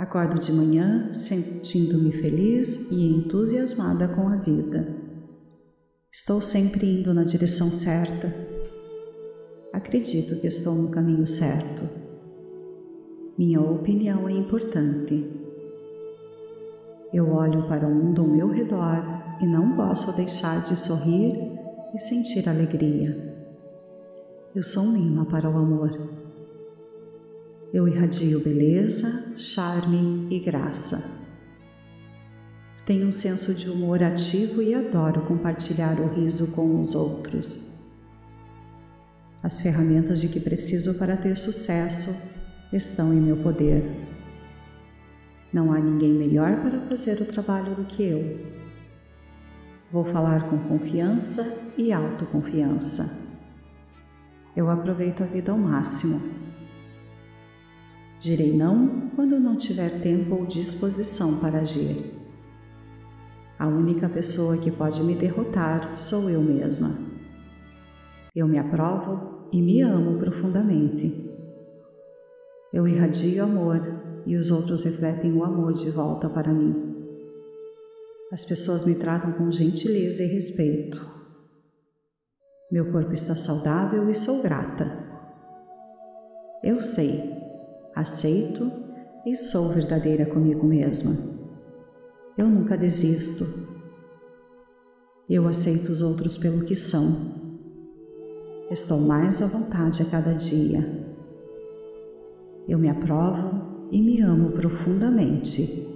Acordo 0.00 0.38
de 0.38 0.50
manhã 0.50 1.12
sentindo-me 1.12 2.10
feliz 2.10 2.90
e 2.90 3.04
entusiasmada 3.04 4.08
com 4.08 4.28
a 4.28 4.36
vida. 4.36 4.96
Estou 6.10 6.40
sempre 6.40 7.00
indo 7.00 7.12
na 7.12 7.22
direção 7.22 7.70
certa. 7.70 8.34
Acredito 9.74 10.40
que 10.40 10.46
estou 10.46 10.74
no 10.74 10.90
caminho 10.90 11.26
certo. 11.26 11.86
Minha 13.36 13.60
opinião 13.60 14.26
é 14.26 14.32
importante. 14.32 15.30
Eu 17.12 17.30
olho 17.34 17.68
para 17.68 17.86
o 17.86 17.94
mundo 17.94 18.22
ao 18.22 18.26
meu 18.26 18.48
redor 18.48 19.02
e 19.42 19.46
não 19.46 19.76
posso 19.76 20.16
deixar 20.16 20.64
de 20.64 20.78
sorrir 20.78 21.36
e 21.94 21.98
sentir 21.98 22.48
alegria. 22.48 23.36
Eu 24.54 24.62
sou 24.62 24.82
um 24.82 24.96
imã 24.96 25.26
para 25.26 25.50
o 25.50 25.58
amor. 25.58 26.19
Eu 27.72 27.86
irradio 27.86 28.40
beleza, 28.40 29.32
charme 29.36 30.26
e 30.28 30.40
graça. 30.40 31.08
Tenho 32.84 33.06
um 33.06 33.12
senso 33.12 33.54
de 33.54 33.70
humor 33.70 34.02
ativo 34.02 34.60
e 34.60 34.74
adoro 34.74 35.20
compartilhar 35.20 36.00
o 36.00 36.08
riso 36.08 36.50
com 36.50 36.80
os 36.80 36.96
outros. 36.96 37.70
As 39.40 39.60
ferramentas 39.60 40.20
de 40.20 40.26
que 40.26 40.40
preciso 40.40 40.94
para 40.94 41.16
ter 41.16 41.36
sucesso 41.36 42.12
estão 42.72 43.14
em 43.14 43.20
meu 43.20 43.36
poder. 43.36 43.84
Não 45.52 45.72
há 45.72 45.78
ninguém 45.78 46.12
melhor 46.12 46.60
para 46.62 46.80
fazer 46.88 47.20
o 47.20 47.24
trabalho 47.24 47.76
do 47.76 47.84
que 47.84 48.02
eu. 48.02 48.50
Vou 49.92 50.04
falar 50.04 50.50
com 50.50 50.58
confiança 50.58 51.56
e 51.78 51.92
autoconfiança. 51.92 53.16
Eu 54.56 54.68
aproveito 54.68 55.22
a 55.22 55.26
vida 55.26 55.52
ao 55.52 55.58
máximo. 55.58 56.49
Direi 58.20 58.54
não 58.54 59.08
quando 59.16 59.40
não 59.40 59.56
tiver 59.56 60.02
tempo 60.02 60.34
ou 60.34 60.44
disposição 60.44 61.40
para 61.40 61.60
agir. 61.60 62.14
A 63.58 63.66
única 63.66 64.10
pessoa 64.10 64.58
que 64.58 64.70
pode 64.70 65.02
me 65.02 65.14
derrotar 65.14 65.98
sou 65.98 66.28
eu 66.28 66.42
mesma. 66.42 66.98
Eu 68.36 68.46
me 68.46 68.58
aprovo 68.58 69.48
e 69.50 69.62
me 69.62 69.80
amo 69.80 70.18
profundamente. 70.18 71.30
Eu 72.72 72.86
irradio 72.86 73.42
amor 73.42 73.80
e 74.26 74.36
os 74.36 74.50
outros 74.50 74.84
refletem 74.84 75.32
o 75.32 75.42
amor 75.42 75.72
de 75.72 75.90
volta 75.90 76.28
para 76.28 76.52
mim. 76.52 76.90
As 78.30 78.44
pessoas 78.44 78.84
me 78.84 78.96
tratam 78.96 79.32
com 79.32 79.50
gentileza 79.50 80.22
e 80.22 80.26
respeito. 80.26 81.04
Meu 82.70 82.92
corpo 82.92 83.12
está 83.12 83.34
saudável 83.34 84.08
e 84.10 84.14
sou 84.14 84.42
grata. 84.42 85.08
Eu 86.62 86.80
sei, 86.80 87.39
aceito 87.94 88.70
e 89.26 89.36
sou 89.36 89.68
verdadeira 89.68 90.26
comigo 90.26 90.66
mesma. 90.66 91.16
Eu 92.36 92.48
nunca 92.48 92.76
desisto. 92.76 93.44
Eu 95.28 95.46
aceito 95.46 95.90
os 95.90 96.02
outros 96.02 96.36
pelo 96.36 96.64
que 96.64 96.74
são. 96.74 97.40
Estou 98.70 98.98
mais 98.98 99.42
à 99.42 99.46
vontade 99.46 100.02
a 100.02 100.06
cada 100.06 100.32
dia. 100.32 100.80
Eu 102.66 102.78
me 102.78 102.88
aprovo 102.88 103.88
e 103.90 104.00
me 104.00 104.20
amo 104.20 104.52
profundamente. 104.52 105.86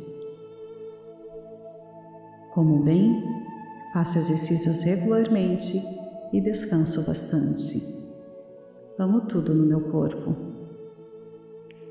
Como 2.53 2.82
bem, 2.82 3.22
faço 3.92 4.18
exercícios 4.18 4.82
regularmente 4.82 5.82
e 6.32 6.40
descanso 6.40 7.05
bastante. 7.07 7.80
Amo 8.99 9.22
tudo 9.22 9.55
no 9.55 9.66
meu 9.66 9.90
corpo. 9.90 10.54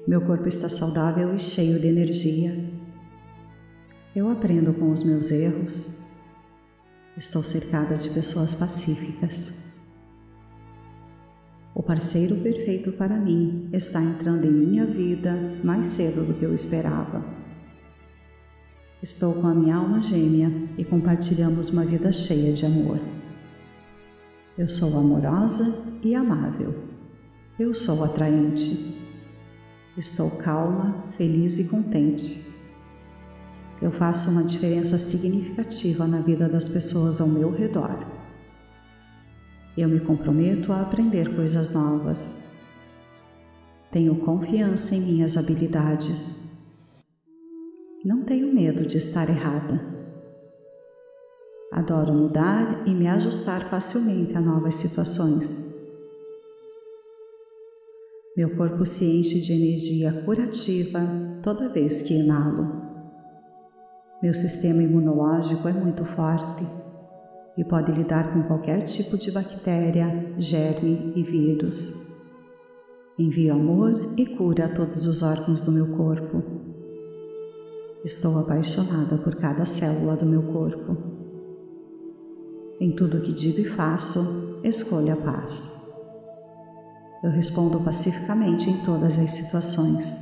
Meu 0.06 0.20
corpo 0.20 0.50
está 0.50 0.68
saudável 0.68 1.34
e 1.34 1.40
cheio 1.40 1.80
de 1.80 1.88
energia. 1.88 2.54
Eu 4.14 4.30
aprendo 4.30 4.74
com 4.74 4.92
os 4.92 5.02
meus 5.02 5.32
erros. 5.32 5.98
Estou 7.16 7.42
cercada 7.42 7.96
de 7.96 8.10
pessoas 8.10 8.54
pacíficas. 8.54 9.54
O 11.74 11.82
parceiro 11.82 12.36
perfeito 12.36 12.92
para 12.92 13.18
mim 13.18 13.70
está 13.72 14.02
entrando 14.02 14.46
em 14.46 14.52
minha 14.52 14.86
vida 14.86 15.34
mais 15.64 15.88
cedo 15.88 16.26
do 16.26 16.34
que 16.34 16.44
eu 16.44 16.54
esperava. 16.54 17.24
Estou 19.02 19.34
com 19.36 19.48
a 19.48 19.56
minha 19.56 19.78
alma 19.78 20.02
gêmea 20.02 20.52
e 20.78 20.84
compartilhamos 20.84 21.70
uma 21.70 21.86
vida 21.86 22.12
cheia 22.12 22.52
de 22.52 22.66
amor. 22.66 23.00
Eu 24.58 24.68
sou 24.68 24.98
amorosa 24.98 25.82
e 26.04 26.14
amável. 26.14 26.76
Eu 27.58 27.74
sou 27.74 28.04
atraente. 28.04 29.03
Estou 29.98 30.32
calma, 30.32 31.04
feliz 31.18 31.60
e 31.60 31.66
contente. 31.66 32.52
Eu 33.82 33.92
faço 33.92 34.30
uma 34.30 34.44
diferença 34.44 34.98
significativa 34.98 36.08
na 36.08 36.22
vida 36.22 36.48
das 36.48 36.68
pessoas 36.68 37.20
ao 37.20 37.28
meu 37.28 37.52
redor. 37.52 37.98
Eu 39.78 39.90
me 39.90 40.00
comprometo 40.00 40.72
a 40.72 40.82
aprender 40.82 41.36
coisas 41.36 41.72
novas. 41.72 42.40
Tenho 43.92 44.16
confiança 44.16 44.96
em 44.96 45.02
minhas 45.02 45.38
habilidades 45.38 46.44
não 48.04 48.22
tenho 48.22 48.54
medo 48.54 48.86
de 48.86 48.98
estar 48.98 49.30
errada. 49.30 49.82
Adoro 51.72 52.14
mudar 52.14 52.86
e 52.86 52.94
me 52.94 53.08
ajustar 53.08 53.70
facilmente 53.70 54.36
a 54.36 54.42
novas 54.42 54.76
situações. 54.76 55.73
Meu 58.36 58.56
corpo 58.56 58.84
se 58.84 59.06
enche 59.06 59.40
de 59.40 59.54
energia 59.54 60.12
curativa 60.24 61.02
toda 61.44 61.70
vez 61.70 62.02
que 62.02 62.16
inalo. 62.16 62.82
Meu 64.24 64.34
sistema 64.34 64.82
imunológico 64.82 65.68
é 65.68 65.74
muito 65.74 66.04
forte 66.04 66.66
e 67.56 67.64
pode 67.64 67.92
lidar 67.92 68.34
com 68.34 68.42
qualquer 68.42 68.86
tipo 68.86 69.20
de 69.20 69.30
bactéria, 69.30 70.34
germe 70.40 71.14
e 71.16 71.22
vírus. 71.22 71.94
Envio 73.20 73.54
amor 73.54 74.16
e 74.18 74.26
cura 74.26 74.66
a 74.66 74.74
todos 74.74 75.06
os 75.06 75.22
órgãos 75.22 75.62
do 75.62 75.72
meu 75.72 75.96
corpo. 75.96 76.42
Estou 78.04 78.40
apaixonada 78.40 79.16
por 79.20 79.36
cada 79.36 79.64
célula 79.68 80.16
do 80.16 80.26
meu 80.26 80.42
corpo. 80.42 80.98
Em 82.80 82.96
tudo 82.96 83.22
que 83.22 83.32
digo 83.32 83.60
e 83.60 83.66
faço, 83.66 84.60
escolho 84.64 85.14
a 85.14 85.18
paz. 85.18 85.83
Eu 87.24 87.32
respondo 87.32 87.80
pacificamente 87.80 88.70
em 88.70 88.84
todas 88.84 89.18
as 89.18 89.32
situações. 89.32 90.22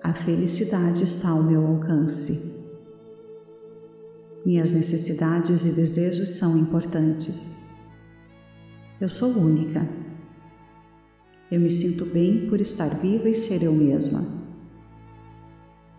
A 0.00 0.14
felicidade 0.14 1.02
está 1.02 1.30
ao 1.30 1.42
meu 1.42 1.66
alcance. 1.66 2.54
Minhas 4.46 4.70
necessidades 4.70 5.66
e 5.66 5.72
desejos 5.72 6.30
são 6.30 6.56
importantes. 6.56 7.60
Eu 9.00 9.08
sou 9.08 9.30
única. 9.30 9.84
Eu 11.50 11.60
me 11.60 11.70
sinto 11.70 12.06
bem 12.06 12.48
por 12.48 12.60
estar 12.60 12.90
viva 12.90 13.28
e 13.28 13.34
ser 13.34 13.64
eu 13.64 13.72
mesma. 13.72 14.24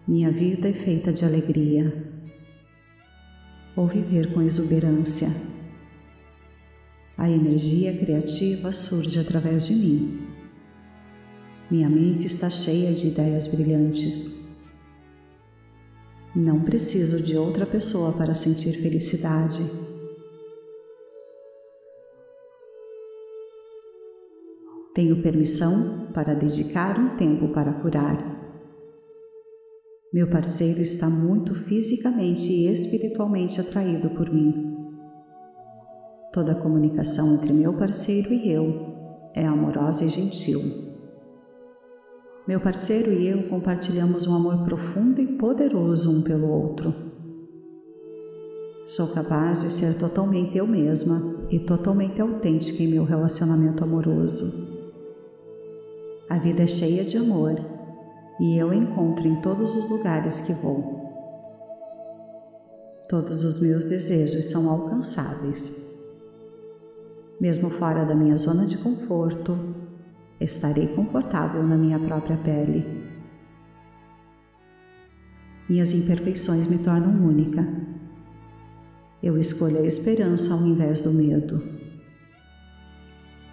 Minha 0.07 0.31
vida 0.31 0.69
é 0.69 0.73
feita 0.73 1.11
de 1.11 1.25
alegria. 1.25 2.09
Vou 3.75 3.87
viver 3.87 4.33
com 4.33 4.41
exuberância. 4.41 5.50
A 7.21 7.29
energia 7.29 7.95
criativa 7.95 8.73
surge 8.73 9.19
através 9.19 9.67
de 9.67 9.75
mim. 9.75 10.27
Minha 11.69 11.87
mente 11.87 12.25
está 12.25 12.49
cheia 12.49 12.93
de 12.93 13.09
ideias 13.09 13.45
brilhantes. 13.45 14.33
Não 16.35 16.61
preciso 16.61 17.21
de 17.21 17.37
outra 17.37 17.63
pessoa 17.63 18.11
para 18.13 18.33
sentir 18.33 18.81
felicidade. 18.81 19.59
Tenho 24.95 25.21
permissão 25.21 26.07
para 26.15 26.33
dedicar 26.33 26.99
um 26.99 27.15
tempo 27.17 27.49
para 27.49 27.71
curar. 27.71 28.17
Meu 30.11 30.27
parceiro 30.27 30.81
está 30.81 31.07
muito 31.07 31.53
fisicamente 31.53 32.51
e 32.51 32.67
espiritualmente 32.67 33.61
atraído 33.61 34.09
por 34.09 34.33
mim. 34.33 34.70
Toda 36.31 36.55
comunicação 36.55 37.33
entre 37.33 37.51
meu 37.51 37.73
parceiro 37.73 38.33
e 38.33 38.49
eu 38.49 38.91
é 39.35 39.45
amorosa 39.45 40.05
e 40.05 40.09
gentil. 40.09 40.61
Meu 42.47 42.61
parceiro 42.61 43.11
e 43.11 43.27
eu 43.27 43.49
compartilhamos 43.49 44.25
um 44.25 44.33
amor 44.33 44.63
profundo 44.63 45.19
e 45.19 45.27
poderoso 45.27 46.09
um 46.09 46.23
pelo 46.23 46.47
outro. 46.47 46.95
Sou 48.85 49.09
capaz 49.09 49.61
de 49.61 49.69
ser 49.69 49.97
totalmente 49.99 50.57
eu 50.57 50.65
mesma 50.65 51.47
e 51.49 51.59
totalmente 51.59 52.21
autêntica 52.21 52.81
em 52.81 52.87
meu 52.87 53.03
relacionamento 53.03 53.83
amoroso. 53.83 54.69
A 56.29 56.37
vida 56.37 56.63
é 56.63 56.67
cheia 56.67 57.03
de 57.03 57.17
amor 57.17 57.59
e 58.39 58.57
eu 58.57 58.73
encontro 58.73 59.27
em 59.27 59.41
todos 59.41 59.75
os 59.75 59.89
lugares 59.89 60.39
que 60.39 60.53
vou. 60.53 61.01
Todos 63.09 63.43
os 63.43 63.61
meus 63.61 63.85
desejos 63.87 64.45
são 64.45 64.69
alcançáveis. 64.69 65.80
Mesmo 67.41 67.71
fora 67.71 68.05
da 68.05 68.13
minha 68.13 68.37
zona 68.37 68.67
de 68.67 68.77
conforto, 68.77 69.57
estarei 70.39 70.89
confortável 70.89 71.63
na 71.63 71.75
minha 71.75 71.97
própria 71.97 72.37
pele. 72.37 72.85
Minhas 75.67 75.91
imperfeições 75.91 76.67
me 76.67 76.77
tornam 76.77 77.09
única. 77.27 77.67
Eu 79.23 79.39
escolho 79.39 79.79
a 79.79 79.87
esperança 79.87 80.53
ao 80.53 80.61
invés 80.67 81.01
do 81.01 81.11
medo. 81.11 81.63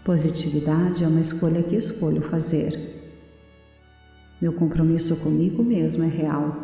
Positividade 0.04 1.02
é 1.02 1.08
uma 1.08 1.20
escolha 1.20 1.62
que 1.62 1.74
escolho 1.74 2.20
fazer. 2.20 3.14
Meu 4.38 4.52
compromisso 4.52 5.16
comigo 5.16 5.64
mesmo 5.64 6.04
é 6.04 6.08
real. 6.08 6.54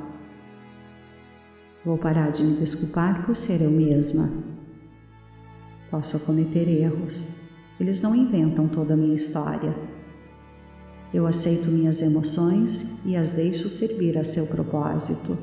Vou 1.82 1.96
parar 1.96 2.30
de 2.32 2.44
me 2.44 2.58
desculpar 2.58 3.24
por 3.24 3.34
ser 3.34 3.62
eu 3.62 3.70
mesma. 3.70 4.53
Posso 5.95 6.18
cometer 6.18 6.68
erros, 6.68 7.36
eles 7.78 8.03
não 8.03 8.16
inventam 8.16 8.66
toda 8.66 8.95
a 8.95 8.97
minha 8.97 9.14
história. 9.14 9.72
Eu 11.12 11.24
aceito 11.24 11.68
minhas 11.68 12.03
emoções 12.03 12.84
e 13.05 13.14
as 13.14 13.34
deixo 13.34 13.70
servir 13.70 14.18
a 14.18 14.24
seu 14.24 14.45
propósito. 14.45 15.38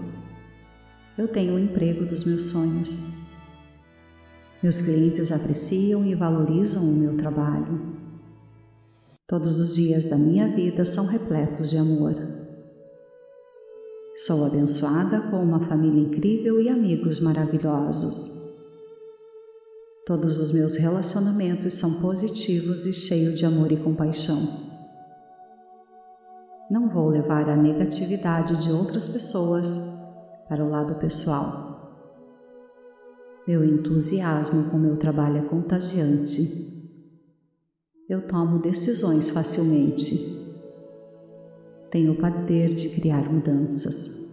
Eu 1.18 1.30
tenho 1.30 1.56
o 1.56 1.60
emprego 1.60 2.04
dos 2.04 2.26
meus 2.26 2.41
sonhos. 2.49 3.02
Meus 4.62 4.82
clientes 4.82 5.32
apreciam 5.32 6.06
e 6.06 6.14
valorizam 6.16 6.84
o 6.84 6.97
meu 6.97 7.16
trabalho. 7.16 7.80
Todos 9.26 9.58
os 9.58 9.74
dias 9.74 10.10
da 10.10 10.18
minha 10.18 10.54
vida 10.54 10.84
são 10.84 11.06
repletos 11.06 11.70
de 11.70 11.78
amor. 11.78 12.14
Sou 14.18 14.45
abençoada 14.45 15.22
com 15.32 15.41
uma 15.41 15.62
família 15.62 16.02
incrível 16.02 16.60
e 16.60 16.68
amigos 16.68 17.22
maravilhosos. 17.22 18.41
Todos 20.12 20.39
os 20.39 20.51
meus 20.51 20.76
relacionamentos 20.76 21.76
são 21.76 22.01
positivos 22.01 22.86
e 22.86 22.91
cheios 22.91 23.39
de 23.39 23.45
amor 23.45 23.72
e 23.72 23.78
compaixão. 23.78 24.45
Não 26.70 26.89
vou 26.89 27.07
levar 27.07 27.49
a 27.49 27.55
negatividade 27.55 28.62
de 28.62 28.74
outras 28.74 29.07
pessoas 29.07 29.70
para 30.49 30.66
o 30.66 30.70
lado 30.70 30.95
pessoal. 30.95 31.95
Meu 33.47 33.64
entusiasmo 33.64 34.70
com 34.70 34.78
meu 34.78 34.97
trabalho 34.97 35.38
é 35.38 35.47
contagiante 35.47 36.70
eu 38.09 38.22
tomo 38.22 38.59
decisões 38.59 39.30
facilmente. 39.30 40.38
Tenho 41.89 42.12
o 42.12 42.18
poder 42.18 42.74
de 42.74 42.89
criar 42.89 43.32
mudanças. 43.32 44.30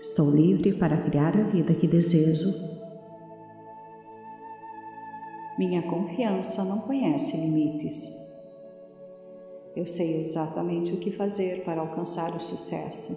Estou 0.00 0.28
livre 0.28 0.72
para 0.72 0.96
criar 0.96 1.36
a 1.38 1.44
vida 1.44 1.72
que 1.72 1.86
desejo. 1.86 2.79
Minha 5.60 5.82
confiança 5.82 6.64
não 6.64 6.78
conhece 6.78 7.36
limites. 7.36 8.08
Eu 9.76 9.86
sei 9.86 10.22
exatamente 10.22 10.94
o 10.94 10.96
que 10.96 11.12
fazer 11.12 11.64
para 11.64 11.82
alcançar 11.82 12.34
o 12.34 12.40
sucesso. 12.40 13.12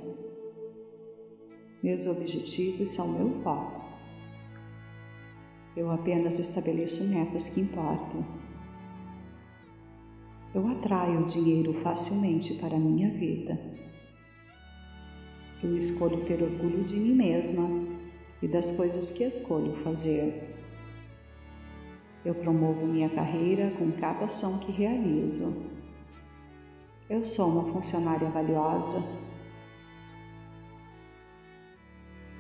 Meus 1.82 2.06
objetivos 2.06 2.90
são 2.90 3.08
meu 3.08 3.42
foco. 3.42 3.82
Eu 5.74 5.90
apenas 5.90 6.38
estabeleço 6.38 7.06
metas 7.06 7.48
que 7.48 7.62
importam 7.62 8.44
eu 10.54 10.68
atraio 10.68 11.24
dinheiro 11.24 11.74
facilmente 11.74 12.56
para 12.56 12.76
a 12.76 12.80
minha 12.80 13.10
vida. 13.10 13.58
Eu 15.64 15.78
escolho 15.78 16.26
ter 16.26 16.44
orgulho 16.44 16.84
de 16.84 16.98
mim 16.98 17.16
mesma 17.16 17.68
e 18.42 18.48
das 18.48 18.70
coisas 18.72 19.10
que 19.12 19.24
escolho 19.24 19.72
fazer. 19.78 20.53
Eu 22.26 22.34
promovo 22.34 22.86
minha 22.86 23.10
carreira 23.10 23.72
com 23.72 23.92
cada 23.92 24.26
ação 24.26 24.58
que 24.60 24.72
realizo. 24.72 25.66
Eu 27.10 27.26
sou 27.26 27.50
uma 27.50 27.74
funcionária 27.74 28.30
valiosa. 28.30 29.04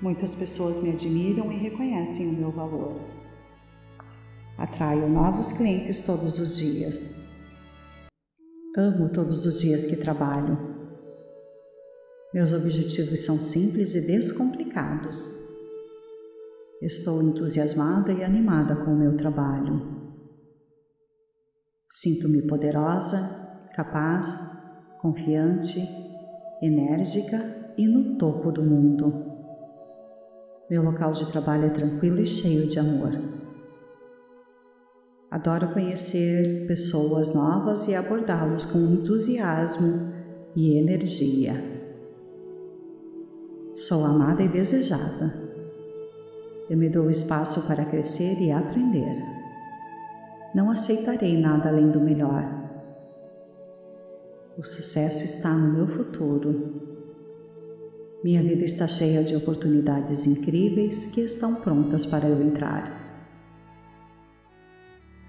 Muitas 0.01 0.33
pessoas 0.33 0.79
me 0.79 0.89
admiram 0.89 1.51
e 1.51 1.57
reconhecem 1.57 2.27
o 2.27 2.33
meu 2.33 2.51
valor. 2.51 2.99
Atraio 4.57 5.09
novos 5.09 5.51
clientes 5.51 6.01
todos 6.03 6.39
os 6.39 6.55
dias. 6.55 7.21
Amo 8.77 9.09
todos 9.09 9.45
os 9.45 9.59
dias 9.59 9.85
que 9.85 9.97
trabalho. 9.97 10.57
Meus 12.33 12.53
objetivos 12.53 13.25
são 13.25 13.37
simples 13.37 13.93
e 13.95 14.01
descomplicados. 14.01 15.43
Estou 16.83 17.23
entusiasmada 17.23 18.11
e 18.11 18.25
animada 18.25 18.75
com 18.75 18.91
o 18.91 18.95
meu 18.95 19.15
trabalho. 19.15 20.03
Sinto-me 21.89 22.45
poderosa, 22.45 23.69
capaz, 23.73 24.51
confiante, 24.99 25.79
enérgica 26.61 27.73
e 27.77 27.87
no 27.87 28.17
topo 28.17 28.51
do 28.51 28.61
mundo. 28.61 29.13
Meu 30.69 30.83
local 30.83 31.13
de 31.13 31.25
trabalho 31.31 31.67
é 31.67 31.69
tranquilo 31.69 32.19
e 32.19 32.27
cheio 32.27 32.67
de 32.67 32.77
amor. 32.77 33.13
Adoro 35.31 35.71
conhecer 35.71 36.67
pessoas 36.67 37.33
novas 37.33 37.87
e 37.87 37.95
abordá-los 37.95 38.65
com 38.65 38.79
entusiasmo 38.79 40.11
e 40.53 40.77
energia. 40.77 41.55
Sou 43.73 44.03
amada 44.03 44.43
e 44.43 44.49
desejada. 44.49 45.42
Eu 46.69 46.77
me 46.77 46.89
dou 46.89 47.09
espaço 47.09 47.67
para 47.67 47.85
crescer 47.85 48.39
e 48.41 48.51
aprender. 48.51 49.21
Não 50.55 50.69
aceitarei 50.69 51.39
nada 51.39 51.69
além 51.69 51.89
do 51.91 51.99
melhor. 51.99 52.43
O 54.57 54.63
sucesso 54.63 55.23
está 55.23 55.51
no 55.51 55.73
meu 55.73 55.87
futuro. 55.87 56.81
Minha 58.23 58.41
vida 58.41 58.63
está 58.63 58.87
cheia 58.87 59.23
de 59.23 59.35
oportunidades 59.35 60.25
incríveis 60.25 61.07
que 61.07 61.21
estão 61.21 61.55
prontas 61.55 62.05
para 62.05 62.29
eu 62.29 62.41
entrar. 62.41 63.01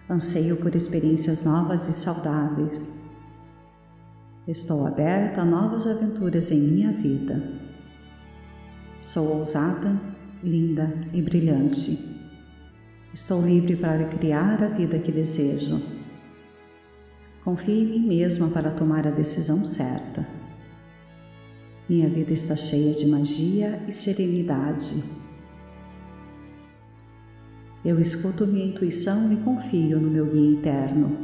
Anseio 0.09 0.57
por 0.59 0.77
experiências 0.77 1.43
novas 1.43 1.89
e 1.89 1.93
saudáveis. 1.93 2.93
Estou 4.47 4.87
aberta 4.87 5.41
a 5.41 5.45
novas 5.45 5.87
aventuras 5.87 6.51
em 6.51 6.61
minha 6.61 6.93
vida. 6.93 7.43
Sou 9.01 9.39
ousada, 9.39 9.99
linda 10.45 10.93
e 11.13 11.23
brilhante. 11.23 11.99
Estou 13.13 13.41
livre 13.41 13.77
para 13.77 14.05
criar 14.05 14.63
a 14.63 14.69
vida 14.69 14.99
que 14.99 15.11
desejo. 15.11 15.81
Confio 17.43 17.75
em 17.75 17.87
mim 17.87 18.07
mesma 18.09 18.49
para 18.49 18.71
tomar 18.71 19.07
a 19.07 19.11
decisão 19.11 19.65
certa. 19.65 20.27
Minha 21.89 22.09
vida 22.09 22.33
está 22.33 22.57
cheia 22.57 22.95
de 22.95 23.07
magia 23.07 23.83
e 23.89 23.93
serenidade. 23.93 25.03
Eu 27.85 28.01
escuto 28.01 28.47
minha 28.47 28.67
intuição 28.67 29.33
e 29.33 29.37
confio 29.37 30.01
no 30.01 30.11
meu 30.11 30.27
guia 30.27 30.51
interno. 30.51 31.19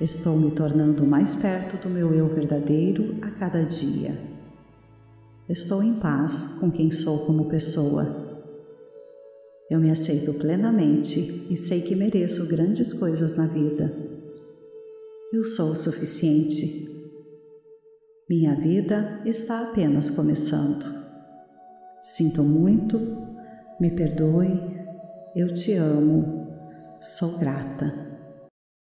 Estou 0.00 0.38
me 0.38 0.50
tornando 0.50 1.06
mais 1.06 1.34
perto 1.34 1.76
do 1.76 1.90
meu 1.92 2.14
eu 2.14 2.28
verdadeiro 2.28 3.16
a 3.22 3.30
cada 3.30 3.62
dia. 3.64 4.37
Estou 5.48 5.82
em 5.82 5.94
paz 5.94 6.58
com 6.60 6.70
quem 6.70 6.90
sou 6.90 7.24
como 7.24 7.48
pessoa. 7.48 8.04
Eu 9.70 9.80
me 9.80 9.90
aceito 9.90 10.34
plenamente 10.34 11.46
e 11.48 11.56
sei 11.56 11.80
que 11.80 11.96
mereço 11.96 12.46
grandes 12.46 12.92
coisas 12.92 13.34
na 13.34 13.46
vida. 13.46 13.90
Eu 15.32 15.44
sou 15.44 15.70
o 15.70 15.76
suficiente. 15.76 16.86
Minha 18.28 18.56
vida 18.56 19.22
está 19.24 19.62
apenas 19.62 20.10
começando. 20.10 20.84
Sinto 22.02 22.42
muito, 22.42 22.98
me 23.80 23.90
perdoe, 23.90 24.52
eu 25.34 25.50
te 25.54 25.72
amo, 25.72 26.46
sou 27.00 27.38
grata. 27.38 28.07